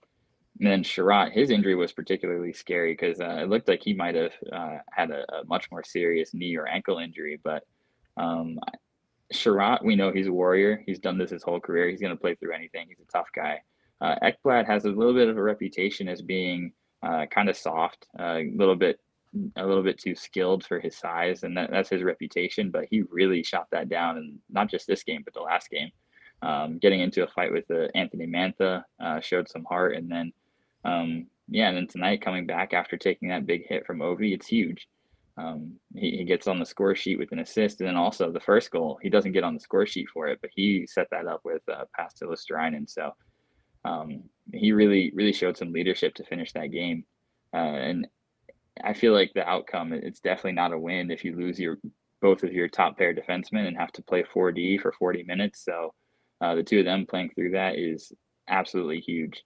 And 0.59 0.69
then 0.69 0.83
Chiarot, 0.83 1.31
his 1.31 1.49
injury 1.49 1.75
was 1.75 1.93
particularly 1.93 2.53
scary 2.53 2.93
because 2.93 3.19
uh, 3.19 3.39
it 3.41 3.49
looked 3.49 3.67
like 3.67 3.81
he 3.81 3.93
might 3.93 4.15
have 4.15 4.33
uh, 4.51 4.77
had 4.91 5.09
a, 5.09 5.23
a, 5.33 5.45
much 5.45 5.71
more 5.71 5.83
serious 5.83 6.33
knee 6.33 6.55
or 6.57 6.67
ankle 6.67 6.99
injury. 6.99 7.39
But 7.41 7.63
um, 8.17 8.59
we 9.83 9.95
know 9.95 10.11
he's 10.11 10.27
a 10.27 10.33
warrior. 10.33 10.83
He's 10.85 10.99
done 10.99 11.17
this 11.17 11.31
his 11.31 11.43
whole 11.43 11.59
career. 11.59 11.89
He's 11.89 12.01
going 12.01 12.15
to 12.15 12.19
play 12.19 12.35
through 12.35 12.53
anything. 12.53 12.87
He's 12.89 12.99
a 12.99 13.11
tough 13.11 13.29
guy. 13.33 13.61
Uh, 14.01 14.15
Ekblad 14.21 14.65
has 14.65 14.85
a 14.85 14.89
little 14.89 15.13
bit 15.13 15.29
of 15.29 15.37
a 15.37 15.41
reputation 15.41 16.07
as 16.07 16.21
being 16.21 16.73
uh, 17.03 17.25
kind 17.27 17.49
of 17.49 17.57
soft, 17.57 18.07
uh, 18.19 18.37
a 18.37 18.51
little 18.55 18.75
bit, 18.75 18.99
a 19.55 19.65
little 19.65 19.83
bit 19.83 19.99
too 19.99 20.15
skilled 20.15 20.65
for 20.65 20.79
his 20.79 20.97
size, 20.97 21.43
and 21.43 21.55
that, 21.55 21.71
that's 21.71 21.89
his 21.89 22.03
reputation. 22.03 22.71
But 22.71 22.85
he 22.89 23.03
really 23.09 23.43
shot 23.43 23.67
that 23.71 23.89
down, 23.89 24.17
and 24.17 24.39
not 24.49 24.69
just 24.69 24.87
this 24.87 25.03
game, 25.03 25.21
but 25.23 25.33
the 25.33 25.41
last 25.41 25.69
game. 25.69 25.91
Um, 26.43 26.79
getting 26.79 27.01
into 27.01 27.23
a 27.23 27.27
fight 27.27 27.51
with 27.51 27.69
uh, 27.69 27.87
Anthony 27.93 28.25
Mantha 28.25 28.83
uh, 28.99 29.19
showed 29.19 29.47
some 29.47 29.63
heart, 29.65 29.95
and 29.95 30.09
then 30.09 30.33
um, 30.83 31.27
yeah, 31.47 31.67
and 31.67 31.77
then 31.77 31.87
tonight 31.87 32.21
coming 32.21 32.45
back 32.45 32.73
after 32.73 32.97
taking 32.97 33.29
that 33.29 33.45
big 33.45 33.67
hit 33.67 33.85
from 33.85 33.99
Ovi, 33.99 34.33
it's 34.33 34.47
huge. 34.47 34.87
Um, 35.37 35.73
he, 35.95 36.17
he, 36.17 36.23
gets 36.23 36.47
on 36.47 36.59
the 36.59 36.65
score 36.65 36.95
sheet 36.95 37.19
with 37.19 37.31
an 37.31 37.39
assist, 37.39 37.79
and 37.79 37.87
then 37.87 37.95
also 37.95 38.31
the 38.31 38.39
first 38.39 38.71
goal, 38.71 38.99
he 39.01 39.09
doesn't 39.09 39.31
get 39.31 39.43
on 39.43 39.53
the 39.53 39.59
score 39.59 39.85
sheet 39.85 40.07
for 40.13 40.27
it, 40.27 40.39
but 40.41 40.51
he 40.53 40.85
set 40.87 41.07
that 41.11 41.27
up 41.27 41.41
with 41.43 41.61
uh, 41.71 41.85
pass 41.95 42.13
to 42.15 42.25
Luostarinen. 42.25 42.89
So 42.89 43.11
um, 43.85 44.23
he 44.53 44.71
really, 44.71 45.11
really 45.15 45.33
showed 45.33 45.57
some 45.57 45.71
leadership 45.71 46.15
to 46.15 46.25
finish 46.25 46.51
that 46.53 46.71
game. 46.71 47.05
Uh, 47.53 47.57
and 47.57 48.07
I 48.83 48.93
feel 48.93 49.13
like 49.13 49.31
the 49.33 49.47
outcome, 49.47 49.93
it's 49.93 50.19
definitely 50.19 50.53
not 50.53 50.73
a 50.73 50.79
win 50.79 51.11
if 51.11 51.23
you 51.23 51.35
lose 51.35 51.59
your 51.59 51.77
both 52.21 52.43
of 52.43 52.53
your 52.53 52.67
top 52.67 52.97
pair 52.97 53.15
defensemen 53.15 53.67
and 53.67 53.75
have 53.77 53.91
to 53.93 54.03
play 54.03 54.23
4D 54.23 54.79
for 54.79 54.91
40 54.91 55.23
minutes. 55.23 55.65
So 55.65 55.93
uh, 56.41 56.55
the 56.55 56.63
two 56.63 56.79
of 56.79 56.85
them 56.85 57.05
playing 57.05 57.29
through 57.35 57.51
that 57.51 57.77
is 57.77 58.11
absolutely 58.47 58.99
huge. 58.99 59.43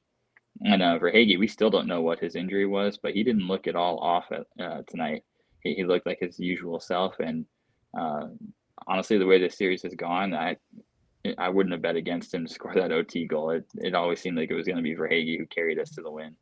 And 0.63 0.81
uh, 0.81 0.97
Verhaeghe, 0.99 1.37
we 1.37 1.47
still 1.47 1.69
don't 1.69 1.87
know 1.87 2.01
what 2.01 2.19
his 2.19 2.35
injury 2.35 2.65
was, 2.65 2.97
but 2.97 3.13
he 3.13 3.23
didn't 3.23 3.47
look 3.47 3.67
at 3.67 3.75
all 3.75 3.99
off 3.99 4.25
at, 4.31 4.47
uh, 4.63 4.83
tonight. 4.87 5.23
He, 5.61 5.73
he, 5.73 5.83
looked 5.83 6.05
like 6.05 6.19
his 6.21 6.39
usual 6.39 6.79
self. 6.79 7.15
And 7.19 7.45
uh, 7.99 8.27
honestly, 8.87 9.17
the 9.17 9.25
way 9.25 9.39
this 9.39 9.57
series 9.57 9.83
has 9.83 9.95
gone, 9.95 10.33
I 10.33 10.57
I 11.37 11.49
wouldn't 11.49 11.73
have 11.73 11.81
bet 11.81 11.95
against 11.95 12.33
him 12.33 12.45
to 12.45 12.53
score 12.53 12.73
that 12.75 12.91
OT 12.91 13.25
goal. 13.25 13.49
It, 13.49 13.65
it 13.75 13.95
always 13.95 14.21
seemed 14.21 14.37
like 14.37 14.51
it 14.51 14.55
was 14.55 14.67
going 14.67 14.77
to 14.77 14.83
be 14.83 14.95
Verhaeghe 14.95 15.39
who 15.39 15.45
carried 15.47 15.79
us 15.79 15.89
to 15.91 16.01
the 16.01 16.11
win. 16.11 16.35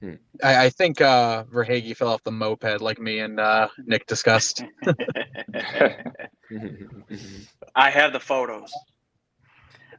Hmm. 0.00 0.14
I, 0.42 0.66
I, 0.66 0.70
think 0.70 1.00
uh, 1.00 1.44
Verhaeghe 1.44 1.96
fell 1.96 2.08
off 2.08 2.24
the 2.24 2.32
moped 2.32 2.80
like 2.80 2.98
me 2.98 3.20
and 3.20 3.38
uh, 3.38 3.68
Nick 3.84 4.06
discussed. 4.06 4.64
I 7.76 7.90
have 7.90 8.12
the 8.12 8.20
photos. 8.20 8.72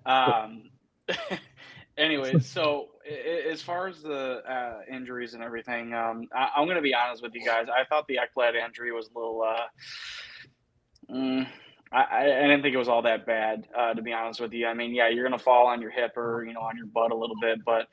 Um, 0.05 0.69
anyway, 1.97 2.39
so 2.39 2.89
as 3.51 3.61
far 3.61 3.87
as 3.87 4.01
the 4.01 4.41
uh, 4.49 4.79
injuries 4.91 5.33
and 5.33 5.43
everything, 5.43 5.93
um, 5.93 6.27
I, 6.35 6.49
am 6.57 6.65
going 6.65 6.75
to 6.75 6.81
be 6.81 6.93
honest 6.93 7.21
with 7.21 7.33
you 7.33 7.45
guys. 7.45 7.67
I 7.69 7.85
thought 7.85 8.07
the 8.07 8.17
Ekblad 8.17 8.55
injury 8.55 8.91
was 8.91 9.09
a 9.13 9.17
little. 9.17 9.43
Uh, 9.43 11.13
mm, 11.13 11.47
I, 11.91 12.03
I 12.21 12.41
didn't 12.41 12.61
think 12.61 12.75
it 12.75 12.79
was 12.79 12.89
all 12.89 13.03
that 13.03 13.25
bad, 13.25 13.67
uh, 13.77 13.93
to 13.93 14.01
be 14.01 14.11
honest 14.11 14.39
with 14.39 14.53
you. 14.53 14.67
I 14.67 14.73
mean, 14.73 14.93
yeah, 14.93 15.09
you're 15.09 15.27
going 15.27 15.37
to 15.37 15.43
fall 15.43 15.67
on 15.67 15.81
your 15.81 15.91
hip 15.91 16.17
or 16.17 16.45
you 16.45 16.53
know 16.53 16.61
on 16.61 16.77
your 16.77 16.87
butt 16.87 17.11
a 17.11 17.15
little 17.15 17.37
bit, 17.41 17.59
but 17.65 17.87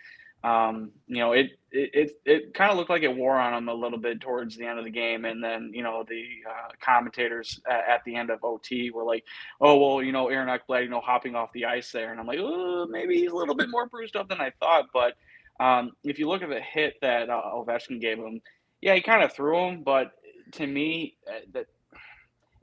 um, 0.46 0.90
you 1.06 1.18
know, 1.18 1.32
it 1.32 1.50
it 1.72 1.90
it, 1.94 2.20
it 2.24 2.54
kind 2.54 2.70
of 2.70 2.76
looked 2.76 2.90
like 2.90 3.02
it 3.02 3.16
wore 3.16 3.36
on 3.36 3.54
him 3.54 3.68
a 3.68 3.74
little 3.74 3.98
bit 3.98 4.20
towards 4.20 4.56
the 4.56 4.66
end 4.66 4.78
of 4.78 4.84
the 4.84 4.90
game, 4.90 5.24
and 5.24 5.42
then 5.42 5.70
you 5.72 5.82
know 5.82 6.04
the 6.08 6.24
uh, 6.48 6.68
commentators 6.80 7.60
at, 7.68 7.88
at, 7.88 8.04
the 8.04 8.14
end 8.14 8.30
of 8.30 8.44
OT 8.44 8.90
were 8.90 9.04
like, 9.04 9.24
"Oh 9.60 9.78
well, 9.78 10.02
you 10.02 10.12
know, 10.12 10.28
Aaron 10.28 10.48
Ekblad, 10.48 10.84
you 10.84 10.90
know, 10.90 11.00
hopping 11.00 11.34
off 11.34 11.52
the 11.52 11.64
ice 11.64 11.90
there," 11.90 12.10
and 12.10 12.20
I'm 12.20 12.26
like, 12.26 12.38
"Oh, 12.40 12.86
maybe 12.88 13.16
he's 13.16 13.32
a 13.32 13.36
little 13.36 13.54
bit 13.54 13.70
more 13.70 13.86
bruised 13.86 14.16
up 14.16 14.28
than 14.28 14.40
I 14.40 14.52
thought." 14.60 14.86
But 14.92 15.14
um, 15.58 15.92
if 16.04 16.18
you 16.18 16.28
look 16.28 16.42
at 16.42 16.50
the 16.50 16.60
hit 16.60 16.94
that 17.00 17.30
uh, 17.30 17.42
Ovechkin 17.54 18.00
gave 18.00 18.18
him, 18.18 18.40
yeah, 18.80 18.94
he 18.94 19.00
kind 19.00 19.22
of 19.22 19.32
threw 19.32 19.68
him, 19.68 19.82
but 19.82 20.12
to 20.52 20.66
me, 20.66 21.16
uh, 21.28 21.40
that 21.52 21.66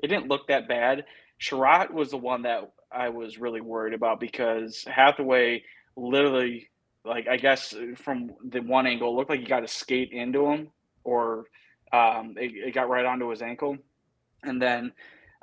it 0.03 0.07
didn't 0.07 0.27
look 0.27 0.47
that 0.47 0.67
bad. 0.67 1.05
Chiarot 1.39 1.93
was 1.93 2.11
the 2.11 2.17
one 2.17 2.43
that 2.43 2.71
I 2.91 3.09
was 3.09 3.37
really 3.37 3.61
worried 3.61 3.93
about 3.93 4.19
because 4.19 4.83
Hathaway 4.85 5.63
literally 5.95 6.69
like 7.05 7.27
I 7.27 7.37
guess 7.37 7.73
uh, 7.73 7.95
from 7.95 8.31
the 8.43 8.59
one 8.59 8.85
angle, 8.85 9.09
it 9.09 9.15
looked 9.15 9.29
like 9.29 9.39
he 9.39 9.45
got 9.45 9.63
a 9.63 9.67
skate 9.67 10.11
into 10.11 10.45
him, 10.47 10.69
or 11.03 11.45
um, 11.93 12.35
it, 12.37 12.51
it, 12.67 12.73
got 12.73 12.89
right 12.89 13.05
onto 13.05 13.29
his 13.29 13.41
ankle, 13.41 13.77
and 14.43 14.61
then 14.61 14.91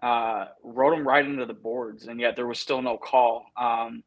uh, 0.03 0.47
rode 0.63 0.99
him 0.99 1.07
right 1.07 1.25
into 1.25 1.47
the 1.47 1.55
boards, 1.55 2.07
and 2.07 2.21
yet 2.21 2.37
there 2.37 2.47
was 2.47 2.59
still 2.59 2.83
no 2.83 2.97
call. 2.99 3.47
Um, 3.57 4.03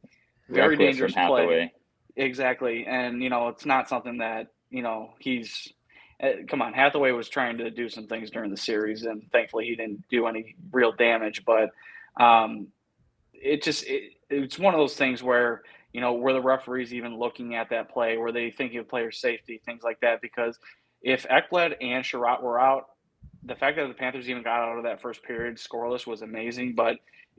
very 0.47 0.77
dangerous 0.77 1.13
play. 1.13 1.73
Exactly, 2.15 2.85
and 2.85 3.23
you 3.23 3.29
know 3.29 3.47
it's 3.47 3.65
not 3.65 3.89
something 3.89 4.17
that 4.19 4.47
you 4.69 4.81
know 4.81 5.13
he's. 5.19 5.73
Uh, 6.21 6.43
come 6.49 6.61
on, 6.61 6.73
Hathaway 6.73 7.11
was 7.11 7.29
trying 7.29 7.57
to 7.57 7.71
do 7.71 7.87
some 7.87 8.05
things 8.05 8.29
during 8.29 8.51
the 8.51 8.57
series, 8.57 9.03
and 9.03 9.23
thankfully 9.31 9.65
he 9.65 9.75
didn't 9.75 10.03
do 10.09 10.27
any 10.27 10.55
real 10.71 10.91
damage. 10.91 11.43
But 11.45 11.69
um, 12.21 12.67
it 13.33 13.63
just 13.63 13.85
it, 13.87 14.13
it's 14.29 14.59
one 14.59 14.73
of 14.73 14.79
those 14.79 14.95
things 14.95 15.23
where 15.23 15.63
you 15.93 16.01
know, 16.01 16.13
were 16.13 16.33
the 16.33 16.41
referees 16.41 16.93
even 16.93 17.17
looking 17.17 17.55
at 17.55 17.69
that 17.71 17.89
play? 17.89 18.17
Were 18.17 18.31
they 18.31 18.51
thinking 18.51 18.79
of 18.79 18.87
player 18.87 19.11
safety, 19.11 19.61
things 19.65 19.81
like 19.83 19.99
that? 20.01 20.21
Because 20.21 20.57
if 21.01 21.25
Ekblad 21.27 21.75
and 21.81 22.03
Chiarot 22.03 22.41
were 22.43 22.59
out, 22.59 22.85
the 23.43 23.55
fact 23.55 23.77
that 23.77 23.87
the 23.87 23.93
Panthers 23.93 24.29
even 24.29 24.43
got 24.43 24.61
out 24.61 24.77
of 24.77 24.83
that 24.83 25.01
first 25.01 25.23
period 25.23 25.57
scoreless 25.57 26.05
was 26.05 26.21
amazing. 26.21 26.75
But 26.75 26.97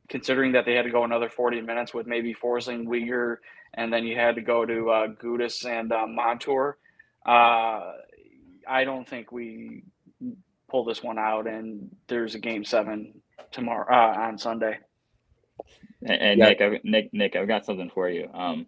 considering 0.09 0.53
that 0.53 0.65
they 0.65 0.75
had 0.75 0.85
to 0.85 0.91
go 0.91 1.05
another 1.05 1.29
40 1.29 1.61
minutes 1.61 1.95
with 1.95 2.07
maybe 2.07 2.33
forcing 2.33 2.87
Weegar, 2.87 3.37
and 3.75 3.93
then 3.93 4.05
you 4.05 4.17
had 4.17 4.35
to 4.35 4.43
go 4.43 4.67
to 4.67 4.91
uh, 4.91 5.07
Gudas 5.09 5.65
and 5.65 5.93
uh, 5.93 6.07
Montour, 6.07 6.79
uh, 7.25 7.93
I 8.67 8.85
don't 8.85 9.09
think 9.09 9.31
we 9.31 9.85
pull 10.69 10.85
this 10.85 11.03
one 11.03 11.19
out. 11.19 11.47
And 11.47 11.95
there's 12.09 12.35
a 12.35 12.41
game 12.41 12.65
seven 12.65 13.21
tomorrow 13.53 13.87
uh, 13.89 14.21
on 14.21 14.39
Sunday. 14.39 14.79
And, 16.03 16.39
yeah. 16.39 16.49
Nick, 16.49 16.61
I've, 16.61 16.85
Nick, 16.85 17.11
Nick, 17.13 17.37
I've 17.37 17.49
got 17.49 17.67
something 17.67 17.91
for 17.91 18.09
you. 18.09 18.29
Um, 18.33 18.67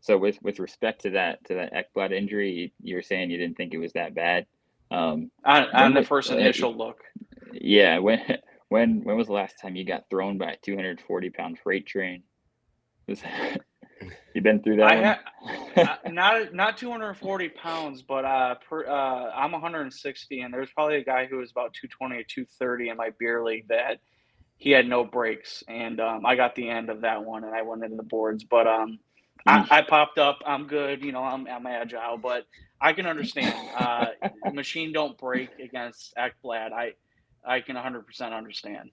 so 0.00 0.18
with 0.18 0.40
with 0.42 0.58
respect 0.58 1.02
to 1.02 1.10
that 1.10 1.44
to 1.46 1.54
that 1.54 1.72
Ekblad 1.72 2.12
injury, 2.12 2.72
you 2.82 2.96
were 2.96 3.02
saying 3.02 3.30
you 3.30 3.38
didn't 3.38 3.56
think 3.56 3.72
it 3.72 3.78
was 3.78 3.92
that 3.92 4.14
bad. 4.14 4.46
Um, 4.90 5.30
on, 5.44 5.66
on 5.72 5.94
the 5.94 6.02
first 6.02 6.30
initial 6.30 6.76
look. 6.76 7.02
Yeah. 7.52 7.98
When 7.98 8.20
when 8.68 9.04
when 9.04 9.16
was 9.16 9.28
the 9.28 9.32
last 9.32 9.60
time 9.60 9.76
you 9.76 9.84
got 9.84 10.10
thrown 10.10 10.38
by 10.38 10.52
a 10.52 10.56
240 10.56 11.30
pound 11.30 11.58
freight 11.62 11.86
train? 11.86 12.24
Was, 13.06 13.22
you 14.34 14.42
been 14.42 14.62
through 14.62 14.76
that? 14.76 14.92
I 14.92 15.82
ha- 15.82 15.98
uh, 16.04 16.10
not 16.10 16.52
not 16.52 16.76
240 16.78 17.48
pounds, 17.50 18.02
but 18.02 18.24
uh, 18.24 18.56
per, 18.68 18.86
uh, 18.86 19.30
I'm 19.30 19.52
160, 19.52 20.40
and 20.40 20.52
there's 20.52 20.70
probably 20.72 20.96
a 20.96 21.04
guy 21.04 21.26
who 21.26 21.38
was 21.38 21.50
about 21.50 21.74
220 21.74 22.16
or 22.16 22.24
230 22.24 22.88
in 22.88 22.96
my 22.96 23.10
beer 23.18 23.44
league 23.44 23.68
that 23.68 24.00
he 24.62 24.70
had 24.70 24.86
no 24.86 25.02
breaks, 25.02 25.64
and 25.66 25.98
um, 25.98 26.24
I 26.24 26.36
got 26.36 26.54
the 26.54 26.68
end 26.68 26.88
of 26.88 27.00
that 27.00 27.24
one, 27.24 27.42
and 27.42 27.52
I 27.52 27.62
went 27.62 27.82
into 27.82 27.96
the 27.96 28.04
boards. 28.04 28.44
But 28.44 28.68
um, 28.68 29.00
I, 29.44 29.66
I, 29.68 29.82
popped 29.82 30.18
up. 30.18 30.38
I'm 30.46 30.68
good. 30.68 31.02
You 31.02 31.10
know, 31.10 31.24
I'm, 31.24 31.48
I'm 31.48 31.66
agile, 31.66 32.16
but 32.16 32.46
I 32.80 32.92
can 32.92 33.06
understand. 33.06 33.56
Uh, 33.76 34.06
machine 34.52 34.92
don't 34.92 35.18
break 35.18 35.50
against 35.58 36.14
Ekblad. 36.16 36.72
I 36.72 36.92
I 37.44 37.60
can 37.60 37.74
100 37.74 38.06
percent 38.06 38.32
understand. 38.32 38.92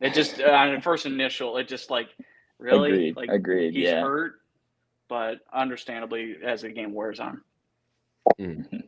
It 0.00 0.14
just 0.14 0.40
uh, 0.40 0.50
on 0.50 0.74
the 0.74 0.80
first 0.80 1.06
initial, 1.06 1.58
it 1.58 1.68
just 1.68 1.90
like 1.90 2.08
really 2.58 2.90
agreed. 2.90 3.16
like 3.16 3.28
agreed. 3.30 3.74
He's 3.74 3.84
yeah. 3.84 4.00
hurt, 4.00 4.40
but 5.08 5.42
understandably 5.54 6.38
as 6.44 6.62
the 6.62 6.70
game 6.70 6.92
wears 6.92 7.20
on. 7.20 7.40
Mm-hmm. 8.36 8.78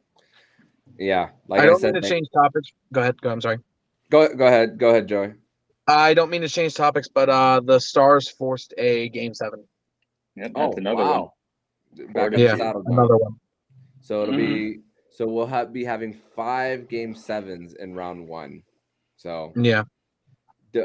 Yeah, 0.98 1.28
like 1.46 1.61
I 1.61 1.66
don't 1.66 1.76
I 1.76 1.78
said, 1.78 1.94
mean 1.94 2.02
to 2.02 2.08
change 2.08 2.26
topics. 2.34 2.72
Go 2.92 3.00
ahead. 3.00 3.22
Go. 3.22 3.30
I'm 3.30 3.40
sorry. 3.40 3.61
Go 4.11 4.34
go 4.34 4.48
ahead. 4.48 4.76
Go 4.76 4.90
ahead, 4.90 5.06
Joey. 5.06 5.34
I 5.91 6.14
don't 6.14 6.30
mean 6.30 6.43
to 6.43 6.49
change 6.49 6.74
topics, 6.74 7.09
but 7.09 7.28
uh, 7.28 7.61
the 7.64 7.78
Stars 7.78 8.28
forced 8.28 8.74
a 8.78 9.09
game 9.11 9.34
seven. 9.34 9.64
Yep, 10.36 10.53
that's 10.55 10.74
oh, 10.74 10.78
another 10.78 11.03
wow. 11.03 11.32
one. 11.97 12.12
Back 12.12 12.36
yeah, 12.36 12.55
another 12.55 13.16
one. 13.16 13.36
So 14.01 14.22
it'll 14.22 14.34
mm-hmm. 14.34 14.55
be 14.55 14.80
so 15.11 15.26
we'll 15.26 15.47
have 15.47 15.72
be 15.72 15.84
having 15.84 16.14
five 16.34 16.88
game 16.88 17.14
sevens 17.14 17.74
in 17.74 17.95
round 17.95 18.26
one. 18.26 18.62
So 19.16 19.53
yeah, 19.57 19.84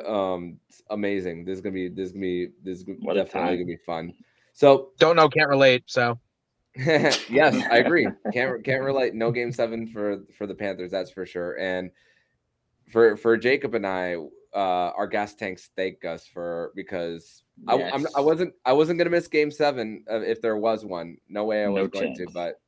um, 0.06 0.60
amazing. 0.90 1.46
This 1.46 1.56
is 1.56 1.62
gonna 1.62 1.74
be 1.74 1.90
this 1.90 2.08
is 2.08 2.12
gonna 2.14 2.22
be 2.22 2.48
this 2.64 2.80
is 2.80 2.86
what 3.00 3.14
definitely 3.14 3.58
gonna 3.58 3.66
be 3.66 3.78
fun. 3.78 4.14
So 4.54 4.90
don't 5.00 5.16
know, 5.16 5.30
can't 5.30 5.50
relate. 5.50 5.84
So 5.86 6.20
yes, 6.76 7.56
I 7.72 7.78
agree. 7.78 8.08
Can't 8.34 8.64
can't 8.64 8.84
relate. 8.84 9.14
No 9.14 9.32
game 9.32 9.52
seven 9.52 9.88
for 9.88 10.24
for 10.38 10.48
the 10.48 10.56
Panthers, 10.56 10.92
that's 10.92 11.12
for 11.12 11.26
sure. 11.26 11.58
And 11.58 11.92
for 12.90 13.16
for 13.16 13.38
Jacob 13.38 13.76
and 13.76 13.88
I, 13.88 14.18
uh, 14.56 14.94
our 14.96 15.08
gas 15.08 15.36
tanks 15.36 15.70
thank 15.76 16.06
us 16.06 16.26
for 16.26 16.72
because 16.76 17.44
yes. 17.68 17.92
I, 17.92 17.96
I'm, 17.96 18.08
I 18.16 18.22
wasn't 18.22 18.54
I 18.66 18.74
wasn't 18.74 18.98
gonna 18.98 19.10
miss 19.10 19.28
Game 19.28 19.52
Seven 19.52 20.04
if 20.08 20.42
there 20.42 20.58
was 20.58 20.86
one. 20.86 21.18
No 21.28 21.44
way 21.44 21.66
I 21.66 21.68
was 21.68 21.84
no 21.84 21.88
going 21.88 22.16
to, 22.16 22.28
but 22.34 22.62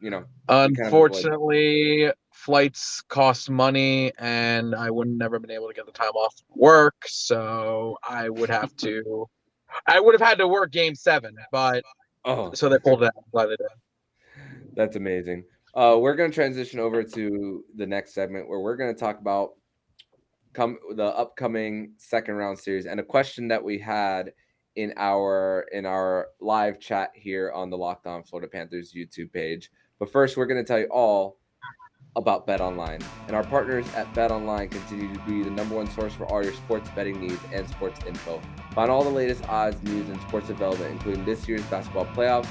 you 0.00 0.10
know. 0.10 0.24
Unfortunately, 0.48 1.98
kind 2.00 2.10
of 2.10 2.16
flights 2.32 3.02
cost 3.08 3.50
money, 3.50 4.12
and 4.18 4.74
I 4.74 4.90
would 4.90 5.08
never 5.08 5.38
been 5.38 5.50
able 5.50 5.68
to 5.68 5.74
get 5.74 5.86
the 5.86 5.92
time 5.92 6.12
off 6.12 6.34
work, 6.54 7.04
so 7.06 7.96
I 8.08 8.28
would 8.28 8.50
have 8.50 8.74
to. 8.76 9.28
I 9.88 9.98
would 9.98 10.14
have 10.18 10.26
had 10.26 10.38
to 10.38 10.48
work 10.48 10.70
Game 10.70 10.94
Seven, 10.94 11.34
but 11.50 11.82
oh, 12.24 12.52
so 12.54 12.68
they 12.68 12.78
pulled 12.78 13.02
it 13.02 13.12
out. 13.34 13.48
They 13.48 13.56
did. 13.56 13.66
That's 14.74 14.96
amazing. 14.96 15.44
Uh, 15.74 15.98
we're 15.98 16.14
going 16.14 16.30
to 16.30 16.34
transition 16.34 16.80
over 16.80 17.02
to 17.02 17.64
the 17.74 17.86
next 17.86 18.14
segment 18.14 18.48
where 18.48 18.60
we're 18.60 18.76
going 18.76 18.94
to 18.94 18.98
talk 18.98 19.20
about 19.20 19.50
come 20.56 20.78
the 20.94 21.04
upcoming 21.04 21.92
second 21.98 22.34
round 22.34 22.58
series 22.58 22.86
and 22.86 22.98
a 22.98 23.02
question 23.02 23.48
that 23.48 23.62
we 23.62 23.78
had 23.78 24.32
in 24.74 24.92
our 24.96 25.66
in 25.70 25.84
our 25.84 26.28
live 26.40 26.80
chat 26.80 27.10
here 27.14 27.52
on 27.52 27.68
the 27.68 27.76
Locked 27.76 28.06
On 28.06 28.22
Florida 28.22 28.48
Panthers 28.50 28.94
YouTube 28.96 29.32
page. 29.32 29.70
But 29.98 30.10
first, 30.10 30.36
we're 30.36 30.46
going 30.46 30.62
to 30.62 30.66
tell 30.66 30.78
you 30.78 30.88
all 30.90 31.38
about 32.16 32.46
Bet 32.46 32.62
Online. 32.62 33.00
And 33.26 33.36
our 33.36 33.44
partners 33.44 33.86
at 33.94 34.12
Bet 34.14 34.30
Online 34.30 34.68
continue 34.70 35.12
to 35.12 35.20
be 35.20 35.42
the 35.42 35.50
number 35.50 35.74
one 35.74 35.90
source 35.90 36.14
for 36.14 36.24
all 36.26 36.42
your 36.42 36.54
sports 36.54 36.88
betting 36.94 37.20
needs 37.20 37.40
and 37.52 37.68
sports 37.68 38.00
info. 38.06 38.40
Find 38.74 38.90
all 38.90 39.04
the 39.04 39.10
latest 39.10 39.46
odds, 39.48 39.82
news, 39.82 40.08
and 40.08 40.18
sports 40.22 40.46
development, 40.46 40.90
including 40.92 41.26
this 41.26 41.46
year's 41.46 41.62
basketball 41.64 42.06
playoffs, 42.06 42.48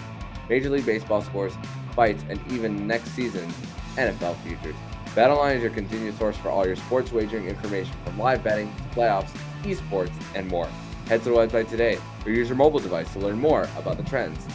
Major 0.47 0.69
League 0.69 0.85
Baseball 0.85 1.23
scores, 1.23 1.53
fights, 1.95 2.23
and 2.29 2.39
even 2.51 2.85
next 2.85 3.11
season's 3.11 3.55
NFL 3.95 4.35
futures. 4.43 4.75
BetOnline 5.15 5.55
is 5.55 5.61
your 5.61 5.71
continued 5.71 6.17
source 6.17 6.35
for 6.35 6.49
all 6.49 6.67
your 6.67 6.75
sports 6.75 7.13
wagering 7.13 7.47
information 7.47 7.93
from 8.03 8.19
live 8.19 8.43
betting 8.43 8.69
to 8.75 8.83
playoffs, 8.99 9.29
esports, 9.63 10.11
and 10.35 10.45
more. 10.49 10.67
Head 11.07 11.23
to 11.23 11.29
the 11.29 11.35
website 11.35 11.69
today 11.69 11.99
or 12.25 12.33
use 12.33 12.49
your 12.49 12.57
mobile 12.57 12.81
device 12.81 13.11
to 13.13 13.19
learn 13.19 13.39
more 13.39 13.69
about 13.77 13.95
the 13.95 14.03
trends 14.03 14.45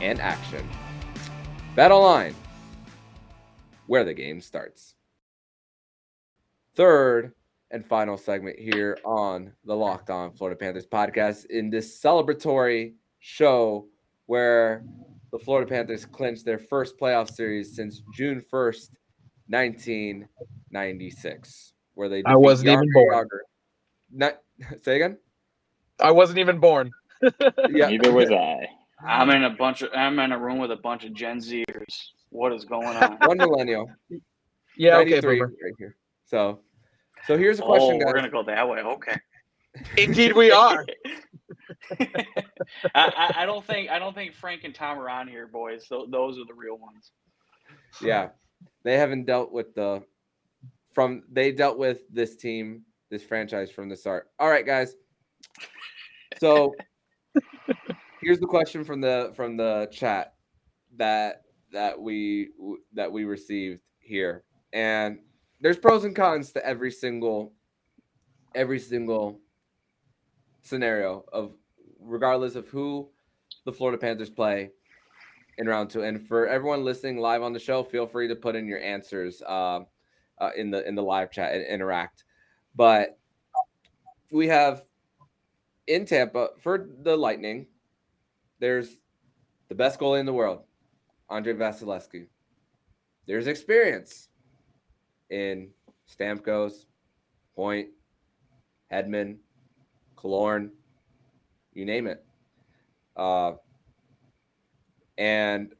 and 0.00 0.20
action. 0.20 0.68
BetOnline, 1.76 2.34
where 3.86 4.02
the 4.02 4.12
game 4.12 4.40
starts. 4.40 4.96
Third 6.74 7.32
and 7.70 7.86
final 7.86 8.16
segment 8.16 8.58
here 8.58 8.98
on 9.04 9.52
the 9.64 9.76
Locked 9.76 10.10
On 10.10 10.32
Florida 10.32 10.58
Panthers 10.58 10.88
podcast 10.88 11.46
in 11.46 11.70
this 11.70 12.02
celebratory 12.02 12.94
show 13.20 13.86
where 14.26 14.84
the 15.30 15.38
Florida 15.38 15.68
Panthers 15.68 16.04
clinched 16.04 16.44
their 16.44 16.58
first 16.58 16.98
playoff 16.98 17.30
series 17.30 17.76
since 17.76 18.02
June 18.12 18.42
1st, 18.52 18.96
1996, 19.50 21.72
where 21.94 22.08
they 22.08 22.22
I 22.24 22.36
wasn't 22.36 22.68
defeat 22.68 22.74
even 22.74 22.92
born. 22.92 23.26
Jagr. 23.26 23.40
Not, 24.12 24.38
say 24.82 24.94
again? 24.96 25.18
I 26.00 26.12
wasn't 26.12 26.38
even 26.38 26.60
born. 26.60 26.90
Yeah. 27.68 27.88
Neither 27.88 28.12
was 28.12 28.30
I. 28.30 28.66
I'm 29.06 29.28
in 29.30 29.44
a 29.44 29.50
bunch 29.50 29.82
of 29.82 29.90
I'm 29.94 30.18
in 30.18 30.32
a 30.32 30.38
room 30.38 30.58
with 30.58 30.72
a 30.72 30.76
bunch 30.76 31.04
of 31.04 31.12
Gen 31.12 31.38
Zers. 31.38 32.06
What 32.30 32.52
is 32.52 32.64
going 32.64 32.96
on? 32.96 33.18
One 33.24 33.38
millennial. 33.38 33.90
Yeah, 34.76 34.98
okay, 34.98 35.20
boomer. 35.20 35.46
right 35.46 35.74
here. 35.78 35.96
So, 36.24 36.60
so 37.26 37.36
here's 37.36 37.58
a 37.58 37.62
question, 37.62 37.96
oh, 37.96 37.98
guys. 37.98 38.06
we're 38.06 38.14
gonna 38.14 38.30
go 38.30 38.44
that 38.44 38.66
way. 38.66 38.78
Okay. 38.78 39.16
Indeed, 39.98 40.34
we 40.34 40.52
are. 40.52 40.86
I, 42.00 42.24
I, 42.94 43.34
I 43.38 43.46
don't 43.46 43.64
think 43.64 43.90
I 43.90 43.98
don't 43.98 44.14
think 44.14 44.32
Frank 44.32 44.64
and 44.64 44.74
Tom 44.74 44.98
are 44.98 45.10
on 45.10 45.28
here, 45.28 45.48
boys. 45.48 45.86
So 45.86 46.06
those 46.08 46.38
are 46.38 46.46
the 46.46 46.54
real 46.54 46.78
ones. 46.78 47.10
Yeah, 48.00 48.28
they 48.82 48.96
haven't 48.96 49.26
dealt 49.26 49.52
with 49.52 49.74
the 49.74 50.02
from 50.92 51.22
they 51.30 51.52
dealt 51.52 51.78
with 51.78 52.02
this 52.12 52.36
team, 52.36 52.82
this 53.10 53.22
franchise 53.22 53.70
from 53.70 53.88
the 53.88 53.96
start. 53.96 54.28
All 54.38 54.48
right, 54.48 54.66
guys. 54.66 54.94
So 56.38 56.74
here's 58.22 58.40
the 58.40 58.46
question 58.46 58.84
from 58.84 59.00
the 59.00 59.32
from 59.36 59.56
the 59.56 59.88
chat 59.92 60.34
that 60.96 61.42
that 61.72 62.00
we 62.00 62.50
that 62.94 63.10
we 63.10 63.24
received 63.24 63.80
here, 63.98 64.44
and 64.72 65.18
there's 65.60 65.78
pros 65.78 66.04
and 66.04 66.16
cons 66.16 66.52
to 66.52 66.66
every 66.66 66.90
single 66.90 67.52
every 68.54 68.78
single 68.78 69.40
scenario 70.62 71.24
of 71.32 71.52
regardless 72.00 72.54
of 72.54 72.68
who 72.68 73.08
the 73.64 73.72
Florida 73.72 73.98
Panthers 73.98 74.30
play 74.30 74.70
in 75.60 75.68
round 75.68 75.90
two. 75.90 76.02
And 76.02 76.26
for 76.26 76.48
everyone 76.48 76.84
listening 76.84 77.18
live 77.18 77.42
on 77.42 77.52
the 77.52 77.58
show, 77.60 77.84
feel 77.84 78.06
free 78.06 78.26
to 78.28 78.34
put 78.34 78.56
in 78.56 78.66
your 78.66 78.80
answers 78.80 79.42
uh, 79.42 79.80
uh, 80.38 80.50
in 80.56 80.70
the 80.70 80.86
in 80.88 80.94
the 80.94 81.02
live 81.02 81.30
chat 81.30 81.54
and 81.54 81.64
interact. 81.66 82.24
But 82.74 83.18
we 84.32 84.48
have 84.48 84.82
in 85.86 86.06
Tampa 86.06 86.48
for 86.58 86.88
the 87.02 87.14
Lightning. 87.14 87.66
There's 88.58 88.88
the 89.68 89.74
best 89.74 90.00
goalie 90.00 90.20
in 90.20 90.26
the 90.26 90.32
world, 90.32 90.62
Andrei 91.28 91.52
Vasilevskiy. 91.54 92.26
There's 93.26 93.46
experience 93.46 94.28
in 95.28 95.70
Stamkos, 96.10 96.86
Point, 97.54 97.88
Hedman, 98.90 99.36
Killorn, 100.16 100.70
you 101.74 101.84
name 101.84 102.06
it. 102.06 102.24
Uh, 103.14 103.52
and 105.20 105.74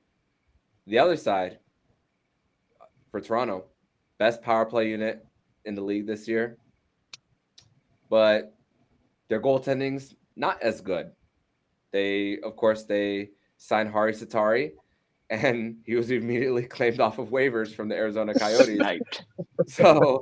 the 0.86 0.98
other 0.98 1.16
side 1.16 1.58
for 3.10 3.22
Toronto, 3.22 3.64
best 4.18 4.42
power 4.42 4.66
play 4.66 4.90
unit 4.90 5.26
in 5.64 5.74
the 5.74 5.80
league 5.80 6.06
this 6.06 6.28
year, 6.28 6.58
but 8.10 8.54
their 9.28 9.40
goaltending's 9.40 10.14
not 10.36 10.62
as 10.62 10.82
good. 10.82 11.12
They, 11.90 12.38
of 12.40 12.54
course, 12.54 12.84
they 12.84 13.30
signed 13.56 13.90
Harri 13.90 14.12
Säteri, 14.12 14.72
and 15.30 15.78
he 15.86 15.94
was 15.94 16.10
immediately 16.10 16.64
claimed 16.64 17.00
off 17.00 17.18
of 17.18 17.30
waivers 17.30 17.74
from 17.74 17.88
the 17.88 17.96
Arizona 17.96 18.34
Coyotes. 18.34 18.78
Night. 18.78 19.24
so 19.66 20.20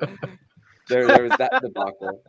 there, 0.89 1.09
there 1.09 1.25
was 1.25 1.33
that 1.39 1.61
debacle. 1.61 2.23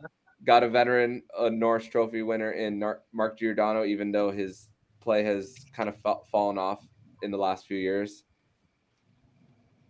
Got 0.44 0.64
a 0.64 0.68
veteran, 0.68 1.22
a 1.38 1.50
Norris 1.50 1.86
Trophy 1.86 2.22
winner 2.22 2.50
in 2.50 2.82
Mark 3.12 3.38
Giordano, 3.38 3.84
even 3.84 4.10
though 4.10 4.32
his 4.32 4.70
play 5.00 5.22
has 5.24 5.54
kind 5.74 5.88
of 5.88 5.96
fa- 6.00 6.24
fallen 6.30 6.58
off 6.58 6.86
in 7.22 7.30
the 7.30 7.38
last 7.38 7.66
few 7.66 7.76
years. 7.76 8.24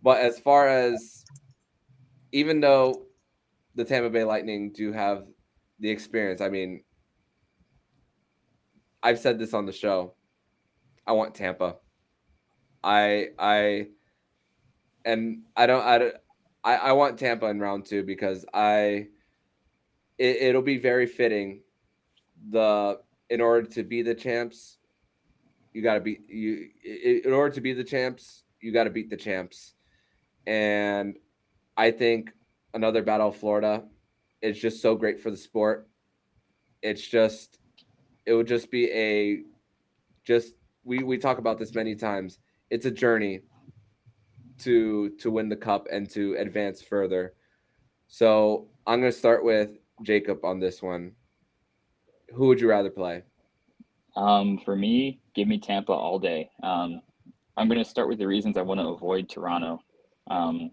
But 0.03 0.21
as 0.21 0.39
far 0.39 0.67
as 0.67 1.23
even 2.31 2.59
though 2.59 3.05
the 3.75 3.85
Tampa 3.85 4.09
Bay 4.09 4.23
Lightning 4.23 4.71
do 4.71 4.91
have 4.91 5.25
the 5.79 5.89
experience, 5.89 6.41
I 6.41 6.49
mean, 6.49 6.83
I've 9.03 9.19
said 9.19 9.39
this 9.39 9.53
on 9.53 9.65
the 9.65 9.71
show. 9.71 10.15
I 11.05 11.13
want 11.13 11.35
Tampa. 11.35 11.77
I 12.83 13.29
I 13.37 13.87
and 15.05 15.43
I 15.55 15.65
don't 15.67 15.83
I 15.83 16.11
I, 16.63 16.75
I 16.77 16.91
want 16.93 17.19
Tampa 17.19 17.47
in 17.47 17.59
round 17.59 17.85
two 17.85 18.03
because 18.03 18.45
I 18.53 19.07
it, 20.17 20.37
it'll 20.41 20.61
be 20.61 20.77
very 20.77 21.07
fitting. 21.07 21.61
The 22.49 22.99
in 23.29 23.41
order 23.41 23.67
to 23.69 23.83
be 23.83 24.01
the 24.01 24.15
champs, 24.15 24.77
you 25.73 25.81
got 25.81 25.95
to 25.95 25.99
beat 25.99 26.29
you. 26.29 26.69
In 27.23 27.33
order 27.33 27.53
to 27.55 27.61
be 27.61 27.73
the 27.73 27.83
champs, 27.83 28.43
you 28.59 28.71
got 28.71 28.85
to 28.85 28.89
beat 28.89 29.09
the 29.09 29.17
champs, 29.17 29.73
and 30.45 31.17
I 31.77 31.91
think 31.91 32.31
another 32.73 33.03
battle 33.03 33.29
of 33.29 33.37
Florida 33.37 33.83
is 34.41 34.59
just 34.59 34.81
so 34.81 34.95
great 34.95 35.19
for 35.19 35.31
the 35.31 35.37
sport. 35.37 35.87
It's 36.81 37.05
just 37.05 37.59
it 38.25 38.33
would 38.33 38.47
just 38.47 38.71
be 38.71 38.91
a 38.91 39.43
just 40.23 40.55
we 40.83 41.03
we 41.03 41.17
talk 41.17 41.37
about 41.37 41.59
this 41.59 41.73
many 41.73 41.95
times. 41.95 42.39
It's 42.69 42.85
a 42.85 42.91
journey 42.91 43.41
to 44.59 45.09
to 45.19 45.31
win 45.31 45.49
the 45.49 45.55
cup 45.55 45.87
and 45.91 46.09
to 46.11 46.35
advance 46.35 46.81
further. 46.81 47.33
So 48.07 48.67
I'm 48.85 49.01
to 49.01 49.11
start 49.11 49.43
with 49.43 49.71
Jacob 50.03 50.43
on 50.43 50.59
this 50.59 50.81
one. 50.81 51.13
Who 52.33 52.47
would 52.47 52.61
you 52.61 52.69
rather 52.69 52.89
play? 52.89 53.23
Um, 54.15 54.57
for 54.57 54.75
me, 54.75 55.19
give 55.33 55.47
me 55.47 55.59
Tampa 55.59 55.93
all 55.93 56.19
day. 56.19 56.49
Um, 56.63 57.01
I'm 57.57 57.67
going 57.67 57.83
to 57.83 57.89
start 57.89 58.07
with 58.09 58.19
the 58.19 58.27
reasons 58.27 58.57
I 58.57 58.61
want 58.61 58.79
to 58.79 58.87
avoid 58.87 59.29
Toronto. 59.29 59.81
Um, 60.29 60.71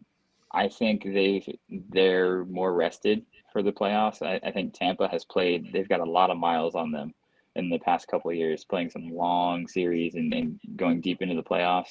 I 0.53 0.69
think 0.69 1.05
they've 1.05 1.47
they're 1.91 2.45
more 2.47 2.73
rested 2.73 3.25
for 3.53 3.63
the 3.63 3.73
playoffs. 3.73 4.23
I, 4.23 4.41
I 4.47 4.51
think 4.51 4.75
Tampa 4.75 5.09
has 5.09 5.25
played. 5.25 5.73
They've 5.73 5.89
got 5.89 6.01
a 6.01 6.11
lot 6.11 6.31
of 6.31 6.39
miles 6.39 6.75
on 6.75 6.91
them 6.91 7.15
in 7.57 7.69
the 7.69 7.79
past 7.79 8.09
couple 8.09 8.31
of 8.31 8.37
years, 8.37 8.65
playing 8.65 8.91
some 8.91 9.11
long 9.11 9.67
series 9.67 10.15
and, 10.15 10.33
and 10.33 10.61
going 10.77 11.01
deep 11.01 11.23
into 11.23 11.35
the 11.35 11.43
playoffs. 11.43 11.91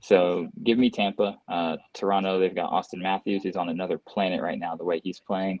So 0.00 0.48
give 0.64 0.78
me 0.78 0.90
Tampa. 0.90 1.38
Uh, 1.48 1.76
Toronto, 1.92 2.38
they've 2.38 2.54
got 2.54 2.70
Auston 2.70 3.02
Matthews, 3.02 3.42
who's 3.42 3.56
on 3.56 3.68
another 3.68 3.98
planet 3.98 4.40
right 4.40 4.58
now, 4.58 4.76
the 4.76 4.84
way 4.84 5.00
he's 5.02 5.20
playing. 5.20 5.58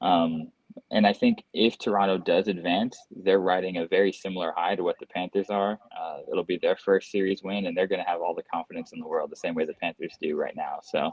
Um, 0.00 0.50
and 0.90 1.06
I 1.06 1.12
think 1.12 1.44
if 1.52 1.78
Toronto 1.78 2.18
does 2.18 2.48
advance, 2.48 2.96
they're 3.10 3.40
riding 3.40 3.78
a 3.78 3.86
very 3.86 4.12
similar 4.12 4.52
high 4.56 4.76
to 4.76 4.82
what 4.82 4.98
the 4.98 5.06
Panthers 5.06 5.50
are. 5.50 5.78
Uh, 5.98 6.18
it'll 6.30 6.44
be 6.44 6.58
their 6.58 6.76
first 6.76 7.10
series 7.10 7.42
win, 7.42 7.66
and 7.66 7.76
they're 7.76 7.86
going 7.86 8.02
to 8.02 8.08
have 8.08 8.20
all 8.20 8.34
the 8.34 8.42
confidence 8.42 8.92
in 8.92 9.00
the 9.00 9.06
world, 9.06 9.30
the 9.30 9.36
same 9.36 9.54
way 9.54 9.64
the 9.64 9.74
Panthers 9.74 10.16
do 10.20 10.36
right 10.36 10.56
now. 10.56 10.78
So, 10.82 11.12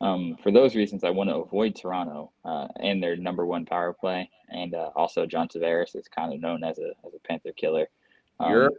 um, 0.00 0.36
for 0.42 0.52
those 0.52 0.76
reasons, 0.76 1.02
I 1.04 1.10
want 1.10 1.30
to 1.30 1.36
avoid 1.36 1.74
Toronto 1.74 2.30
uh, 2.44 2.68
and 2.80 3.02
their 3.02 3.16
number 3.16 3.46
one 3.46 3.66
power 3.66 3.92
play, 3.92 4.30
and 4.48 4.74
uh, 4.74 4.90
also 4.94 5.26
John 5.26 5.48
Tavares 5.48 5.96
is 5.96 6.06
kind 6.08 6.32
of 6.32 6.40
known 6.40 6.62
as 6.62 6.78
a 6.78 6.92
as 7.06 7.14
a 7.14 7.20
Panther 7.26 7.52
killer. 7.52 7.88
Um, 8.38 8.50
You're 8.50 8.70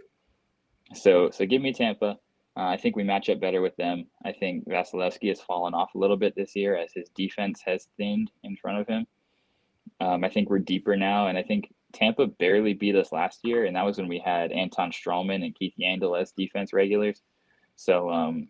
so 0.94 1.30
so 1.30 1.46
give 1.46 1.62
me 1.62 1.74
Tampa. 1.74 2.18
Uh, 2.58 2.64
I 2.64 2.78
think 2.78 2.96
we 2.96 3.04
match 3.04 3.30
up 3.30 3.40
better 3.40 3.62
with 3.62 3.76
them. 3.76 4.08
I 4.26 4.32
think 4.32 4.68
Vasilevskiy 4.68 5.30
has 5.30 5.42
fallen 5.42 5.74
off 5.74 5.96
a 5.96 5.98
little 5.98 6.18
bit 6.18 6.36
this 6.36 6.56
year 6.56 6.76
as 6.76 6.92
his 6.94 7.10
defense 7.10 7.62
has 7.66 7.88
thinned 7.98 8.32
in 8.44 8.56
front 8.58 8.80
of 8.80 8.88
him. 8.88 9.06
Um, 10.02 10.24
I 10.24 10.30
think 10.30 10.50
we're 10.50 10.60
deeper 10.60 10.96
now, 10.96 11.28
and 11.28 11.38
I 11.38 11.44
think 11.44 11.72
Tampa 11.94 12.28
barely 12.28 12.74
beat 12.74 12.96
us 12.96 13.12
last 13.12 13.40
year, 13.44 13.66
and 13.66 13.76
that 13.76 13.86
was 13.86 13.98
when 13.98 14.08
we 14.08 14.20
had 14.20 14.52
Anton 14.52 14.92
Stralman 14.92 15.44
and 15.44 15.56
Keith 15.56 15.74
Yandle 15.80 16.20
as 16.20 16.32
defense 16.32 16.74
regulars. 16.74 17.22
So 17.76 18.10
um, 18.10 18.48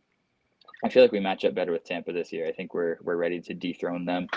I 0.84 0.90
feel 0.90 1.04
like 1.04 1.12
we 1.12 1.20
match 1.20 1.46
up 1.46 1.56
better 1.56 1.72
with 1.72 1.86
Tampa 1.86 2.14
this 2.14 2.32
year. 2.32 2.48
I 2.48 2.52
think 2.52 2.74
we're 2.74 2.98
we're 3.02 3.16
ready 3.16 3.40
to 3.42 3.54
dethrone 3.54 4.06
them. 4.06 4.28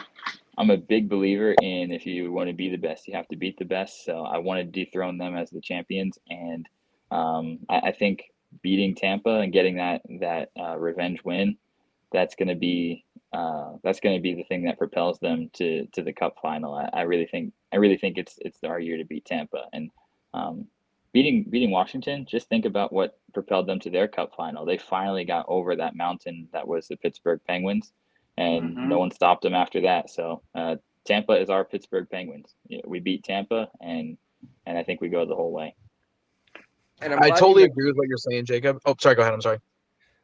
I'm 0.58 0.70
a 0.70 0.76
big 0.76 1.08
believer 1.08 1.54
in 1.62 1.92
if 1.92 2.04
you 2.06 2.30
want 2.30 2.48
to 2.48 2.54
be 2.54 2.68
the 2.68 2.76
best, 2.76 3.08
you 3.08 3.14
have 3.14 3.28
to 3.28 3.36
beat 3.36 3.58
the 3.58 3.64
best. 3.64 4.04
So 4.04 4.24
I 4.24 4.38
want 4.38 4.58
to 4.58 4.64
dethrone 4.64 5.18
them 5.18 5.34
as 5.36 5.50
the 5.50 5.60
champions, 5.60 6.18
and 6.28 6.68
um, 7.10 7.58
I, 7.68 7.78
I, 7.78 7.92
think 7.92 8.24
beating 8.62 8.94
Tampa 8.94 9.40
and 9.40 9.52
getting 9.52 9.76
that 9.76 10.02
that 10.20 10.50
uh, 10.58 10.76
revenge 10.78 11.22
win, 11.24 11.56
that's 12.12 12.34
going 12.34 12.48
to 12.48 12.54
be 12.54 13.04
uh, 13.32 13.72
that's 13.82 14.00
going 14.00 14.16
to 14.16 14.22
be 14.22 14.34
the 14.34 14.44
thing 14.44 14.64
that 14.64 14.78
propels 14.78 15.18
them 15.20 15.50
to 15.54 15.86
to 15.92 16.02
the 16.02 16.12
Cup 16.12 16.36
final. 16.42 16.74
I, 16.74 16.90
I, 16.92 17.02
really 17.02 17.26
think 17.26 17.52
I 17.72 17.76
really 17.76 17.96
think 17.96 18.18
it's 18.18 18.38
it's 18.40 18.62
our 18.62 18.78
year 18.78 18.98
to 18.98 19.04
beat 19.04 19.24
Tampa 19.24 19.64
and 19.72 19.90
um, 20.34 20.66
beating 21.12 21.44
beating 21.48 21.70
Washington. 21.70 22.26
Just 22.28 22.48
think 22.48 22.66
about 22.66 22.92
what 22.92 23.18
propelled 23.32 23.66
them 23.66 23.80
to 23.80 23.90
their 23.90 24.06
Cup 24.06 24.32
final. 24.36 24.66
They 24.66 24.76
finally 24.76 25.24
got 25.24 25.46
over 25.48 25.76
that 25.76 25.96
mountain 25.96 26.48
that 26.52 26.68
was 26.68 26.88
the 26.88 26.96
Pittsburgh 26.96 27.40
Penguins, 27.46 27.92
and 28.36 28.76
mm-hmm. 28.76 28.88
no 28.88 28.98
one 28.98 29.10
stopped 29.10 29.42
them 29.42 29.54
after 29.54 29.80
that. 29.80 30.10
So 30.10 30.42
uh, 30.54 30.76
Tampa 31.06 31.32
is 31.32 31.48
our 31.48 31.64
Pittsburgh 31.64 32.08
Penguins. 32.10 32.54
we 32.86 33.00
beat 33.00 33.24
Tampa, 33.24 33.68
and 33.80 34.18
and 34.66 34.76
I 34.76 34.82
think 34.82 35.00
we 35.00 35.08
go 35.08 35.24
the 35.24 35.36
whole 35.36 35.52
way. 35.52 35.74
And 37.00 37.14
i 37.14 37.30
totally 37.30 37.64
agree 37.64 37.86
with 37.86 37.96
what 37.96 38.06
you're 38.06 38.18
saying, 38.18 38.44
Jacob. 38.44 38.78
Oh, 38.84 38.94
sorry. 39.00 39.16
Go 39.16 39.22
ahead. 39.22 39.34
I'm 39.34 39.40
sorry. 39.40 39.58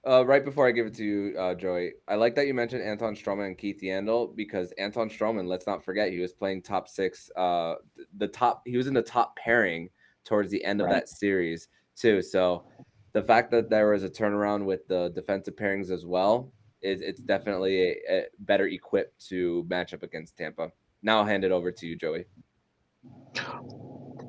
Uh, 0.08 0.24
right 0.24 0.42
before 0.42 0.66
I 0.66 0.70
give 0.70 0.86
it 0.86 0.94
to 0.94 1.04
you, 1.04 1.38
uh, 1.38 1.54
Joey, 1.54 1.92
I 2.08 2.14
like 2.14 2.34
that 2.36 2.46
you 2.46 2.54
mentioned 2.54 2.82
Anton 2.82 3.14
Stralman 3.14 3.48
and 3.48 3.58
Keith 3.58 3.80
Yandle 3.82 4.34
because 4.34 4.72
Anton 4.78 5.10
Stralman, 5.10 5.46
let's 5.46 5.66
not 5.66 5.84
forget, 5.84 6.10
he 6.10 6.18
was 6.18 6.32
playing 6.32 6.62
top 6.62 6.88
six. 6.88 7.30
Uh, 7.36 7.74
the 8.16 8.28
top, 8.28 8.62
he 8.64 8.78
was 8.78 8.86
in 8.86 8.94
the 8.94 9.02
top 9.02 9.36
pairing 9.36 9.90
towards 10.24 10.50
the 10.50 10.64
end 10.64 10.80
of 10.80 10.86
right. 10.86 10.94
that 10.94 11.08
series 11.10 11.68
too. 11.94 12.22
So 12.22 12.64
the 13.12 13.22
fact 13.22 13.50
that 13.50 13.68
there 13.68 13.90
was 13.90 14.02
a 14.02 14.08
turnaround 14.08 14.64
with 14.64 14.88
the 14.88 15.12
defensive 15.14 15.56
pairings 15.56 15.90
as 15.90 16.06
well 16.06 16.52
is 16.80 17.02
it's 17.02 17.20
definitely 17.20 17.82
a, 17.82 17.96
a 18.08 18.24
better 18.38 18.66
equipped 18.66 19.28
to 19.28 19.66
match 19.68 19.92
up 19.92 20.02
against 20.02 20.38
Tampa. 20.38 20.70
Now 21.02 21.18
I'll 21.18 21.26
hand 21.26 21.44
it 21.44 21.52
over 21.52 21.70
to 21.70 21.86
you, 21.86 21.96
Joey. 21.96 22.24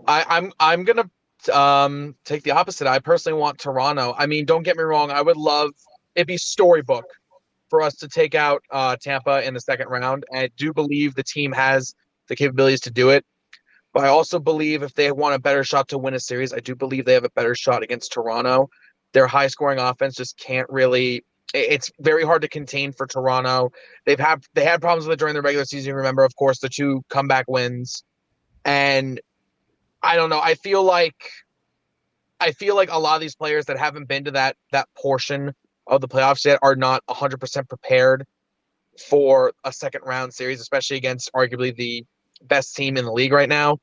I, 0.08 0.26
I'm 0.28 0.52
I'm 0.60 0.84
gonna 0.84 1.10
um, 1.48 2.16
take 2.26 2.44
the 2.44 2.52
opposite. 2.52 2.88
I 2.88 3.00
personally 3.00 3.40
want 3.40 3.60
Toronto. 3.60 4.14
I 4.18 4.26
mean, 4.26 4.46
don't 4.46 4.64
get 4.64 4.76
me 4.76 4.84
wrong. 4.84 5.12
I 5.12 5.22
would 5.22 5.38
love 5.38 5.72
it'd 6.16 6.28
be 6.28 6.38
storybook 6.38 7.06
for 7.70 7.82
us 7.82 7.96
to 7.96 8.08
take 8.08 8.36
out 8.36 8.64
uh, 8.72 8.96
Tampa 9.02 9.46
in 9.46 9.54
the 9.54 9.62
second 9.62 9.88
round. 9.88 10.26
I 10.34 10.50
do 10.58 10.74
believe 10.74 11.16
the 11.16 11.24
team 11.24 11.52
has 11.52 11.94
the 12.28 12.36
capabilities 12.36 12.82
to 12.82 12.92
do 12.92 13.10
it. 13.10 13.26
But 13.94 14.04
I 14.04 14.10
also 14.10 14.40
believe 14.40 14.84
if 14.84 14.94
they 14.94 15.12
want 15.12 15.36
a 15.36 15.40
better 15.40 15.64
shot 15.64 15.88
to 15.90 15.98
win 15.98 16.14
a 16.14 16.20
series, 16.20 16.54
I 16.54 16.60
do 16.60 16.76
believe 16.76 17.06
they 17.06 17.14
have 17.14 17.24
a 17.24 17.30
better 17.32 17.56
shot 17.56 17.84
against 17.84 18.12
Toronto. 18.12 18.70
Their 19.14 19.28
high 19.28 19.48
scoring 19.48 19.80
offense 19.80 20.16
just 20.16 20.38
can't 20.38 20.70
really 20.70 21.24
it's 21.52 21.92
very 22.00 22.24
hard 22.24 22.44
to 22.44 22.48
contain 22.48 22.92
for 22.92 23.08
Toronto. 23.08 23.72
They've 24.06 24.20
had 24.20 24.44
they 24.54 24.64
had 24.64 24.82
problems 24.82 25.08
with 25.08 25.16
it 25.16 25.20
during 25.20 25.34
the 25.34 25.42
regular 25.42 25.66
season. 25.66 25.96
Remember, 25.96 26.24
of 26.24 26.36
course, 26.36 26.60
the 26.60 26.70
two 26.70 27.04
comeback 27.10 27.46
wins. 27.48 28.04
And 28.66 29.20
I 30.02 30.16
don't 30.16 30.30
know. 30.30 30.40
I 30.40 30.56
feel 30.56 30.84
like 30.84 31.32
I 32.40 32.52
feel 32.52 32.76
like 32.76 32.90
a 32.92 32.98
lot 32.98 33.16
of 33.16 33.22
these 33.22 33.36
players 33.36 33.66
that 33.66 33.78
haven't 33.78 34.08
been 34.08 34.24
to 34.26 34.32
that 34.32 34.56
that 34.72 34.88
portion 34.96 35.54
of 35.88 36.02
the 36.02 36.08
playoffs 36.08 36.46
yet 36.46 36.60
are 36.62 36.76
not 36.76 37.04
100% 37.08 37.68
prepared 37.68 38.26
for 39.08 39.54
a 39.64 39.74
second 39.74 40.02
round 40.06 40.34
series, 40.34 40.62
especially 40.62 40.98
against 40.98 41.32
arguably 41.34 41.76
the 41.76 42.06
best 42.44 42.76
team 42.76 42.98
in 42.98 43.06
the 43.06 43.12
league 43.12 43.34
right 43.34 43.50
now. 43.50 43.78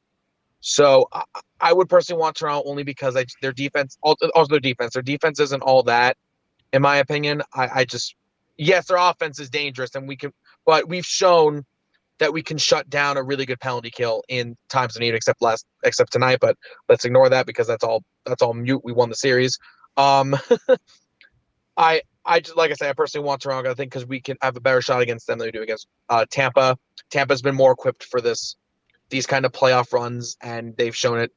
So 0.60 1.08
I, 1.12 1.22
I 1.60 1.72
would 1.72 1.88
personally 1.88 2.20
want 2.20 2.36
Toronto 2.36 2.68
only 2.68 2.82
because 2.82 3.16
I, 3.16 3.24
their 3.42 3.52
defense, 3.52 3.98
also 4.02 4.46
their 4.46 4.60
defense, 4.60 4.94
their 4.94 5.02
defense 5.02 5.40
isn't 5.40 5.62
all 5.62 5.82
that, 5.84 6.16
in 6.72 6.82
my 6.82 6.96
opinion. 6.96 7.42
I, 7.54 7.68
I 7.80 7.84
just, 7.84 8.14
yes, 8.56 8.86
their 8.86 8.96
offense 8.96 9.38
is 9.38 9.50
dangerous, 9.50 9.94
and 9.94 10.08
we 10.08 10.16
can, 10.16 10.32
but 10.64 10.88
we've 10.88 11.06
shown 11.06 11.64
that 12.18 12.32
we 12.32 12.42
can 12.42 12.58
shut 12.58 12.88
down 12.88 13.16
a 13.16 13.22
really 13.22 13.46
good 13.46 13.60
penalty 13.60 13.90
kill 13.90 14.22
in 14.28 14.56
times 14.68 14.96
of 14.96 15.00
need, 15.00 15.14
except 15.14 15.42
last, 15.42 15.66
except 15.84 16.12
tonight. 16.12 16.38
But 16.40 16.56
let's 16.88 17.04
ignore 17.04 17.28
that 17.28 17.46
because 17.46 17.66
that's 17.66 17.84
all 17.84 18.02
that's 18.24 18.42
all 18.42 18.54
mute. 18.54 18.82
We 18.84 18.92
won 18.92 19.08
the 19.08 19.16
series. 19.16 19.58
Um, 19.96 20.36
I 21.76 22.02
I 22.24 22.40
just 22.40 22.56
like 22.56 22.70
I 22.70 22.74
say, 22.74 22.88
I 22.88 22.92
personally 22.92 23.26
want 23.26 23.42
Toronto. 23.42 23.70
I 23.70 23.74
think 23.74 23.92
because 23.92 24.06
we 24.06 24.20
can 24.20 24.36
have 24.42 24.56
a 24.56 24.60
better 24.60 24.80
shot 24.80 25.02
against 25.02 25.26
them 25.26 25.38
than 25.38 25.46
we 25.46 25.52
do 25.52 25.62
against 25.62 25.86
uh, 26.08 26.24
Tampa. 26.30 26.76
Tampa's 27.10 27.42
been 27.42 27.54
more 27.54 27.72
equipped 27.72 28.04
for 28.04 28.20
this 28.20 28.56
these 29.10 29.26
kind 29.26 29.44
of 29.44 29.52
playoff 29.52 29.92
runs, 29.92 30.36
and 30.42 30.76
they've 30.76 30.96
shown 30.96 31.20
it 31.20 31.32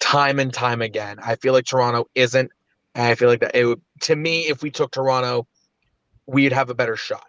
time 0.00 0.38
and 0.38 0.52
time 0.52 0.80
again. 0.80 1.18
I 1.22 1.36
feel 1.36 1.52
like 1.52 1.66
Toronto 1.66 2.06
isn't, 2.14 2.50
and 2.94 3.06
I 3.06 3.14
feel 3.14 3.28
like 3.28 3.40
that 3.40 3.54
it 3.54 3.66
would 3.66 3.80
to 4.02 4.16
me 4.16 4.42
if 4.48 4.62
we 4.62 4.70
took 4.70 4.92
Toronto, 4.92 5.46
we'd 6.26 6.52
have 6.52 6.70
a 6.70 6.74
better 6.74 6.96
shot. 6.96 7.26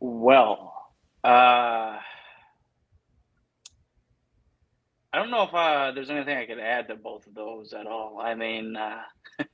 Well, 0.00 0.74
uh, 1.24 1.98
I 5.12 5.18
don't 5.18 5.30
know 5.30 5.42
if 5.42 5.54
uh, 5.54 5.90
there's 5.92 6.10
anything 6.10 6.36
I 6.36 6.46
could 6.46 6.60
add 6.60 6.88
to 6.88 6.94
both 6.94 7.26
of 7.26 7.34
those 7.34 7.72
at 7.72 7.86
all. 7.86 8.20
I 8.22 8.34
mean, 8.34 8.76
uh, 8.76 9.02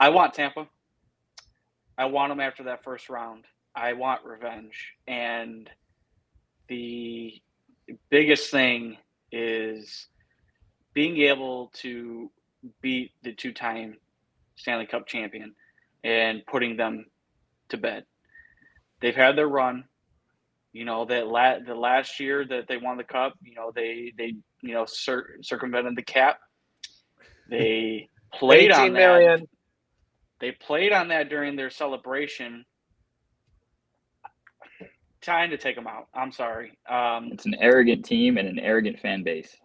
I 0.00 0.10
want 0.10 0.34
Tampa. 0.34 0.68
I 1.96 2.04
want 2.04 2.30
them 2.30 2.38
after 2.38 2.62
that 2.64 2.84
first 2.84 3.08
round. 3.08 3.44
I 3.74 3.94
want 3.94 4.24
revenge. 4.24 4.94
And 5.08 5.68
the 6.68 7.32
biggest 8.10 8.50
thing 8.52 8.98
is 9.32 10.06
being 10.94 11.16
able 11.18 11.72
to 11.74 12.30
beat 12.82 13.12
the 13.22 13.32
two 13.32 13.52
time 13.52 13.96
Stanley 14.54 14.86
Cup 14.86 15.08
champion 15.08 15.54
and 16.04 16.46
putting 16.46 16.76
them 16.76 17.06
to 17.70 17.76
bed 17.76 18.04
they've 19.00 19.14
had 19.14 19.36
their 19.36 19.48
run. 19.48 19.84
You 20.72 20.84
know 20.84 21.04
that 21.06 21.26
la- 21.26 21.58
the 21.64 21.74
last 21.74 22.20
year 22.20 22.44
that 22.46 22.68
they 22.68 22.76
won 22.76 22.98
the 22.98 23.04
cup, 23.04 23.34
you 23.42 23.54
know 23.54 23.72
they 23.74 24.12
they 24.16 24.34
you 24.62 24.74
know 24.74 24.84
cir- 24.86 25.38
circumvented 25.42 25.96
the 25.96 26.02
cap. 26.02 26.38
They 27.50 28.08
played 28.34 28.72
on 28.72 28.92
that. 28.92 28.98
Million. 28.98 29.48
They 30.40 30.52
played 30.52 30.92
on 30.92 31.08
that 31.08 31.30
during 31.30 31.56
their 31.56 31.70
celebration. 31.70 32.64
Trying 35.20 35.50
to 35.50 35.58
take 35.58 35.74
them 35.74 35.88
out. 35.88 36.06
I'm 36.14 36.30
sorry. 36.30 36.78
Um, 36.88 37.30
it's 37.32 37.46
an 37.46 37.56
arrogant 37.58 38.04
team 38.04 38.38
and 38.38 38.46
an 38.48 38.60
arrogant 38.60 39.00
fan 39.00 39.24
base. 39.24 39.56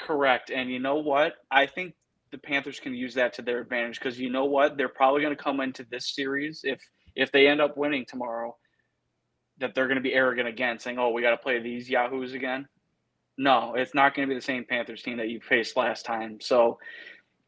Correct. 0.00 0.50
And 0.50 0.70
you 0.70 0.78
know 0.78 0.96
what? 0.96 1.34
I 1.50 1.66
think 1.66 1.92
the 2.30 2.38
Panthers 2.38 2.80
can 2.80 2.94
use 2.94 3.14
that 3.14 3.34
to 3.34 3.42
their 3.42 3.60
advantage 3.60 3.98
because 3.98 4.18
you 4.18 4.30
know 4.30 4.46
what? 4.46 4.78
They're 4.78 4.88
probably 4.88 5.20
going 5.20 5.36
to 5.36 5.42
come 5.42 5.60
into 5.60 5.84
this 5.90 6.14
series 6.14 6.62
if 6.64 6.80
if 7.14 7.30
they 7.30 7.46
end 7.46 7.60
up 7.60 7.76
winning 7.76 8.06
tomorrow 8.08 8.56
that 9.62 9.74
they're 9.74 9.86
going 9.86 9.96
to 9.96 10.02
be 10.02 10.14
arrogant 10.14 10.48
again, 10.48 10.78
saying, 10.78 10.98
"Oh, 10.98 11.10
we 11.10 11.22
got 11.22 11.30
to 11.30 11.36
play 11.36 11.58
these 11.58 11.88
yahoos 11.88 12.34
again." 12.34 12.68
No, 13.38 13.74
it's 13.74 13.94
not 13.94 14.14
going 14.14 14.28
to 14.28 14.32
be 14.32 14.38
the 14.38 14.44
same 14.44 14.64
Panthers 14.64 15.02
team 15.02 15.16
that 15.16 15.30
you 15.30 15.40
faced 15.40 15.76
last 15.76 16.04
time. 16.04 16.38
So, 16.40 16.78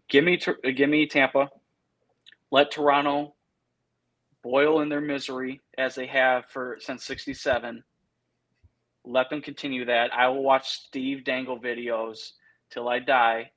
give 0.09 0.25
me 0.25 0.41
give 0.75 0.89
me 0.89 1.07
Tampa. 1.07 1.51
Let 2.51 2.71
Toronto 2.71 3.35
boil 4.43 4.81
in 4.81 4.89
their 4.89 5.01
misery 5.01 5.61
as 5.77 5.95
they 5.95 6.07
have 6.07 6.47
for 6.47 6.79
since 6.81 7.05
'67. 7.05 7.85
Let 9.05 9.29
them 9.29 9.43
continue 9.43 9.85
that. 9.85 10.15
I 10.15 10.29
will 10.29 10.43
watch 10.43 10.71
Steve 10.71 11.25
Dangle 11.25 11.61
videos 11.61 12.33
till 12.71 12.89
I 12.89 13.01
die 13.01 13.51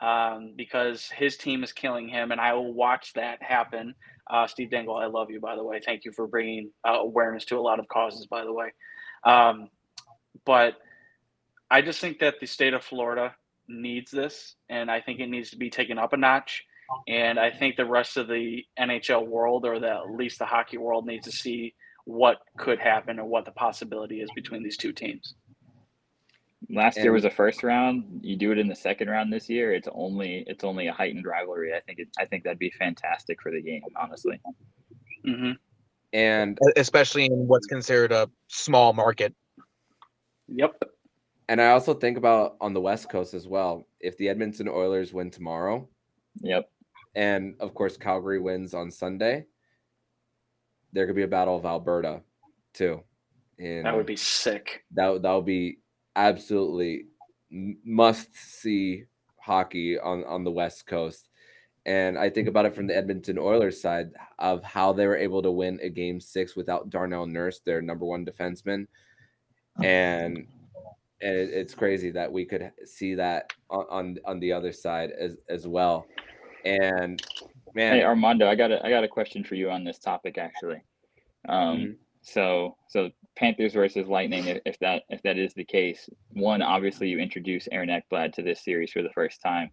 um, 0.00 0.54
because 0.56 1.06
his 1.06 1.36
team 1.36 1.62
is 1.62 1.72
killing 1.72 2.08
him, 2.08 2.32
and 2.32 2.40
I 2.40 2.54
will 2.54 2.72
watch 2.72 3.12
that 3.14 3.42
happen. 3.42 3.94
Uh, 4.30 4.46
Steve 4.46 4.70
Dangle, 4.70 4.96
I 4.96 5.06
love 5.06 5.30
you, 5.30 5.40
by 5.40 5.56
the 5.56 5.64
way. 5.64 5.80
Thank 5.84 6.04
you 6.04 6.12
for 6.12 6.26
bringing 6.26 6.70
uh, 6.86 6.92
awareness 6.92 7.44
to 7.46 7.58
a 7.58 7.60
lot 7.60 7.78
of 7.78 7.88
causes, 7.88 8.26
by 8.26 8.44
the 8.44 8.52
way. 8.52 8.72
Um, 9.24 9.68
but 10.46 10.74
I 11.70 11.82
just 11.82 12.00
think 12.00 12.20
that 12.20 12.40
the 12.40 12.46
state 12.46 12.74
of 12.74 12.82
Florida 12.82 13.34
needs 13.68 14.10
this, 14.10 14.54
and 14.68 14.90
I 14.90 15.00
think 15.00 15.20
it 15.20 15.28
needs 15.28 15.50
to 15.50 15.56
be 15.56 15.70
taken 15.70 15.98
up 15.98 16.12
a 16.12 16.16
notch. 16.16 16.64
And 17.06 17.38
I 17.38 17.50
think 17.50 17.76
the 17.76 17.86
rest 17.86 18.16
of 18.16 18.26
the 18.26 18.64
NHL 18.78 19.26
world, 19.26 19.64
or 19.64 19.78
the, 19.78 19.90
at 19.90 20.10
least 20.10 20.38
the 20.38 20.46
hockey 20.46 20.78
world, 20.78 21.06
needs 21.06 21.26
to 21.26 21.32
see 21.32 21.74
what 22.04 22.38
could 22.58 22.78
happen 22.80 23.18
and 23.18 23.28
what 23.28 23.44
the 23.44 23.52
possibility 23.52 24.20
is 24.20 24.30
between 24.34 24.62
these 24.62 24.76
two 24.76 24.92
teams. 24.92 25.34
Last 26.72 26.96
and, 26.96 27.04
year 27.04 27.12
was 27.12 27.24
a 27.24 27.30
first 27.30 27.62
round. 27.62 28.20
You 28.22 28.36
do 28.36 28.52
it 28.52 28.58
in 28.58 28.68
the 28.68 28.76
second 28.76 29.08
round 29.08 29.32
this 29.32 29.48
year. 29.48 29.72
It's 29.72 29.88
only 29.92 30.44
it's 30.46 30.62
only 30.62 30.86
a 30.86 30.92
heightened 30.92 31.24
rivalry. 31.24 31.74
I 31.74 31.80
think 31.80 31.98
it, 31.98 32.08
I 32.18 32.24
think 32.24 32.44
that'd 32.44 32.58
be 32.58 32.70
fantastic 32.70 33.40
for 33.42 33.50
the 33.50 33.60
game, 33.60 33.82
honestly. 34.00 34.40
Mm-hmm. 35.26 35.52
And 36.12 36.58
especially 36.76 37.26
in 37.26 37.46
what's 37.48 37.66
considered 37.66 38.12
a 38.12 38.30
small 38.48 38.92
market. 38.92 39.34
Yep. 40.48 40.82
And 41.48 41.60
I 41.60 41.70
also 41.70 41.94
think 41.94 42.16
about 42.16 42.56
on 42.60 42.72
the 42.72 42.80
West 42.80 43.08
Coast 43.08 43.34
as 43.34 43.48
well. 43.48 43.86
If 43.98 44.16
the 44.16 44.28
Edmonton 44.28 44.68
Oilers 44.68 45.12
win 45.12 45.30
tomorrow, 45.30 45.88
yep. 46.40 46.70
And 47.16 47.56
of 47.58 47.74
course, 47.74 47.96
Calgary 47.96 48.38
wins 48.38 48.74
on 48.74 48.90
Sunday. 48.90 49.46
There 50.92 51.06
could 51.06 51.16
be 51.16 51.22
a 51.22 51.28
battle 51.28 51.56
of 51.56 51.64
Alberta, 51.64 52.22
too. 52.72 53.02
And 53.58 53.84
that 53.84 53.96
would 53.96 54.06
be 54.06 54.16
sick. 54.16 54.84
That 54.94 55.22
that 55.22 55.32
would 55.32 55.44
be 55.44 55.78
absolutely 56.28 57.06
must 57.50 58.34
see 58.34 59.04
hockey 59.38 59.98
on 59.98 60.24
on 60.24 60.44
the 60.44 60.50
West 60.50 60.86
Coast. 60.86 61.28
And 61.86 62.18
I 62.18 62.28
think 62.28 62.46
about 62.46 62.66
it 62.66 62.74
from 62.74 62.86
the 62.86 62.96
Edmonton 62.96 63.38
Oilers 63.38 63.80
side 63.80 64.10
of 64.38 64.62
how 64.62 64.92
they 64.92 65.06
were 65.06 65.16
able 65.16 65.42
to 65.42 65.50
win 65.50 65.80
a 65.82 65.88
game 65.88 66.20
six 66.20 66.54
without 66.54 66.90
Darnell 66.90 67.26
Nurse, 67.26 67.60
their 67.60 67.80
number 67.80 68.04
one 68.04 68.24
defenseman. 68.24 68.86
And 69.82 70.46
and 71.22 71.36
it, 71.36 71.50
it's 71.50 71.74
crazy 71.74 72.10
that 72.10 72.30
we 72.30 72.44
could 72.44 72.70
see 72.84 73.14
that 73.14 73.52
on, 73.70 73.86
on 73.90 74.18
on 74.26 74.40
the 74.40 74.52
other 74.52 74.72
side 74.72 75.10
as 75.10 75.36
as 75.48 75.66
well. 75.66 76.06
And 76.64 77.22
man, 77.74 77.94
Hey 77.94 78.04
Armando, 78.04 78.46
I 78.46 78.54
got 78.54 78.70
a 78.70 78.84
I 78.84 78.90
got 78.90 79.04
a 79.04 79.08
question 79.08 79.42
for 79.42 79.54
you 79.54 79.70
on 79.70 79.84
this 79.84 79.98
topic 79.98 80.36
actually. 80.36 80.82
Um, 81.48 81.78
Mhm. 81.78 81.96
so 82.20 82.76
so 82.88 83.10
Panthers 83.40 83.72
versus 83.72 84.06
Lightning, 84.06 84.46
if, 84.46 84.58
if 84.66 84.78
that 84.80 85.04
if 85.08 85.22
that 85.22 85.38
is 85.38 85.54
the 85.54 85.64
case, 85.64 86.10
one 86.34 86.60
obviously 86.60 87.08
you 87.08 87.18
introduce 87.18 87.66
Aaron 87.72 87.88
Ekblad 87.88 88.34
to 88.34 88.42
this 88.42 88.62
series 88.62 88.92
for 88.92 89.02
the 89.02 89.08
first 89.14 89.40
time, 89.40 89.70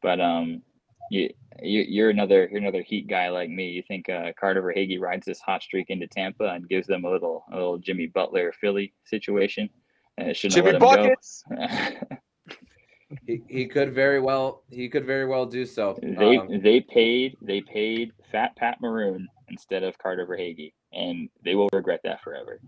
but 0.00 0.20
um, 0.20 0.62
you, 1.10 1.28
you 1.60 1.84
you're 1.88 2.10
another 2.10 2.48
you're 2.48 2.60
another 2.60 2.82
Heat 2.82 3.08
guy 3.08 3.28
like 3.28 3.50
me. 3.50 3.70
You 3.70 3.82
think 3.88 4.08
uh, 4.08 4.32
Carter 4.38 4.62
Verhaeghe 4.62 5.00
rides 5.00 5.26
this 5.26 5.40
hot 5.40 5.64
streak 5.64 5.90
into 5.90 6.06
Tampa 6.06 6.44
and 6.44 6.68
gives 6.68 6.86
them 6.86 7.04
a 7.04 7.10
little 7.10 7.44
a 7.50 7.56
little 7.56 7.78
Jimmy 7.78 8.06
Butler 8.06 8.52
Philly 8.60 8.94
situation? 9.04 9.68
Uh, 10.16 10.32
shouldn't 10.32 10.54
Jimmy 10.54 10.72
have 10.74 10.80
let 10.80 10.96
buckets. 10.96 11.42
go. 11.50 12.16
he, 13.26 13.42
he 13.48 13.66
could 13.66 13.92
very 13.92 14.20
well 14.20 14.62
he 14.70 14.88
could 14.88 15.04
very 15.04 15.26
well 15.26 15.44
do 15.44 15.66
so. 15.66 15.98
They 16.00 16.36
Um, 16.36 16.60
they 16.62 16.80
paid 16.82 17.36
they 17.42 17.62
paid 17.62 18.12
Fat 18.30 18.54
Pat 18.54 18.80
Maroon 18.80 19.26
instead 19.48 19.82
of 19.82 19.98
Carter 19.98 20.24
Verhaeghe, 20.24 20.72
and 20.92 21.28
they 21.44 21.56
will 21.56 21.68
regret 21.72 22.00
that 22.04 22.22
forever. 22.22 22.60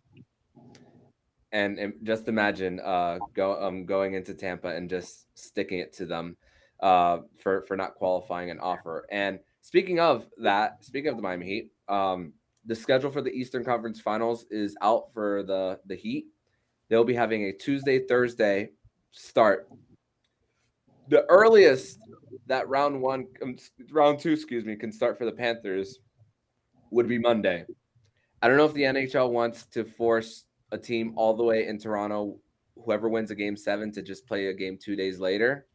And, 1.52 1.78
and 1.78 1.94
just 2.02 2.28
imagine 2.28 2.80
uh 2.80 3.18
go 3.34 3.62
um 3.62 3.84
going 3.84 4.14
into 4.14 4.34
Tampa 4.34 4.68
and 4.68 4.88
just 4.88 5.26
sticking 5.38 5.78
it 5.78 5.92
to 5.94 6.06
them 6.06 6.36
uh 6.80 7.18
for 7.38 7.62
for 7.62 7.76
not 7.76 7.94
qualifying 7.94 8.50
an 8.50 8.60
offer. 8.60 9.06
And 9.10 9.40
speaking 9.60 10.00
of 10.00 10.26
that, 10.38 10.84
speaking 10.84 11.10
of 11.10 11.16
the 11.16 11.22
Miami 11.22 11.46
Heat, 11.46 11.72
um 11.88 12.32
the 12.66 12.74
schedule 12.74 13.10
for 13.10 13.22
the 13.22 13.32
Eastern 13.32 13.64
Conference 13.64 14.00
Finals 14.00 14.46
is 14.50 14.76
out 14.82 15.12
for 15.12 15.42
the 15.42 15.80
the 15.86 15.96
Heat. 15.96 16.26
They'll 16.88 17.04
be 17.04 17.14
having 17.14 17.44
a 17.44 17.52
Tuesday 17.52 18.06
Thursday 18.06 18.70
start. 19.10 19.68
The 21.08 21.24
earliest 21.28 21.98
that 22.46 22.68
round 22.68 23.00
one 23.00 23.26
um, 23.42 23.56
round 23.90 24.18
2 24.18 24.32
excuse 24.32 24.64
me 24.64 24.76
can 24.76 24.92
start 24.92 25.18
for 25.18 25.24
the 25.24 25.32
Panthers 25.32 25.98
would 26.90 27.08
be 27.08 27.18
Monday. 27.18 27.64
I 28.42 28.48
don't 28.48 28.56
know 28.56 28.64
if 28.64 28.74
the 28.74 28.82
NHL 28.82 29.30
wants 29.30 29.66
to 29.66 29.84
force 29.84 30.44
a 30.72 30.78
team 30.78 31.12
all 31.16 31.34
the 31.34 31.42
way 31.44 31.66
in 31.66 31.78
Toronto, 31.78 32.36
whoever 32.84 33.08
wins 33.08 33.30
a 33.30 33.34
game 33.34 33.56
seven, 33.56 33.92
to 33.92 34.02
just 34.02 34.26
play 34.26 34.46
a 34.46 34.54
game 34.54 34.78
two 34.80 34.96
days 34.96 35.18
later. 35.20 35.66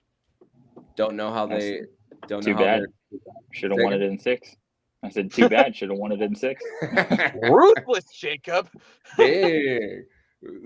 Don't 0.95 1.15
know 1.15 1.31
how 1.31 1.45
they 1.45 1.81
don't 2.27 2.41
Too 2.43 2.51
know 2.51 2.57
how 2.57 2.63
bad. 2.63 2.81
they're- 2.81 3.19
Should 3.51 3.71
have 3.71 3.79
won 3.81 3.93
it 3.93 4.01
in 4.01 4.19
six. 4.19 4.55
I 5.03 5.09
said, 5.09 5.31
too 5.31 5.47
bad. 5.47 5.75
Should 5.75 5.89
have 5.91 5.99
won 5.99 6.11
it 6.11 6.21
in 6.21 6.33
six. 6.35 6.63
Ruthless, 7.43 8.05
Jacob. 8.05 8.69
Dang. 9.17 10.05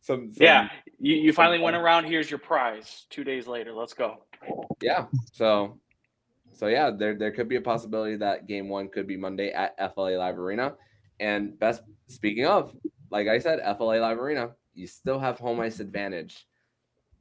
some, 0.00 0.30
some 0.30 0.32
Yeah, 0.40 0.68
you, 0.98 1.16
you 1.16 1.32
finally 1.32 1.58
went 1.58 1.76
around. 1.76 2.04
Here's 2.04 2.30
your 2.30 2.38
prize. 2.38 3.06
Two 3.10 3.22
days 3.24 3.46
later, 3.46 3.72
let's 3.74 3.92
go. 3.92 4.24
yeah. 4.80 5.06
So 5.32 5.78
so 6.54 6.68
yeah, 6.68 6.90
there 6.90 7.14
there 7.14 7.32
could 7.32 7.48
be 7.48 7.56
a 7.56 7.60
possibility 7.60 8.16
that 8.16 8.46
game 8.46 8.68
one 8.68 8.88
could 8.88 9.06
be 9.06 9.16
Monday 9.16 9.50
at 9.50 9.76
FLA 9.94 10.16
Live 10.16 10.38
Arena. 10.38 10.74
And 11.20 11.58
best 11.58 11.82
speaking 12.08 12.46
of, 12.46 12.74
like 13.10 13.28
I 13.28 13.38
said, 13.38 13.60
FLA 13.76 13.98
Live 14.00 14.18
Arena, 14.18 14.50
you 14.74 14.86
still 14.86 15.18
have 15.18 15.38
home 15.38 15.60
ice 15.60 15.80
advantage 15.80 16.46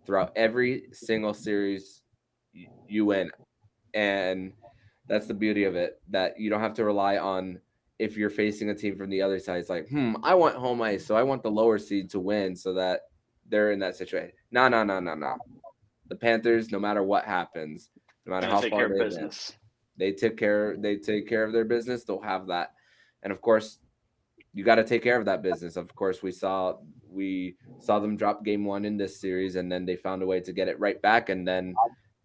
throughout 0.05 0.31
every 0.35 0.83
single 0.91 1.33
series 1.33 2.01
you 2.87 3.05
win. 3.05 3.31
And 3.93 4.53
that's 5.07 5.27
the 5.27 5.33
beauty 5.33 5.63
of 5.63 5.75
it 5.75 6.01
that 6.09 6.39
you 6.39 6.49
don't 6.49 6.61
have 6.61 6.73
to 6.75 6.83
rely 6.83 7.17
on 7.17 7.59
if 7.97 8.17
you're 8.17 8.29
facing 8.29 8.69
a 8.69 8.75
team 8.75 8.97
from 8.97 9.09
the 9.09 9.21
other 9.21 9.39
side. 9.39 9.59
It's 9.59 9.69
like, 9.69 9.87
hmm, 9.87 10.15
I 10.23 10.35
want 10.35 10.55
home 10.55 10.81
ice, 10.81 11.05
so 11.05 11.15
I 11.15 11.23
want 11.23 11.43
the 11.43 11.51
lower 11.51 11.77
seed 11.77 12.09
to 12.11 12.19
win 12.19 12.55
so 12.55 12.73
that 12.73 13.01
they're 13.47 13.71
in 13.71 13.79
that 13.79 13.95
situation. 13.95 14.31
No, 14.51 14.67
no, 14.67 14.83
no, 14.83 14.99
no, 14.99 15.15
no. 15.15 15.37
The 16.07 16.15
Panthers, 16.15 16.71
no 16.71 16.79
matter 16.79 17.03
what 17.03 17.25
happens, 17.25 17.89
no 18.25 18.33
matter 18.33 18.47
how 18.47 18.61
far 18.61 18.89
they 18.89 18.99
business. 18.99 19.53
they 19.97 20.11
took 20.11 20.37
care 20.37 20.75
they 20.77 20.97
take 20.97 21.27
care 21.27 21.43
of 21.43 21.53
their 21.53 21.65
business 21.65 22.03
they'll 22.03 22.21
have 22.21 22.47
that 22.47 22.73
and 23.23 23.31
of 23.31 23.41
course 23.41 23.79
you 24.55 24.63
got 24.63 24.75
to 24.75 24.85
take 24.85 25.03
care 25.03 25.19
of 25.19 25.25
that 25.25 25.43
business. 25.43 25.75
Of 25.75 25.93
course 25.95 26.23
we 26.23 26.31
saw 26.31 26.77
we 27.11 27.55
saw 27.77 27.99
them 27.99 28.15
drop 28.15 28.43
game 28.43 28.63
one 28.65 28.85
in 28.85 28.97
this 28.97 29.19
series 29.19 29.57
and 29.57 29.71
then 29.71 29.85
they 29.85 29.97
found 29.97 30.23
a 30.23 30.25
way 30.25 30.39
to 30.39 30.53
get 30.53 30.69
it 30.69 30.79
right 30.79 30.99
back 31.01 31.29
and 31.29 31.47
then 31.47 31.75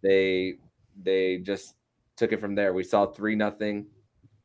they 0.01 0.55
they 1.03 1.37
just 1.37 1.75
took 2.15 2.31
it 2.31 2.39
from 2.39 2.55
there. 2.55 2.73
We 2.73 2.83
saw 2.83 3.05
three 3.05 3.35
nothing 3.35 3.85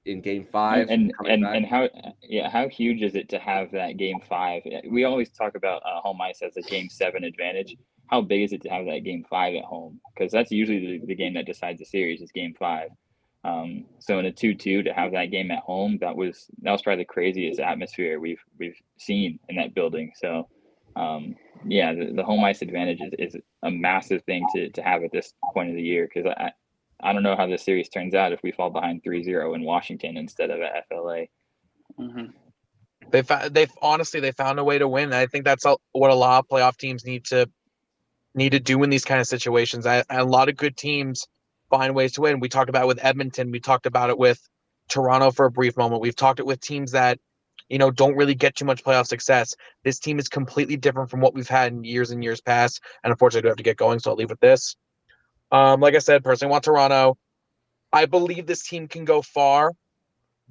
in 0.05 0.21
game 0.21 0.45
five 0.45 0.89
and 0.91 1.13
and, 1.27 1.43
back. 1.43 1.57
and 1.57 1.67
how 1.67 1.89
yeah 2.23 2.51
how 2.51 2.69
huge 2.69 3.03
is 3.03 3.15
it 3.15 3.29
to 3.29 3.39
have 3.39 3.71
that 3.71 3.97
game 3.97 4.21
five? 4.29 4.63
We 4.91 5.05
always 5.05 5.31
talk 5.31 5.55
about 5.55 5.83
uh, 5.87 6.01
home 6.01 6.21
ice 6.21 6.43
as 6.43 6.57
a 6.57 6.63
game 6.63 6.89
seven 6.89 7.23
advantage. 7.23 7.77
How 8.09 8.21
big 8.21 8.43
is 8.43 8.53
it 8.53 8.63
to 8.63 8.69
have 8.69 8.87
that 8.87 9.05
game 9.05 9.25
five 9.31 9.55
at 9.55 9.65
home? 9.65 10.01
Because 10.13 10.33
that's 10.33 10.51
usually 10.51 10.99
the, 10.99 11.07
the 11.07 11.15
game 11.15 11.35
that 11.35 11.47
decides 11.47 11.79
the 11.79 11.87
series 11.87 12.21
is 12.21 12.33
game 12.33 12.55
five 12.59 12.91
um, 13.47 13.85
so 14.01 14.19
in 14.19 14.27
a 14.27 14.33
2-2 14.33 14.85
to 14.85 14.93
have 14.93 15.13
that 15.13 15.31
game 15.31 15.51
at 15.51 15.61
home 15.61 15.99
that 16.01 16.17
was 16.17 16.47
that 16.63 16.73
was 16.73 16.83
probably 16.83 17.03
the 17.03 17.07
craziest 17.07 17.61
atmosphere 17.61 18.19
we've 18.19 18.43
we've 18.59 18.77
seen 18.99 19.39
in 19.49 19.57
that 19.57 19.75
building 19.75 20.13
so 20.17 20.49
um, 20.97 21.37
yeah 21.65 21.95
the, 21.95 22.13
the 22.13 22.25
home 22.25 22.43
ice 22.45 22.63
advantage 22.63 23.01
is, 23.01 23.35
is 23.35 23.41
a 23.63 23.71
massive 23.71 24.23
thing 24.25 24.45
to, 24.55 24.71
to 24.71 24.83
have 24.83 25.05
at 25.05 25.13
this 25.13 25.33
point 25.55 25.71
of 25.71 25.77
the 25.77 25.83
year 25.83 26.09
because 26.13 26.31
I, 26.37 26.51
I 27.01 27.13
don't 27.13 27.23
know 27.23 27.37
how 27.37 27.47
this 27.47 27.65
series 27.65 27.89
turns 27.89 28.15
out 28.15 28.33
if 28.33 28.43
we 28.43 28.53
fall 28.53 28.71
behind 28.71 29.03
3-0 29.05 29.55
in 29.55 29.63
Washington 29.63 30.17
instead 30.17 30.51
of 30.51 30.61
at 30.61 30.87
FLA. 30.89 31.27
Mhm. 32.01 32.33
They 33.11 33.23
found 33.23 33.55
they've 33.55 33.71
honestly 33.81 34.19
they 34.19 34.33
found 34.33 34.59
a 34.59 34.65
way 34.65 34.79
to 34.79 34.89
win. 34.89 35.13
I 35.13 35.27
think 35.27 35.45
that's 35.45 35.65
a, 35.65 35.77
what 35.93 36.11
a 36.11 36.15
lot 36.15 36.41
of 36.41 36.49
playoff 36.49 36.77
teams 36.77 37.05
need 37.05 37.27
to 37.27 37.49
need 38.35 38.51
to 38.51 38.59
do 38.59 38.83
in 38.83 38.91
these 38.91 39.05
kind 39.05 39.21
of 39.21 39.27
situations. 39.27 39.87
I, 39.87 40.03
a 40.11 40.25
lot 40.25 40.49
of 40.49 40.57
good 40.57 40.77
teams 40.77 41.27
find 41.71 41.95
ways 41.95 42.13
to 42.13 42.21
win. 42.23 42.41
We 42.41 42.49
talked 42.49 42.69
about 42.69 42.85
it 42.85 42.89
with 42.89 43.05
Edmonton. 43.05 43.51
We 43.51 43.61
talked 43.61 43.87
about 43.87 44.11
it 44.11 44.19
with 44.19 44.41
Toronto 44.89 45.31
for 45.31 45.47
a 45.47 45.51
brief 45.51 45.77
moment. 45.77 46.03
We've 46.03 46.17
talked 46.17 46.41
it 46.41 46.47
with 46.47 46.61
teams 46.61 46.93
that 46.93 47.19
you 47.69 47.79
know 47.79 47.91
don't 47.91 48.17
really 48.17 48.35
get 48.35 48.55
too 48.55 48.65
much 48.65 48.85
playoff 48.85 49.07
success. 49.07 49.55
This 49.85 49.99
team 49.99 50.19
is 50.19 50.29
completely 50.29 50.77
different 50.77 51.11
from 51.11 51.21
what 51.21 51.35
we've 51.35 51.49
had 51.49 51.73
in 51.73 51.85
years 51.85 52.11
and 52.11 52.23
years 52.23 52.41
past. 52.41 52.81
And 53.03 53.11
unfortunately, 53.11 53.41
I 53.41 53.49
do 53.49 53.51
have 53.51 53.57
to 53.59 53.63
get 53.63 53.77
going, 53.77 53.99
so 53.99 54.11
I'll 54.11 54.17
leave 54.17 54.31
with 54.31 54.41
this. 54.41 54.77
Um, 55.53 55.81
like 55.81 55.95
I 55.95 55.99
said, 55.99 56.25
personally, 56.25 56.51
want 56.51 56.65
Toronto. 56.65 57.17
I 57.93 58.07
believe 58.07 58.47
this 58.47 58.67
team 58.67 58.89
can 58.89 59.05
go 59.05 59.23
far 59.23 59.73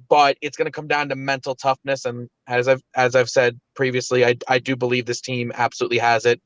but 0.08 0.36
it's 0.40 0.56
going 0.56 0.66
to 0.66 0.72
come 0.72 0.88
down 0.88 1.08
to 1.08 1.16
mental 1.16 1.54
toughness. 1.54 2.04
And 2.04 2.28
as 2.46 2.68
I've 2.68 2.82
as 2.94 3.14
I've 3.14 3.30
said 3.30 3.58
previously, 3.74 4.24
I 4.24 4.36
I 4.48 4.58
do 4.58 4.76
believe 4.76 5.06
this 5.06 5.20
team 5.20 5.52
absolutely 5.54 5.98
has 5.98 6.26
it. 6.26 6.40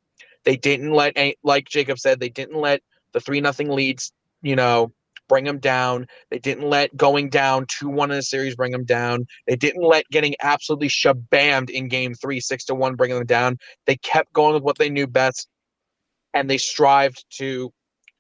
They 0.45 0.57
didn't 0.57 0.93
let 0.93 1.13
any, 1.17 1.37
like 1.43 1.69
Jacob 1.69 1.99
said, 1.99 2.19
they 2.19 2.29
didn't 2.29 2.57
let 2.57 2.81
the 3.13 3.21
three 3.21 3.41
nothing 3.41 3.69
leads, 3.69 4.13
you 4.43 4.57
know, 4.57 4.93
bring 5.29 5.45
them 5.45 5.59
down. 5.59 6.07
They 6.31 6.39
didn't 6.39 6.69
let 6.69 6.97
going 6.97 7.31
down 7.31 7.67
two 7.69 7.89
one 7.89 8.11
in 8.11 8.17
the 8.17 8.23
series 8.23 8.57
bring 8.57 8.73
them 8.73 8.85
down. 8.85 9.27
They 9.47 9.57
didn't 9.57 9.85
let 9.85 10.09
getting 10.11 10.35
absolutely 10.43 10.89
shabammed 10.89 11.71
in 11.71 11.89
game 11.89 12.15
three 12.15 12.41
six 12.41 12.65
to 12.67 12.75
one 12.75 12.97
bring 12.97 13.11
them 13.11 13.27
down. 13.27 13.59
They 13.87 13.97
kept 13.97 14.33
going 14.33 14.55
with 14.55 14.63
what 14.63 14.79
they 14.79 14.91
knew 14.91 15.07
best, 15.07 15.49
and 16.35 16.49
they 16.49 16.59
strived 16.59 17.25
to 17.39 17.73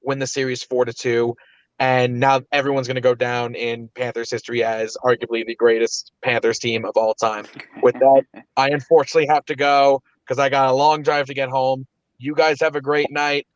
win 0.02 0.18
the 0.18 0.26
series 0.26 0.62
four 0.62 0.84
to 0.84 0.92
two 0.92 1.34
and 1.80 2.20
now 2.20 2.42
everyone's 2.52 2.86
going 2.86 2.96
to 2.96 3.00
go 3.00 3.14
down 3.14 3.54
in 3.54 3.88
Panthers 3.96 4.30
history 4.30 4.62
as 4.62 4.98
arguably 5.02 5.46
the 5.46 5.56
greatest 5.56 6.12
Panthers 6.22 6.58
team 6.58 6.84
of 6.84 6.92
all 6.94 7.14
time. 7.14 7.46
With 7.82 7.94
that, 7.94 8.24
I 8.58 8.68
unfortunately 8.68 9.26
have 9.28 9.46
to 9.46 9.56
go 9.56 10.02
because 10.22 10.38
I 10.38 10.50
got 10.50 10.68
a 10.68 10.74
long 10.74 11.02
drive 11.02 11.26
to 11.26 11.34
get 11.34 11.48
home. 11.48 11.86
You 12.18 12.34
guys 12.34 12.60
have 12.60 12.76
a 12.76 12.82
great 12.82 13.10
night. 13.10 13.46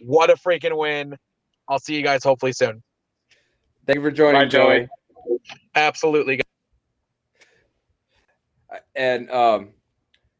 What 0.00 0.28
a 0.28 0.34
freaking 0.34 0.76
win! 0.76 1.16
I'll 1.70 1.78
see 1.78 1.94
you 1.94 2.02
guys 2.02 2.22
hopefully 2.24 2.52
soon. 2.52 2.82
thank 3.86 3.96
you 3.96 4.02
for 4.02 4.10
joining 4.10 4.42
Bye, 4.42 4.46
Joey. 4.46 4.88
Absolutely. 5.74 6.40
and 8.94 9.30
um 9.30 9.70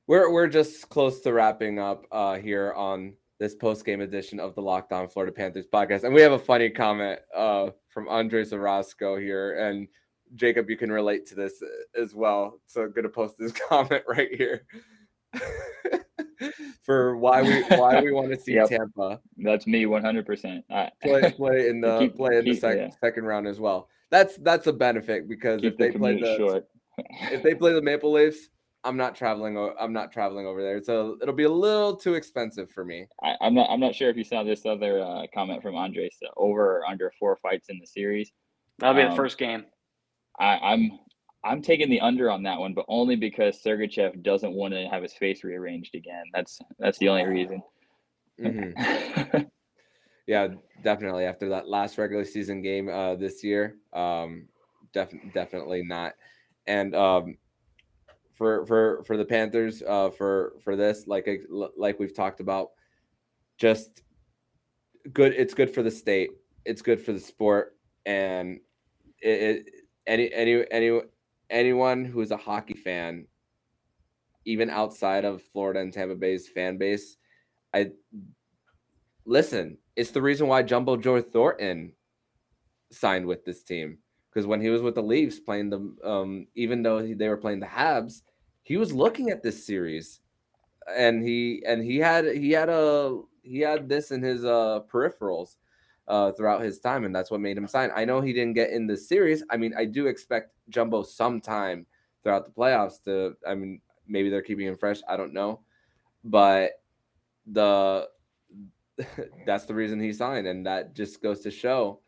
we're 0.06 0.30
we're 0.32 0.48
just 0.48 0.88
close 0.88 1.20
to 1.20 1.32
wrapping 1.32 1.78
up 1.78 2.04
uh 2.12 2.36
here 2.36 2.72
on 2.74 3.14
this 3.38 3.54
post 3.54 3.84
game 3.86 4.00
edition 4.02 4.38
of 4.40 4.54
the 4.54 4.60
Locked 4.60 4.92
On 4.92 5.08
Florida 5.08 5.32
Panthers 5.32 5.66
podcast. 5.72 6.04
And 6.04 6.12
we 6.12 6.20
have 6.20 6.32
a 6.32 6.38
funny 6.38 6.68
comment 6.68 7.20
uh 7.34 7.70
from 7.88 8.08
Andres 8.08 8.52
Orozco 8.52 9.16
here. 9.16 9.56
And 9.66 9.88
Jacob, 10.34 10.68
you 10.68 10.76
can 10.76 10.92
relate 10.92 11.26
to 11.26 11.34
this 11.34 11.62
uh, 11.62 12.00
as 12.00 12.14
well. 12.14 12.60
So 12.66 12.82
I'm 12.82 12.92
gonna 12.92 13.08
post 13.08 13.36
this 13.38 13.52
comment 13.68 14.02
right 14.08 14.28
here. 14.34 14.66
For 16.82 17.16
why 17.16 17.42
we 17.42 17.62
why 17.76 18.00
we 18.00 18.10
want 18.12 18.30
to 18.32 18.40
see 18.40 18.54
Yep. 18.54 18.68
Tampa 18.70 19.20
That's 19.36 19.66
me 19.66 19.84
100%. 19.84 20.62
Play 21.02 21.32
play 21.32 21.68
in 21.68 21.80
the 21.80 21.98
Keep- 21.98 22.16
play 22.16 22.38
in 22.38 22.44
the 22.44 22.50
keep- 22.52 22.60
sec- 22.60 22.76
yeah. 22.76 22.90
second 23.00 23.24
round 23.24 23.46
as 23.46 23.60
well. 23.60 23.88
That's 24.10 24.36
that's 24.38 24.66
a 24.66 24.72
benefit 24.72 25.28
because 25.28 25.60
keep 25.60 25.72
if 25.74 25.78
the 25.78 25.84
they 25.90 25.98
play 25.98 26.20
the 26.20 26.36
short. 26.36 26.66
if 27.32 27.42
they 27.42 27.54
play 27.54 27.72
the 27.72 27.82
Maple 27.82 28.12
Leafs, 28.12 28.48
I'm 28.82 28.96
not 28.96 29.14
traveling. 29.14 29.56
o- 29.58 29.74
I'm 29.78 29.92
not 29.92 30.10
traveling 30.10 30.46
over 30.46 30.62
there. 30.62 30.82
So 30.82 31.16
it'll 31.22 31.34
be 31.34 31.44
a 31.44 31.50
little 31.50 31.94
too 31.94 32.14
expensive 32.14 32.70
for 32.70 32.84
me. 32.84 33.06
I, 33.22 33.34
I'm 33.40 33.54
not. 33.54 33.68
I'm 33.70 33.78
not 33.78 33.94
sure 33.94 34.08
if 34.10 34.16
you 34.16 34.24
saw 34.24 34.42
this 34.42 34.64
other 34.66 35.00
uh, 35.00 35.26
comment 35.34 35.62
from 35.62 35.76
Andres. 35.76 36.16
uh, 36.24 36.30
Over 36.36 36.78
or 36.78 36.86
under 36.88 37.12
four 37.20 37.36
fights 37.36 37.68
in 37.68 37.78
the 37.78 37.86
series. 37.86 38.32
That'll 38.78 38.94
be 38.96 39.02
Um, 39.02 39.10
the 39.10 39.16
first 39.16 39.36
game. 39.38 39.64
I, 40.40 40.56
I'm 40.58 40.98
I'm 41.42 41.62
taking 41.62 41.88
the 41.88 42.00
under 42.00 42.30
on 42.30 42.42
that 42.42 42.58
one, 42.58 42.74
but 42.74 42.84
only 42.88 43.16
because 43.16 43.62
Sergachev 43.62 44.22
doesn't 44.22 44.52
want 44.52 44.74
to 44.74 44.88
have 44.88 45.02
his 45.02 45.14
face 45.14 45.42
rearranged 45.42 45.94
again. 45.94 46.24
That's 46.34 46.60
that's 46.78 46.98
the 46.98 47.08
only 47.08 47.24
reason. 47.24 47.62
Mhm. 48.38 49.46
Yeah, 50.26 50.46
definitely. 50.84 51.24
After 51.24 51.48
that 51.48 51.66
last 51.68 51.98
regular 51.98 52.24
season 52.24 52.62
game 52.62 52.88
uh, 52.88 53.16
this 53.16 53.42
year, 53.42 53.78
um, 53.92 54.46
def- 54.92 55.12
definitely 55.34 55.82
not. 55.82 56.12
And 56.68 56.94
um, 56.94 57.36
for 58.34 58.64
for 58.64 59.02
for 59.04 59.16
the 59.16 59.24
Panthers, 59.24 59.82
uh, 59.82 60.10
for 60.10 60.52
for 60.62 60.76
this, 60.76 61.08
like 61.08 61.28
like 61.76 61.98
we've 61.98 62.14
talked 62.14 62.38
about, 62.38 62.68
just 63.58 64.02
good. 65.12 65.32
It's 65.32 65.52
good 65.52 65.74
for 65.74 65.82
the 65.82 65.90
state. 65.90 66.30
It's 66.64 66.80
good 66.80 67.00
for 67.04 67.12
the 67.12 67.18
sport, 67.18 67.76
and 68.06 68.60
it, 69.20 69.42
it 69.66 69.70
any 70.06 70.32
any 70.32 70.64
any 70.70 71.00
anyone 71.50 72.04
who's 72.04 72.30
a 72.30 72.36
hockey 72.36 72.74
fan, 72.74 73.26
even 74.44 74.70
outside 74.70 75.24
of 75.24 75.42
Florida 75.42 75.80
and 75.80 75.92
Tampa 75.92 76.14
Bay's 76.14 76.48
fan 76.48 76.78
base, 76.78 77.16
I 77.74 77.90
listen, 79.24 79.78
it's 79.96 80.10
the 80.10 80.22
reason 80.22 80.46
why 80.46 80.62
Jumbo 80.62 80.96
Joe 80.96 81.20
Thornton 81.20 81.92
signed 82.90 83.26
with 83.26 83.44
this 83.44 83.62
team. 83.62 83.98
Because 84.30 84.46
when 84.46 84.60
he 84.60 84.70
was 84.70 84.82
with 84.82 84.94
the 84.94 85.02
Leafs 85.02 85.40
playing 85.40 85.70
the, 85.70 85.96
um, 86.04 86.46
even 86.54 86.82
though 86.82 87.02
they 87.02 87.28
were 87.28 87.36
playing 87.36 87.60
the 87.60 87.66
Habs, 87.66 88.22
he 88.62 88.76
was 88.76 88.92
looking 88.92 89.30
at 89.30 89.42
this 89.42 89.66
series, 89.66 90.20
and 90.96 91.22
he 91.22 91.62
and 91.66 91.82
he 91.82 91.98
had 91.98 92.24
he 92.26 92.52
had 92.52 92.68
a 92.68 93.20
he 93.42 93.60
had 93.60 93.88
this 93.88 94.10
in 94.12 94.22
his 94.22 94.44
uh 94.44 94.80
peripherals 94.92 95.56
uh 96.10 96.32
throughout 96.32 96.60
his 96.60 96.80
time, 96.80 97.04
and 97.04 97.14
that's 97.14 97.30
what 97.30 97.40
made 97.40 97.56
him 97.56 97.68
sign. 97.68 97.90
I 97.94 98.04
know 98.04 98.20
he 98.20 98.32
didn't 98.32 98.54
get 98.54 98.70
in 98.70 98.86
the 98.86 98.96
series. 98.96 99.42
I 99.48 99.56
mean, 99.56 99.72
I 99.78 99.84
do 99.84 100.08
expect 100.08 100.52
Jumbo 100.68 101.02
sometime 101.04 101.86
throughout 102.22 102.44
the 102.44 102.50
playoffs 102.50 103.02
to. 103.04 103.36
I 103.46 103.54
mean, 103.54 103.80
maybe 104.08 104.28
they're 104.28 104.42
keeping 104.42 104.66
him 104.66 104.76
fresh. 104.76 105.00
I 105.08 105.16
don't 105.16 105.32
know, 105.32 105.60
but 106.24 106.72
the 107.46 108.08
that's 109.46 109.64
the 109.64 109.74
reason 109.74 110.00
he 110.00 110.12
signed, 110.12 110.48
and 110.48 110.66
that 110.66 110.94
just 110.94 111.22
goes 111.22 111.40
to 111.40 111.50
show. 111.50 112.00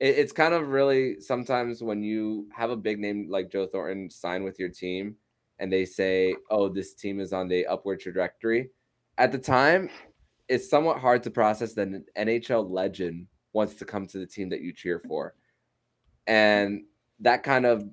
It, 0.00 0.18
it's 0.18 0.32
kind 0.32 0.54
of 0.54 0.68
really 0.68 1.20
sometimes 1.20 1.82
when 1.82 2.02
you 2.02 2.48
have 2.52 2.70
a 2.70 2.76
big 2.76 2.98
name 2.98 3.28
like 3.28 3.50
Joe 3.50 3.66
Thornton 3.66 4.08
sign 4.08 4.42
with 4.42 4.58
your 4.58 4.70
team, 4.70 5.16
and 5.58 5.70
they 5.70 5.84
say, 5.84 6.34
"Oh, 6.50 6.70
this 6.70 6.94
team 6.94 7.20
is 7.20 7.34
on 7.34 7.46
the 7.46 7.66
upward 7.66 8.00
trajectory." 8.00 8.70
At 9.18 9.32
the 9.32 9.38
time, 9.38 9.90
it's 10.48 10.70
somewhat 10.70 10.98
hard 10.98 11.22
to 11.24 11.30
process 11.30 11.74
that 11.74 11.88
an 11.88 12.06
NHL 12.16 12.70
legend 12.70 13.26
wants 13.52 13.74
to 13.74 13.84
come 13.84 14.06
to 14.06 14.18
the 14.18 14.26
team 14.26 14.48
that 14.50 14.60
you 14.60 14.72
cheer 14.72 15.00
for, 15.06 15.34
and 16.26 16.84
that 17.20 17.42
kind 17.42 17.66
of 17.66 17.84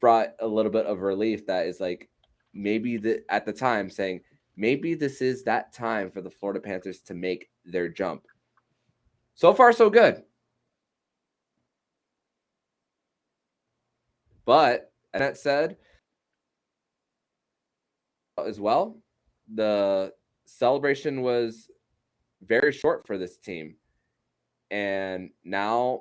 brought 0.00 0.34
a 0.40 0.46
little 0.46 0.72
bit 0.72 0.86
of 0.86 1.00
relief. 1.00 1.46
That 1.46 1.66
is 1.66 1.80
like 1.80 2.08
maybe 2.54 2.96
the 2.96 3.22
at 3.28 3.44
the 3.44 3.52
time 3.52 3.90
saying 3.90 4.22
maybe 4.56 4.94
this 4.94 5.20
is 5.20 5.44
that 5.44 5.72
time 5.72 6.10
for 6.10 6.20
the 6.20 6.30
Florida 6.30 6.60
Panthers 6.60 7.00
to 7.02 7.14
make 7.14 7.50
their 7.64 7.88
jump. 7.88 8.26
So 9.34 9.54
far, 9.54 9.72
so 9.72 9.88
good. 9.90 10.22
But 14.44 14.92
and 15.12 15.22
that 15.22 15.38
said, 15.38 15.76
as 18.38 18.60
well, 18.60 18.98
the 19.52 20.12
celebration 20.46 21.22
was 21.22 21.70
very 22.42 22.72
short 22.72 23.06
for 23.06 23.18
this 23.18 23.38
team. 23.38 23.76
And 24.70 25.30
now 25.44 26.00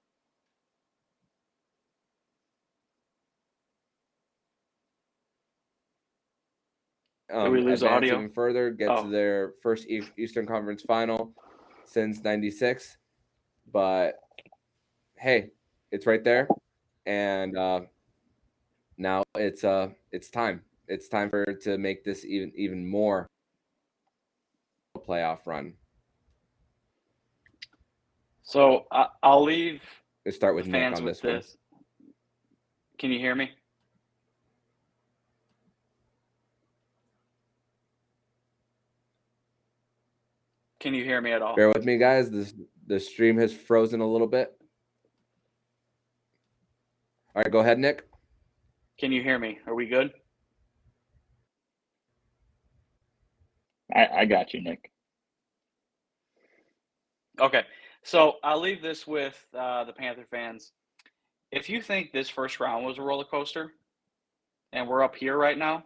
um, 7.31 7.51
we 7.51 7.61
lose 7.61 7.83
audio? 7.83 8.15
even 8.15 8.29
further, 8.29 8.71
get 8.71 8.89
Oh. 8.89 9.03
to 9.03 9.09
their 9.09 9.53
first 9.61 9.87
Eastern 9.87 10.45
Conference 10.45 10.81
final 10.83 11.33
since 11.85 12.23
'96. 12.23 12.97
But 13.71 14.19
hey, 15.15 15.51
it's 15.91 16.05
right 16.05 16.23
there, 16.23 16.47
and 17.05 17.57
uh, 17.57 17.81
now 18.97 19.23
it's 19.35 19.63
uh 19.63 19.89
it's 20.11 20.29
time. 20.29 20.63
It's 20.87 21.07
time 21.07 21.29
for 21.29 21.45
to 21.45 21.77
make 21.77 22.03
this 22.03 22.25
even 22.25 22.51
even 22.55 22.87
more 22.87 23.27
a 24.95 24.99
playoff 24.99 25.45
run. 25.45 25.73
So 28.49 28.87
I, 28.91 29.05
I'll 29.21 29.43
leave 29.43 29.79
Let's 30.25 30.35
start 30.35 30.53
the 30.53 30.55
with 30.55 30.65
Nick 30.65 30.81
fans 30.81 30.97
on 30.97 31.05
with 31.05 31.21
this 31.21 31.55
one. 31.55 32.09
Can 32.97 33.11
you 33.11 33.19
hear 33.19 33.35
me? 33.35 33.51
Can 40.79 40.95
you 40.95 41.03
hear 41.03 41.21
me 41.21 41.31
at 41.31 41.43
all? 41.43 41.55
Bear 41.55 41.67
with 41.67 41.85
me, 41.85 41.99
guys. 41.99 42.31
This 42.31 42.55
the 42.87 42.99
stream 42.99 43.37
has 43.37 43.53
frozen 43.53 44.01
a 44.01 44.11
little 44.11 44.25
bit. 44.25 44.51
All 47.35 47.43
right, 47.43 47.51
go 47.51 47.59
ahead, 47.59 47.77
Nick. 47.77 48.07
Can 48.99 49.11
you 49.11 49.21
hear 49.21 49.37
me? 49.37 49.59
Are 49.67 49.75
we 49.75 49.85
good? 49.85 50.11
I, 53.95 54.07
I 54.07 54.25
got 54.25 54.55
you, 54.55 54.63
Nick. 54.63 54.89
Okay. 57.39 57.63
So 58.03 58.35
I'll 58.43 58.59
leave 58.59 58.81
this 58.81 59.05
with 59.05 59.45
uh, 59.57 59.83
the 59.83 59.93
Panther 59.93 60.25
fans. 60.29 60.71
If 61.51 61.69
you 61.69 61.81
think 61.81 62.11
this 62.11 62.29
first 62.29 62.59
round 62.59 62.85
was 62.85 62.97
a 62.97 63.01
roller 63.01 63.25
coaster 63.25 63.73
and 64.71 64.87
we're 64.87 65.03
up 65.03 65.15
here 65.15 65.37
right 65.37 65.57
now, 65.57 65.83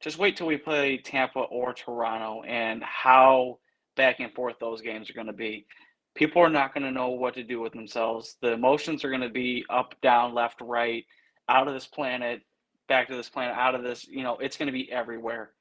just 0.00 0.18
wait 0.18 0.36
till 0.36 0.46
we 0.46 0.56
play 0.56 0.96
Tampa 0.98 1.40
or 1.40 1.72
Toronto 1.72 2.42
and 2.42 2.82
how 2.82 3.58
back 3.96 4.20
and 4.20 4.32
forth 4.32 4.56
those 4.58 4.80
games 4.80 5.08
are 5.08 5.14
going 5.14 5.26
to 5.26 5.32
be. 5.32 5.66
People 6.14 6.42
are 6.42 6.50
not 6.50 6.74
going 6.74 6.84
to 6.84 6.90
know 6.90 7.10
what 7.10 7.34
to 7.34 7.42
do 7.42 7.60
with 7.60 7.72
themselves. 7.72 8.36
The 8.42 8.52
emotions 8.52 9.04
are 9.04 9.10
going 9.10 9.22
to 9.22 9.30
be 9.30 9.64
up, 9.70 9.94
down, 10.02 10.34
left, 10.34 10.60
right, 10.60 11.04
out 11.48 11.68
of 11.68 11.74
this 11.74 11.86
planet, 11.86 12.42
back 12.88 13.08
to 13.08 13.16
this 13.16 13.30
planet, 13.30 13.56
out 13.56 13.74
of 13.74 13.82
this. 13.82 14.06
You 14.06 14.22
know, 14.22 14.36
it's 14.38 14.56
going 14.56 14.66
to 14.66 14.72
be 14.72 14.90
everywhere. 14.90 15.52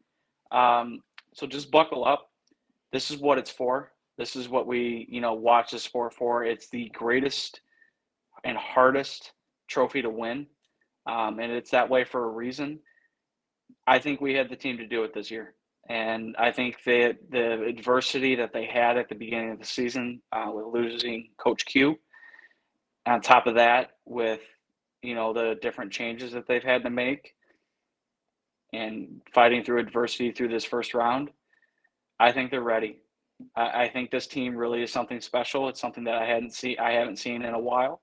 Um, 0.51 1.01
so 1.33 1.47
just 1.47 1.71
buckle 1.71 2.03
up. 2.03 2.29
This 2.91 3.11
is 3.11 3.17
what 3.17 3.37
it's 3.37 3.51
for. 3.51 3.91
This 4.17 4.35
is 4.35 4.49
what 4.49 4.67
we, 4.67 5.07
you 5.09 5.21
know, 5.21 5.33
watch 5.33 5.71
the 5.71 5.79
sport 5.79 6.13
for. 6.13 6.43
It's 6.43 6.69
the 6.69 6.89
greatest 6.93 7.61
and 8.43 8.57
hardest 8.57 9.31
trophy 9.69 10.01
to 10.01 10.09
win, 10.09 10.47
um, 11.07 11.39
and 11.39 11.51
it's 11.51 11.71
that 11.71 11.89
way 11.89 12.03
for 12.03 12.25
a 12.25 12.29
reason. 12.29 12.79
I 13.87 13.99
think 13.99 14.21
we 14.21 14.33
had 14.33 14.49
the 14.49 14.55
team 14.55 14.77
to 14.77 14.87
do 14.87 15.03
it 15.03 15.13
this 15.13 15.31
year, 15.31 15.55
and 15.89 16.35
I 16.37 16.51
think 16.51 16.77
that 16.85 17.17
the 17.29 17.63
adversity 17.63 18.35
that 18.35 18.53
they 18.53 18.65
had 18.65 18.97
at 18.97 19.09
the 19.09 19.15
beginning 19.15 19.51
of 19.51 19.59
the 19.59 19.65
season 19.65 20.21
uh, 20.31 20.51
with 20.53 20.65
losing 20.73 21.29
Coach 21.37 21.65
Q, 21.65 21.97
on 23.05 23.21
top 23.21 23.47
of 23.47 23.55
that, 23.55 23.91
with 24.05 24.41
you 25.01 25.15
know 25.15 25.33
the 25.33 25.55
different 25.61 25.91
changes 25.91 26.33
that 26.33 26.47
they've 26.47 26.63
had 26.63 26.83
to 26.83 26.89
make, 26.89 27.33
and 28.73 29.21
fighting 29.33 29.63
through 29.63 29.79
adversity 29.79 30.31
through 30.31 30.49
this 30.49 30.65
first 30.65 30.93
round, 30.93 31.29
I 32.19 32.31
think 32.31 32.51
they're 32.51 32.61
ready. 32.61 32.97
I, 33.55 33.83
I 33.83 33.89
think 33.89 34.11
this 34.11 34.27
team 34.27 34.55
really 34.55 34.81
is 34.83 34.91
something 34.91 35.21
special. 35.21 35.69
It's 35.69 35.79
something 35.81 36.03
that 36.05 36.15
I 36.15 36.25
hadn't 36.25 36.53
seen 36.53 36.77
I 36.79 36.91
haven't 36.93 37.17
seen 37.17 37.43
in 37.43 37.53
a 37.53 37.59
while. 37.59 38.01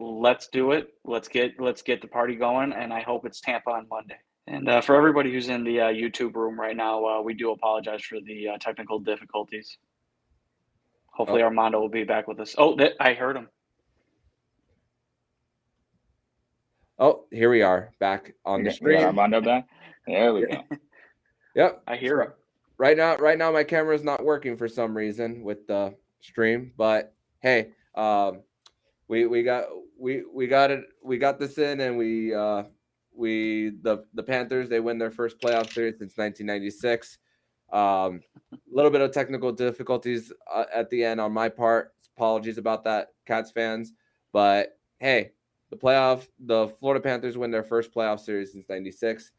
Let's 0.00 0.48
do 0.48 0.72
it. 0.72 0.88
Let's 1.04 1.28
get 1.28 1.58
let's 1.58 1.82
get 1.82 2.00
the 2.02 2.08
party 2.08 2.36
going, 2.36 2.72
and 2.72 2.92
I 2.92 3.00
hope 3.00 3.26
it's 3.26 3.40
Tampa 3.40 3.70
on 3.70 3.86
Monday. 3.90 4.18
And 4.46 4.68
uh, 4.68 4.80
for 4.80 4.94
everybody 4.96 5.30
who's 5.32 5.48
in 5.48 5.62
the 5.64 5.80
uh, 5.80 5.86
YouTube 5.88 6.34
room 6.34 6.58
right 6.58 6.76
now, 6.76 7.04
uh, 7.04 7.20
we 7.22 7.34
do 7.34 7.50
apologize 7.50 8.02
for 8.02 8.18
the 8.20 8.48
uh, 8.48 8.58
technical 8.58 8.98
difficulties. 8.98 9.76
Hopefully, 11.12 11.42
Oh. 11.42 11.46
Armando 11.46 11.80
will 11.80 11.88
be 11.90 12.04
back 12.04 12.28
with 12.28 12.40
us. 12.40 12.54
Oh, 12.56 12.74
that, 12.76 12.92
I 13.00 13.12
heard 13.12 13.36
him. 13.36 13.48
Oh, 16.98 17.24
here 17.30 17.50
we 17.50 17.62
are 17.62 17.92
back 18.00 18.34
on 18.44 18.62
the 18.64 18.70
We 18.70 18.70
got- 18.70 18.82
we 18.82 18.92
got 18.92 18.96
stream. 18.98 19.06
Armando 19.06 19.40
back. 19.40 19.68
There 20.06 20.32
we 20.34 20.46
go. 20.46 20.62
Yep. 21.54 21.82
I 21.86 21.96
hear 21.96 22.20
him. 22.22 22.32
Right 22.78 22.96
now, 22.96 23.16
right 23.16 23.36
now, 23.36 23.50
my 23.50 23.64
camera 23.64 23.94
is 23.94 24.04
not 24.04 24.24
working 24.24 24.56
for 24.56 24.68
some 24.68 24.96
reason 24.96 25.42
with 25.42 25.66
the 25.66 25.94
stream. 26.20 26.72
But 26.76 27.14
hey, 27.40 27.72
um, 27.94 28.42
we 29.08 29.26
we 29.26 29.42
got 29.42 29.64
we 29.98 30.22
we 30.32 30.46
got 30.46 30.70
it. 30.70 30.84
We 31.02 31.18
got 31.18 31.38
this 31.40 31.58
in, 31.58 31.80
and 31.80 31.98
we 31.98 32.34
uh, 32.34 32.64
we 33.12 33.72
the 33.82 34.04
the 34.14 34.22
Panthers 34.22 34.68
they 34.68 34.80
win 34.80 34.98
their 34.98 35.10
first 35.10 35.40
playoff 35.40 35.72
series 35.72 35.98
since 35.98 36.16
1996. 36.16 37.18
Um, 37.72 38.22
a 38.52 38.56
little 38.72 38.90
bit 38.90 39.00
of 39.00 39.12
technical 39.12 39.52
difficulties 39.52 40.32
uh, 40.52 40.64
at 40.72 40.88
the 40.88 41.04
end 41.04 41.20
on 41.20 41.32
my 41.32 41.48
part. 41.48 41.94
Apologies 42.16 42.58
about 42.58 42.84
that, 42.84 43.08
Cats 43.26 43.50
fans. 43.50 43.92
But 44.32 44.78
hey, 44.98 45.32
the 45.70 45.76
playoff, 45.76 46.28
the 46.38 46.68
Florida 46.80 47.02
Panthers 47.02 47.36
win 47.36 47.50
their 47.50 47.64
first 47.64 47.92
playoff 47.92 48.20
series 48.20 48.52
since 48.52 48.68
'96, 48.68 49.32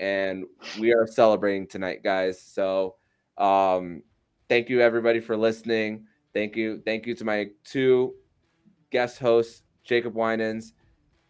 and 0.00 0.44
we 0.78 0.92
are 0.92 1.06
celebrating 1.06 1.66
tonight, 1.66 2.02
guys. 2.02 2.40
So, 2.40 2.96
um, 3.38 4.02
thank 4.48 4.68
you 4.68 4.80
everybody 4.80 5.20
for 5.20 5.36
listening. 5.36 6.06
Thank 6.34 6.56
you, 6.56 6.82
thank 6.84 7.06
you 7.06 7.14
to 7.14 7.24
my 7.24 7.48
two 7.64 8.14
guest 8.90 9.18
hosts, 9.18 9.62
Jacob 9.84 10.14
Winans, 10.14 10.72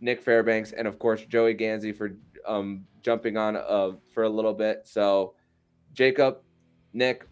Nick 0.00 0.22
Fairbanks, 0.22 0.72
and 0.72 0.86
of 0.86 0.98
course 0.98 1.24
Joey 1.24 1.54
Ganzi 1.54 1.94
for 1.94 2.16
um, 2.46 2.84
jumping 3.02 3.36
on 3.36 3.56
uh, 3.56 3.92
for 4.12 4.24
a 4.24 4.28
little 4.28 4.54
bit. 4.54 4.82
So, 4.84 5.34
Jacob, 5.92 6.38
Nick, 6.92 7.26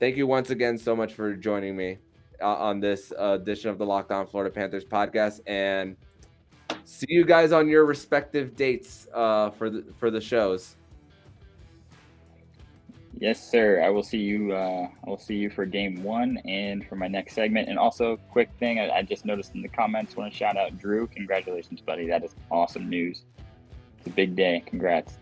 thank 0.00 0.16
you 0.16 0.26
once 0.26 0.50
again 0.50 0.78
so 0.78 0.94
much 0.94 1.14
for 1.14 1.34
joining 1.34 1.76
me 1.76 1.98
uh, 2.40 2.56
on 2.56 2.80
this 2.80 3.12
uh, 3.18 3.38
edition 3.40 3.70
of 3.70 3.78
the 3.78 3.86
Locked 3.86 4.12
On 4.12 4.26
Florida 4.26 4.52
Panthers 4.52 4.84
podcast, 4.84 5.40
and 5.46 5.96
see 6.88 7.06
you 7.10 7.24
guys 7.24 7.52
on 7.52 7.68
your 7.68 7.84
respective 7.84 8.56
dates 8.56 9.06
uh, 9.12 9.50
for 9.50 9.68
the 9.68 9.84
for 9.98 10.10
the 10.10 10.20
shows. 10.20 10.76
Yes, 13.20 13.50
sir. 13.50 13.82
I 13.82 13.90
will 13.90 14.02
see 14.02 14.18
you. 14.18 14.52
Uh, 14.52 14.88
I 15.04 15.10
will 15.10 15.18
see 15.18 15.34
you 15.34 15.50
for 15.50 15.66
game 15.66 16.02
one 16.02 16.38
and 16.46 16.86
for 16.86 16.94
my 16.96 17.08
next 17.08 17.34
segment. 17.34 17.68
And 17.68 17.78
also, 17.78 18.16
quick 18.30 18.48
thing 18.58 18.78
I, 18.78 18.90
I 18.90 19.02
just 19.02 19.24
noticed 19.24 19.54
in 19.54 19.62
the 19.62 19.68
comments. 19.68 20.16
Want 20.16 20.32
to 20.32 20.36
shout 20.36 20.56
out 20.56 20.78
Drew. 20.78 21.08
Congratulations, 21.08 21.80
buddy. 21.80 22.06
That 22.06 22.24
is 22.24 22.34
awesome 22.50 22.88
news. 22.88 23.24
It's 23.98 24.06
a 24.06 24.10
big 24.10 24.36
day. 24.36 24.62
Congrats. 24.64 25.18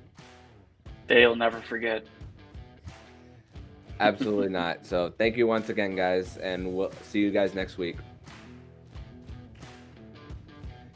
They'll 1.09 1.37
never 1.37 1.61
forget. 1.63 2.07
Absolutely 3.99 4.51
not. 4.51 4.85
So, 4.85 5.13
thank 5.17 5.37
you 5.39 5.47
once 5.47 5.71
again, 5.71 5.97
guys, 5.97 6.37
and 6.37 6.75
we'll 6.75 6.93
see 7.03 7.21
you 7.21 7.31
guys 7.31 7.55
next 7.55 7.79
week. 7.79 7.97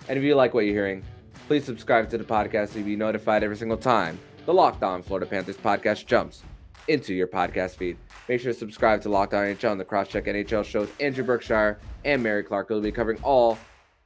And 0.09 0.18
if 0.18 0.24
you 0.24 0.34
like 0.34 0.55
what 0.55 0.64
you're 0.64 0.74
hearing, 0.74 1.05
please 1.46 1.64
subscribe 1.64 2.09
to 2.11 2.18
the 2.18 2.24
podcast 2.24 2.72
to 2.72 2.82
be 2.82 2.96
notified 2.96 3.42
every 3.44 3.57
single 3.57 3.76
time 3.76 4.18
the 4.46 4.55
Locked 4.55 4.82
On 4.82 5.03
Florida 5.03 5.26
Panthers 5.26 5.57
podcast 5.57 6.07
jumps 6.07 6.42
into 6.88 7.14
your 7.14 7.26
podcast 7.26 7.76
feed. 7.76 7.96
Make 8.28 8.40
sure 8.40 8.53
to 8.53 8.59
subscribe 8.59 9.03
to 9.03 9.09
Locked 9.09 9.34
On 9.34 9.44
NHL 9.44 9.72
and 9.72 9.80
the 9.80 9.84
Crosscheck 9.84 10.26
NHL 10.26 10.64
show 10.64 10.80
with 10.80 11.01
Andrew 11.01 11.24
Berkshire 11.24 11.78
and 12.05 12.22
Mary 12.22 12.42
Clark. 12.42 12.70
We'll 12.70 12.80
be 12.80 12.90
covering 12.90 13.22
all 13.22 13.59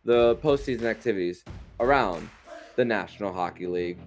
the 0.04 0.36
postseason 0.36 0.84
activities 0.84 1.44
around 1.80 2.28
the 2.76 2.84
National 2.84 3.32
Hockey 3.32 3.66
League. 3.66 3.98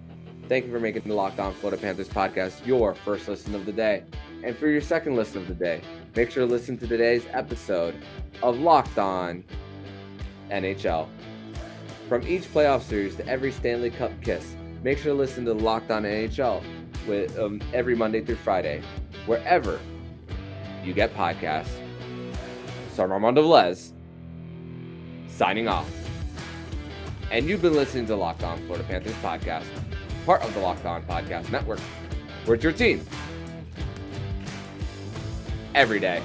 Thank 0.48 0.66
you 0.66 0.72
for 0.72 0.80
making 0.80 1.02
the 1.02 1.14
Locked 1.14 1.40
On 1.40 1.52
Florida 1.54 1.80
Panthers 1.80 2.08
podcast 2.08 2.64
your 2.64 2.94
first 2.94 3.26
listen 3.28 3.54
of 3.54 3.66
the 3.66 3.72
day. 3.72 4.04
And 4.44 4.56
for 4.56 4.68
your 4.68 4.80
second 4.80 5.16
listen 5.16 5.42
of 5.42 5.48
the 5.48 5.54
day, 5.54 5.80
make 6.14 6.30
sure 6.30 6.46
to 6.46 6.50
listen 6.50 6.78
to 6.78 6.86
today's 6.86 7.26
episode 7.32 7.94
of 8.42 8.58
Locked 8.58 8.98
On 8.98 9.42
NHL. 10.50 11.08
From 12.08 12.26
each 12.26 12.44
playoff 12.44 12.80
series 12.82 13.16
to 13.16 13.26
every 13.26 13.52
Stanley 13.52 13.90
Cup 13.90 14.10
kiss, 14.22 14.54
make 14.82 14.96
sure 14.96 15.12
to 15.12 15.18
listen 15.18 15.44
to 15.44 15.52
Locked 15.52 15.90
On 15.90 16.04
NHL 16.04 16.64
with 17.06 17.38
um, 17.38 17.60
every 17.74 17.94
Monday 17.94 18.24
through 18.24 18.36
Friday, 18.36 18.82
wherever 19.26 19.78
you 20.82 20.94
get 20.94 21.14
podcasts. 21.14 21.68
So 22.94 23.04
I'm 23.04 23.12
Armando 23.12 23.42
Velez, 23.42 23.92
signing 25.28 25.68
off. 25.68 25.90
And 27.30 27.46
you've 27.46 27.60
been 27.60 27.74
listening 27.74 28.06
to 28.06 28.16
Locked 28.16 28.42
On 28.42 28.56
Florida 28.64 28.84
Panthers 28.88 29.12
podcast, 29.16 29.66
part 30.24 30.40
of 30.40 30.54
the 30.54 30.60
Locked 30.60 30.86
On 30.86 31.02
Podcast 31.02 31.50
Network. 31.50 31.80
We're 32.46 32.54
your 32.54 32.72
team 32.72 33.04
every 35.74 36.00
day. 36.00 36.22